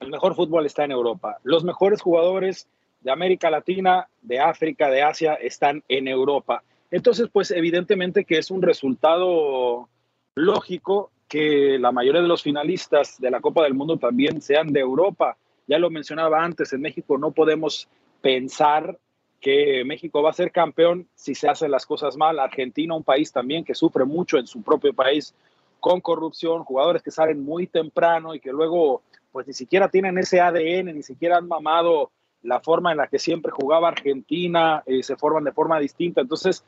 el 0.00 0.10
mejor 0.10 0.34
fútbol 0.34 0.66
está 0.66 0.84
en 0.84 0.92
Europa. 0.92 1.38
Los 1.42 1.64
mejores 1.64 2.00
jugadores 2.00 2.68
de 3.00 3.10
América 3.10 3.50
Latina, 3.50 4.08
de 4.22 4.40
África, 4.40 4.90
de 4.90 5.02
Asia 5.02 5.34
están 5.34 5.82
en 5.88 6.08
Europa. 6.08 6.62
Entonces, 6.90 7.28
pues 7.32 7.50
evidentemente 7.50 8.24
que 8.24 8.38
es 8.38 8.50
un 8.50 8.62
resultado 8.62 9.88
lógico 10.34 11.10
que 11.28 11.78
la 11.78 11.92
mayoría 11.92 12.22
de 12.22 12.28
los 12.28 12.42
finalistas 12.42 13.20
de 13.20 13.30
la 13.30 13.40
Copa 13.40 13.64
del 13.64 13.74
Mundo 13.74 13.96
también 13.96 14.40
sean 14.40 14.72
de 14.72 14.80
Europa. 14.80 15.36
Ya 15.66 15.78
lo 15.78 15.90
mencionaba 15.90 16.44
antes, 16.44 16.72
en 16.72 16.80
México 16.80 17.18
no 17.18 17.32
podemos 17.32 17.88
pensar 18.20 18.98
que 19.40 19.84
México 19.84 20.22
va 20.22 20.30
a 20.30 20.34
ser 20.34 20.52
campeón 20.52 21.08
si 21.14 21.34
se 21.34 21.48
hacen 21.48 21.70
las 21.70 21.86
cosas 21.86 22.16
mal. 22.16 22.38
Argentina, 22.38 22.94
un 22.94 23.04
país 23.04 23.32
también 23.32 23.64
que 23.64 23.74
sufre 23.74 24.04
mucho 24.04 24.38
en 24.38 24.46
su 24.46 24.62
propio 24.62 24.92
país 24.92 25.34
con 25.80 26.00
corrupción, 26.00 26.64
jugadores 26.64 27.02
que 27.02 27.10
salen 27.10 27.44
muy 27.44 27.66
temprano 27.66 28.34
y 28.34 28.40
que 28.40 28.50
luego 28.50 29.02
pues 29.30 29.46
ni 29.46 29.52
siquiera 29.52 29.88
tienen 29.88 30.16
ese 30.18 30.40
ADN, 30.40 30.94
ni 30.94 31.02
siquiera 31.02 31.36
han 31.36 31.46
mamado 31.46 32.10
la 32.42 32.60
forma 32.60 32.92
en 32.92 32.98
la 32.98 33.08
que 33.08 33.18
siempre 33.18 33.52
jugaba 33.52 33.88
Argentina, 33.88 34.82
eh, 34.86 35.02
se 35.02 35.16
forman 35.16 35.44
de 35.44 35.52
forma 35.52 35.78
distinta. 35.78 36.20
Entonces, 36.20 36.64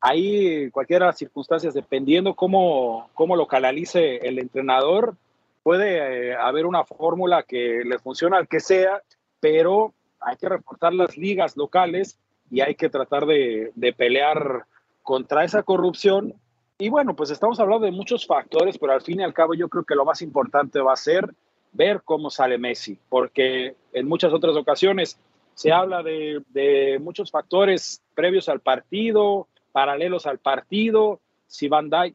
ahí 0.00 0.70
cualquiera 0.70 1.06
de 1.06 1.10
las 1.10 1.18
circunstancias, 1.18 1.74
dependiendo 1.74 2.34
cómo, 2.34 3.08
cómo 3.14 3.36
lo 3.36 3.46
canalice 3.46 4.16
el 4.16 4.38
entrenador, 4.38 5.16
puede 5.62 6.30
eh, 6.30 6.34
haber 6.34 6.66
una 6.66 6.84
fórmula 6.84 7.44
que 7.44 7.82
le 7.84 7.98
funciona 7.98 8.36
al 8.36 8.48
que 8.48 8.60
sea, 8.60 9.00
pero 9.40 9.94
hay 10.24 10.36
que 10.36 10.48
reforzar 10.48 10.92
las 10.92 11.16
ligas 11.16 11.56
locales 11.56 12.18
y 12.50 12.60
hay 12.60 12.74
que 12.74 12.88
tratar 12.88 13.26
de, 13.26 13.72
pelear 13.96 14.66
contra 15.02 15.44
esa 15.44 15.62
corrupción. 15.62 16.34
Y 16.78 16.88
bueno, 16.88 17.16
pues 17.16 17.30
estamos 17.30 17.58
hablando 17.60 17.86
de 17.86 17.92
muchos 17.92 18.26
factores, 18.26 18.78
pero 18.78 18.92
al 18.92 19.02
fin 19.02 19.20
y 19.20 19.22
al 19.22 19.34
cabo 19.34 19.54
yo 19.54 19.68
creo 19.68 19.84
que 19.84 19.94
lo 19.94 20.04
más 20.04 20.20
importante 20.22 20.80
va 20.80 20.92
a 20.92 20.96
ser 20.96 21.32
ver 21.72 22.02
cómo 22.04 22.28
sale 22.28 22.58
Messi, 22.58 22.98
porque 23.08 23.74
en 23.92 24.06
muchas 24.06 24.32
otras 24.32 24.54
ocasiones 24.56 25.18
se 25.54 25.72
habla 25.72 26.02
de, 26.02 26.98
muchos 27.00 27.30
factores 27.30 28.02
previos 28.14 28.48
al 28.48 28.60
partido, 28.60 29.48
paralelos 29.72 30.26
al 30.26 30.38
partido, 30.38 31.20
si 31.46 31.68
Van 31.68 31.88
Dijk, 31.88 32.14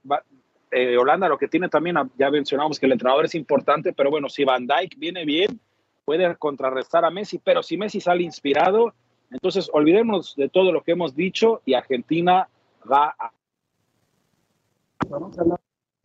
eh, 0.70 0.98
Holanda 0.98 1.28
lo 1.28 1.38
que 1.38 1.48
tiene 1.48 1.70
también, 1.70 1.96
ya 2.18 2.30
mencionamos 2.30 2.80
que 2.80 2.86
el 2.86 2.92
entrenador 2.92 3.26
es 3.26 3.36
importante, 3.36 3.94
pero 3.94 4.12
bueno, 4.12 4.30
si 4.30 4.44
Van 4.44 4.68
Dijk 4.68 4.98
viene 4.98 5.26
bien, 5.26 5.60
puede 6.08 6.38
contrarrestar 6.38 7.04
a 7.04 7.10
Messi, 7.10 7.38
pero 7.38 7.62
si 7.62 7.76
Messi 7.76 8.00
sale 8.00 8.24
inspirado, 8.24 8.94
entonces 9.30 9.70
olvidemos 9.74 10.38
de 10.38 10.48
todo 10.48 10.72
lo 10.72 10.82
que 10.82 10.94
hemos 10.94 11.14
dicho 11.14 11.62
y 11.66 11.74
Argentina 11.74 12.48
va 12.90 13.14
a... 13.20 13.32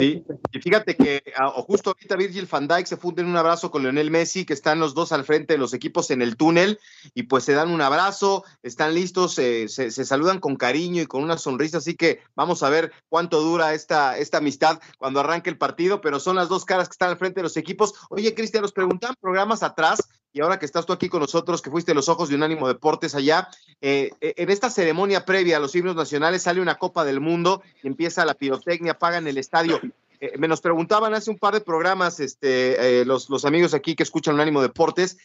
Sí, 0.03 0.25
y 0.51 0.59
fíjate 0.59 0.97
que 0.97 1.23
ah, 1.37 1.53
justo 1.65 1.91
ahorita 1.91 2.17
Virgil 2.17 2.49
van 2.51 2.67
Dijk 2.67 2.87
se 2.87 2.97
funde 2.97 3.23
en 3.23 3.29
un 3.29 3.37
abrazo 3.37 3.71
con 3.71 3.83
Lionel 3.83 4.11
Messi, 4.11 4.45
que 4.45 4.53
están 4.53 4.81
los 4.81 4.95
dos 4.95 5.13
al 5.13 5.23
frente 5.23 5.55
de 5.55 5.61
los 5.61 5.75
equipos 5.75 6.11
en 6.11 6.23
el 6.23 6.37
túnel, 6.37 6.81
y 7.15 7.23
pues 7.23 7.45
se 7.45 7.53
dan 7.53 7.71
un 7.71 7.81
abrazo, 7.81 8.43
están 8.65 8.95
listos, 8.95 9.35
se, 9.35 9.69
saludan 9.69 10.41
con 10.41 10.57
cariño 10.57 11.03
y 11.03 11.07
con 11.07 11.23
una 11.23 11.39
sonrisa, 11.39 11.79
así 11.79 11.95
que 11.95 12.19
vamos 12.35 12.65
a 12.65 12.69
ver 12.69 12.93
cuánto 13.09 13.43
dura 13.43 13.75
esta, 13.75 14.19
esta 14.19 14.39
amistad 14.39 14.81
cuando 14.99 15.21
arranque 15.21 15.51
el 15.51 15.57
partido, 15.57 16.01
pero 16.01 16.19
son 16.19 16.35
las 16.35 16.49
dos 16.49 16.65
caras 16.65 16.89
que 16.89 16.95
están 16.95 17.11
al 17.11 17.19
frente 17.19 17.39
de 17.39 17.45
los 17.45 17.57
equipos. 17.57 17.95
Oye, 18.11 18.35
Cristian, 18.35 18.63
nos 18.63 18.73
preguntan 18.73 19.15
programas 19.21 19.63
atrás, 19.63 20.01
y 20.33 20.41
ahora 20.41 20.59
que 20.59 20.67
estás 20.67 20.87
tú 20.87 20.93
aquí 20.93 21.09
con 21.09 21.21
nosotros, 21.21 21.61
que 21.61 21.71
fuiste 21.71 21.95
los 21.95 22.09
ojos 22.09 22.29
de 22.29 22.37
Unánimo 22.37 22.67
Deportes 22.67 23.15
allá, 23.15 23.49
eh, 23.81 24.11
eh, 24.21 24.35
en 24.37 24.51
esta 24.51 24.71
ceremonia 24.71 25.25
previa 25.25 25.59
a 25.59 25.61
los 25.61 25.75
himnos 25.75 25.95
nacionales 25.95 26.43
sale 26.43 26.61
una 26.61 26.77
Copa 26.77 27.05
del 27.05 27.21
Mundo 27.21 27.63
empieza 27.83 28.25
la 28.25 28.35
pirotecnia, 28.35 28.99
pagan 28.99 29.27
el 29.27 29.37
estadio. 29.39 29.81
Eh, 30.21 30.33
me 30.39 30.49
nos 30.49 30.61
preguntaban 30.61 31.15
hace 31.15 31.31
un 31.31 31.39
par 31.39 31.53
de 31.53 31.61
programas 31.61 32.21
este, 32.21 33.05
los, 33.05 33.29
los, 33.29 33.45
amigos 33.45 33.75
aquí 33.75 33.95
que 33.95 34.05
escuchan 34.05 34.35
Unánimo 34.35 34.63
Deportes, 34.63 35.19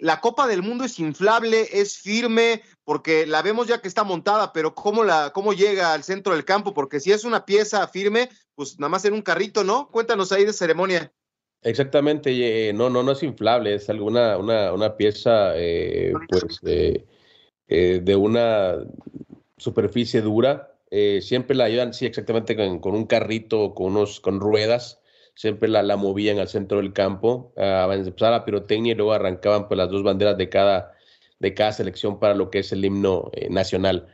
la 0.00 0.20
Copa 0.20 0.46
del 0.46 0.62
Mundo 0.62 0.84
es 0.84 0.98
inflable, 0.98 1.68
es 1.70 1.98
firme, 1.98 2.62
porque 2.84 3.26
la 3.26 3.42
vemos 3.42 3.66
ya 3.66 3.82
que 3.82 3.88
está 3.88 4.04
montada, 4.04 4.54
pero 4.54 4.74
¿cómo, 4.74 5.04
la, 5.04 5.32
¿cómo 5.34 5.52
llega 5.52 5.92
al 5.92 6.02
centro 6.02 6.32
del 6.32 6.46
campo? 6.46 6.72
Porque 6.72 6.98
si 6.98 7.12
es 7.12 7.24
una 7.24 7.44
pieza 7.44 7.86
firme, 7.88 8.30
pues 8.54 8.78
nada 8.78 8.88
más 8.88 9.04
en 9.04 9.12
un 9.12 9.20
carrito, 9.20 9.64
¿no? 9.64 9.88
Cuéntanos 9.88 10.32
ahí 10.32 10.46
de 10.46 10.54
ceremonia. 10.54 11.12
Exactamente, 11.66 12.68
eh, 12.68 12.72
no, 12.72 12.90
no, 12.90 13.02
no 13.02 13.10
es 13.10 13.24
inflable, 13.24 13.74
es 13.74 13.90
alguna 13.90 14.38
una, 14.38 14.72
una 14.72 14.96
pieza 14.96 15.52
eh, 15.56 16.12
pues 16.28 16.60
eh, 16.64 18.00
de 18.00 18.16
una 18.16 18.76
superficie 19.56 20.20
dura. 20.20 20.72
siempre 21.20 21.56
la 21.56 21.68
llevan, 21.68 21.92
sí, 21.92 22.06
exactamente 22.06 22.54
con, 22.54 22.94
un 22.94 23.06
carrito, 23.06 23.74
con 23.74 23.96
unos, 23.96 24.20
con 24.20 24.38
ruedas, 24.38 25.00
siempre 25.34 25.68
la, 25.68 25.82
la 25.82 25.96
movían 25.96 26.38
al 26.38 26.46
centro 26.46 26.78
del 26.78 26.92
campo, 26.92 27.52
a 27.56 27.92
empezar 27.92 28.30
la 28.30 28.44
pirotecnia 28.44 28.92
y 28.92 28.94
luego 28.94 29.12
arrancaban 29.12 29.66
pues 29.66 29.76
las 29.78 29.90
dos 29.90 30.04
banderas 30.04 30.38
de 30.38 30.48
cada, 30.48 30.92
de 31.40 31.52
cada 31.52 31.72
selección 31.72 32.20
para 32.20 32.34
lo 32.34 32.48
que 32.48 32.60
es 32.60 32.70
el 32.70 32.84
himno 32.84 33.32
nacional. 33.50 34.06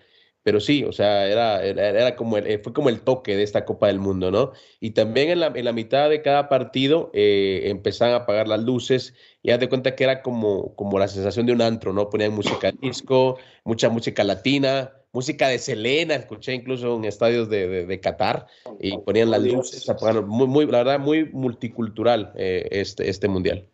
Pero 0.43 0.59
sí, 0.59 0.83
o 0.85 0.93
sea, 0.93 1.27
era, 1.29 1.65
era, 1.65 2.17
como 2.17 2.37
el, 2.37 2.61
fue 2.63 2.73
como 2.73 2.89
el 2.89 3.01
toque 3.01 3.37
de 3.37 3.45
esta 3.45 3.65
Copa 3.65 3.87
del 3.87 4.01
Mundo, 4.01 4.31
¿no? 4.31 4.53
Y 4.81 4.91
también 4.91 5.31
en 5.31 5.41
la, 5.41 5.53
en 5.55 5.65
la 5.65 5.73
mitad 5.73 6.11
de 6.11 6.21
cada 6.21 6.49
partido 6.49 7.11
eh, 7.15 7.63
empezaban 7.67 8.15
a 8.15 8.19
apagar 8.19 8.49
las 8.49 8.61
luces 8.61 9.15
y 9.43 9.51
haz 9.51 9.61
de 9.61 9.69
cuenta 9.69 9.95
que 9.95 10.03
era 10.05 10.21
como, 10.23 10.75
como 10.75 10.99
la 10.99 11.07
sensación 11.07 11.47
de 11.47 11.53
un 11.53 11.63
antro, 11.63 11.93
¿no? 11.93 12.11
Ponían 12.11 12.33
música 12.33 12.73
disco, 12.73 13.39
mucha 13.65 13.89
música 13.89 14.25
latina, 14.25 14.93
música 15.13 15.49
de 15.49 15.59
Selena, 15.59 16.15
escuché 16.15 16.55
incluso 16.55 16.97
en 16.97 17.05
estadios 17.05 17.49
de, 17.49 17.87
de, 17.87 18.01
Qatar 18.01 18.47
y 18.81 18.97
ponían 18.99 19.31
las 19.31 19.43
luces, 19.43 19.89
apagaron, 19.89 20.29
muy, 20.29 20.47
muy, 20.47 20.67
la 20.67 20.79
verdad, 20.79 20.99
muy 20.99 21.25
multicultural 21.27 22.33
eh, 22.35 22.69
este, 22.73 23.09
este 23.09 23.29
mundial. 23.29 23.69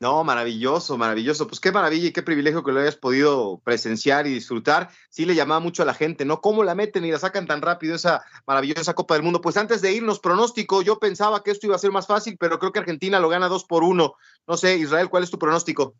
No, 0.00 0.22
maravilloso, 0.22 0.96
maravilloso. 0.96 1.48
Pues 1.48 1.58
qué 1.58 1.72
maravilla 1.72 2.08
y 2.08 2.12
qué 2.12 2.22
privilegio 2.22 2.62
que 2.62 2.70
lo 2.70 2.80
hayas 2.80 2.94
podido 2.94 3.60
presenciar 3.64 4.28
y 4.28 4.34
disfrutar. 4.34 4.90
Sí 5.08 5.24
le 5.26 5.34
llamaba 5.34 5.58
mucho 5.58 5.82
a 5.82 5.86
la 5.86 5.94
gente, 5.94 6.24
¿no? 6.24 6.40
¿Cómo 6.40 6.62
la 6.62 6.76
meten 6.76 7.04
y 7.04 7.10
la 7.10 7.18
sacan 7.18 7.48
tan 7.48 7.62
rápido 7.62 7.96
esa 7.96 8.22
maravillosa 8.46 8.94
Copa 8.94 9.14
del 9.14 9.24
Mundo? 9.24 9.40
Pues 9.40 9.56
antes 9.56 9.82
de 9.82 9.92
irnos, 9.92 10.20
pronóstico, 10.20 10.82
yo 10.82 11.00
pensaba 11.00 11.42
que 11.42 11.50
esto 11.50 11.66
iba 11.66 11.74
a 11.74 11.80
ser 11.80 11.90
más 11.90 12.06
fácil, 12.06 12.36
pero 12.38 12.60
creo 12.60 12.70
que 12.70 12.78
Argentina 12.78 13.18
lo 13.18 13.28
gana 13.28 13.48
dos 13.48 13.64
por 13.64 13.82
uno. 13.82 14.14
No 14.46 14.56
sé, 14.56 14.76
Israel, 14.76 15.08
¿cuál 15.08 15.24
es 15.24 15.32
tu 15.32 15.38
pronóstico? 15.38 15.94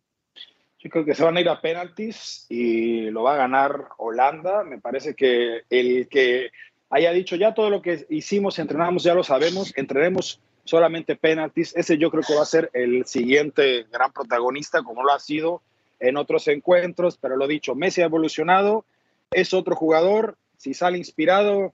Yo 0.78 0.90
creo 0.90 1.04
que 1.04 1.16
se 1.16 1.24
van 1.24 1.36
a 1.36 1.40
ir 1.40 1.48
a 1.48 1.60
penaltis 1.60 2.46
y 2.48 3.10
lo 3.10 3.24
va 3.24 3.34
a 3.34 3.38
ganar 3.38 3.88
Holanda. 3.96 4.62
Me 4.62 4.78
parece 4.78 5.16
que 5.16 5.62
el 5.70 6.06
que 6.08 6.50
haya 6.88 7.10
dicho 7.10 7.34
ya 7.34 7.52
todo 7.52 7.68
lo 7.68 7.82
que 7.82 8.06
hicimos, 8.10 8.60
entrenamos, 8.60 9.02
ya 9.02 9.14
lo 9.14 9.24
sabemos, 9.24 9.72
entrenemos 9.76 10.40
solamente 10.68 11.16
penaltis. 11.16 11.74
Ese 11.74 11.96
yo 11.96 12.10
creo 12.10 12.22
que 12.22 12.34
va 12.34 12.42
a 12.42 12.46
ser 12.46 12.70
el 12.74 13.06
siguiente 13.06 13.86
gran 13.90 14.12
protagonista, 14.12 14.82
como 14.82 15.02
lo 15.02 15.12
ha 15.12 15.18
sido 15.18 15.62
en 15.98 16.16
otros 16.16 16.46
encuentros, 16.48 17.16
pero 17.16 17.36
lo 17.36 17.46
dicho, 17.46 17.74
Messi 17.74 18.02
ha 18.02 18.04
evolucionado, 18.04 18.84
es 19.30 19.54
otro 19.54 19.74
jugador, 19.74 20.36
si 20.58 20.74
sale 20.74 20.98
inspirado, 20.98 21.72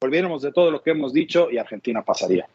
volviéramos 0.00 0.42
de 0.42 0.52
todo 0.52 0.70
lo 0.70 0.82
que 0.82 0.90
hemos 0.90 1.12
dicho 1.12 1.50
y 1.50 1.58
Argentina 1.58 2.04
pasaría. 2.04 2.48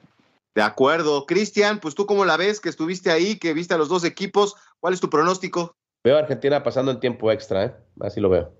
De 0.55 0.61
acuerdo. 0.61 1.25
Cristian, 1.25 1.79
pues 1.79 1.95
tú 1.95 2.05
cómo 2.05 2.25
la 2.25 2.37
ves, 2.37 2.61
que 2.61 2.69
estuviste 2.69 3.11
ahí, 3.11 3.37
que 3.37 3.53
viste 3.53 3.73
a 3.73 3.77
los 3.77 3.89
dos 3.89 4.05
equipos, 4.05 4.55
¿cuál 4.79 4.93
es 4.93 5.01
tu 5.01 5.09
pronóstico? 5.09 5.75
Veo 6.03 6.15
a 6.15 6.19
Argentina 6.19 6.63
pasando 6.63 6.91
en 6.91 6.99
tiempo 6.99 7.31
extra, 7.31 7.65
¿eh? 7.65 7.75
así 7.99 8.21
lo 8.21 8.29
veo. 8.29 8.53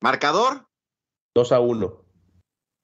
¿Marcador? 0.00 0.66
2 1.34 1.52
a 1.52 1.60
1. 1.60 2.03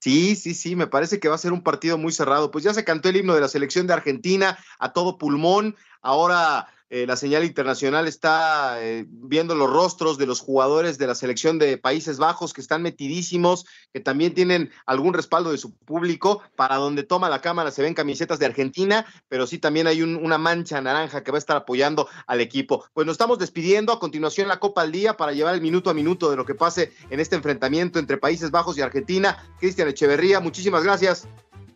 Sí, 0.00 0.34
sí, 0.34 0.54
sí, 0.54 0.76
me 0.76 0.86
parece 0.86 1.20
que 1.20 1.28
va 1.28 1.34
a 1.34 1.38
ser 1.38 1.52
un 1.52 1.62
partido 1.62 1.98
muy 1.98 2.12
cerrado. 2.12 2.50
Pues 2.50 2.64
ya 2.64 2.72
se 2.72 2.84
cantó 2.84 3.10
el 3.10 3.16
himno 3.16 3.34
de 3.34 3.42
la 3.42 3.48
selección 3.48 3.86
de 3.86 3.92
Argentina 3.92 4.58
a 4.78 4.92
todo 4.92 5.18
pulmón. 5.18 5.76
Ahora 6.00 6.68
eh, 6.92 7.06
la 7.06 7.14
señal 7.14 7.44
internacional 7.44 8.08
está 8.08 8.82
eh, 8.82 9.06
viendo 9.08 9.54
los 9.54 9.70
rostros 9.70 10.18
de 10.18 10.26
los 10.26 10.40
jugadores 10.40 10.98
de 10.98 11.06
la 11.06 11.14
selección 11.14 11.56
de 11.60 11.78
Países 11.78 12.18
Bajos 12.18 12.52
que 12.52 12.60
están 12.60 12.82
metidísimos, 12.82 13.64
que 13.92 14.00
también 14.00 14.34
tienen 14.34 14.72
algún 14.86 15.14
respaldo 15.14 15.52
de 15.52 15.58
su 15.58 15.72
público. 15.72 16.42
Para 16.56 16.76
donde 16.76 17.04
toma 17.04 17.28
la 17.28 17.40
cámara 17.40 17.70
se 17.70 17.82
ven 17.82 17.94
camisetas 17.94 18.40
de 18.40 18.46
Argentina, 18.46 19.06
pero 19.28 19.46
sí 19.46 19.58
también 19.58 19.86
hay 19.86 20.02
una 20.02 20.36
mancha 20.36 20.80
naranja 20.80 21.22
que 21.22 21.30
va 21.30 21.38
a 21.38 21.38
estar 21.38 21.56
apoyando 21.56 22.08
al 22.26 22.40
equipo. 22.40 22.84
Pues 22.92 23.06
nos 23.06 23.14
estamos 23.14 23.38
despidiendo. 23.38 23.92
A 23.92 24.00
continuación 24.00 24.48
la 24.48 24.58
Copa 24.58 24.82
al 24.82 24.90
Día 24.90 25.16
para 25.16 25.30
llevar 25.30 25.54
el 25.54 25.60
minuto 25.60 25.90
a 25.90 25.94
minuto 25.94 26.28
de 26.28 26.36
lo 26.36 26.44
que 26.44 26.56
pase 26.56 26.92
en 27.08 27.20
este 27.20 27.36
enfrentamiento 27.36 28.00
entre 28.00 28.18
Países 28.18 28.50
Bajos 28.50 28.76
y 28.76 28.82
Argentina. 28.82 29.38
Cristian 29.60 29.86
Echeverría, 29.86 30.40
muchísimas 30.40 30.82
gracias. 30.82 31.28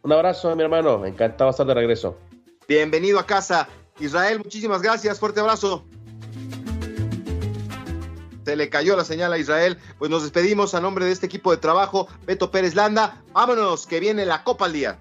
Un 0.02 0.12
abrazo, 0.12 0.54
mi 0.56 0.64
hermano. 0.64 1.06
Encantado 1.06 1.44
de 1.44 1.50
estar 1.52 1.66
de 1.66 1.74
regreso. 1.74 2.18
Bienvenido 2.66 3.20
a 3.20 3.26
casa. 3.26 3.68
Israel, 4.00 4.38
muchísimas 4.38 4.82
gracias, 4.82 5.20
fuerte 5.20 5.40
abrazo. 5.40 5.84
Se 8.44 8.56
le 8.56 8.68
cayó 8.68 8.96
la 8.96 9.04
señal 9.04 9.32
a 9.32 9.38
Israel. 9.38 9.78
Pues 9.98 10.10
nos 10.10 10.22
despedimos 10.22 10.74
a 10.74 10.80
nombre 10.80 11.06
de 11.06 11.12
este 11.12 11.26
equipo 11.26 11.50
de 11.50 11.56
trabajo. 11.56 12.08
Beto 12.26 12.50
Pérez 12.50 12.74
Landa. 12.74 13.22
Vámonos, 13.32 13.86
que 13.86 14.00
viene 14.00 14.26
la 14.26 14.44
Copa 14.44 14.66
al 14.66 14.72
Día. 14.74 14.98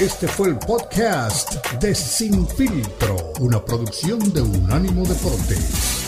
Este 0.00 0.26
fue 0.26 0.48
el 0.48 0.58
podcast 0.58 1.54
de 1.74 1.94
Sin 1.94 2.48
Filtro, 2.48 3.32
una 3.38 3.64
producción 3.64 4.18
de 4.32 4.42
Unánimo 4.42 5.06
Deportes. 5.06 6.03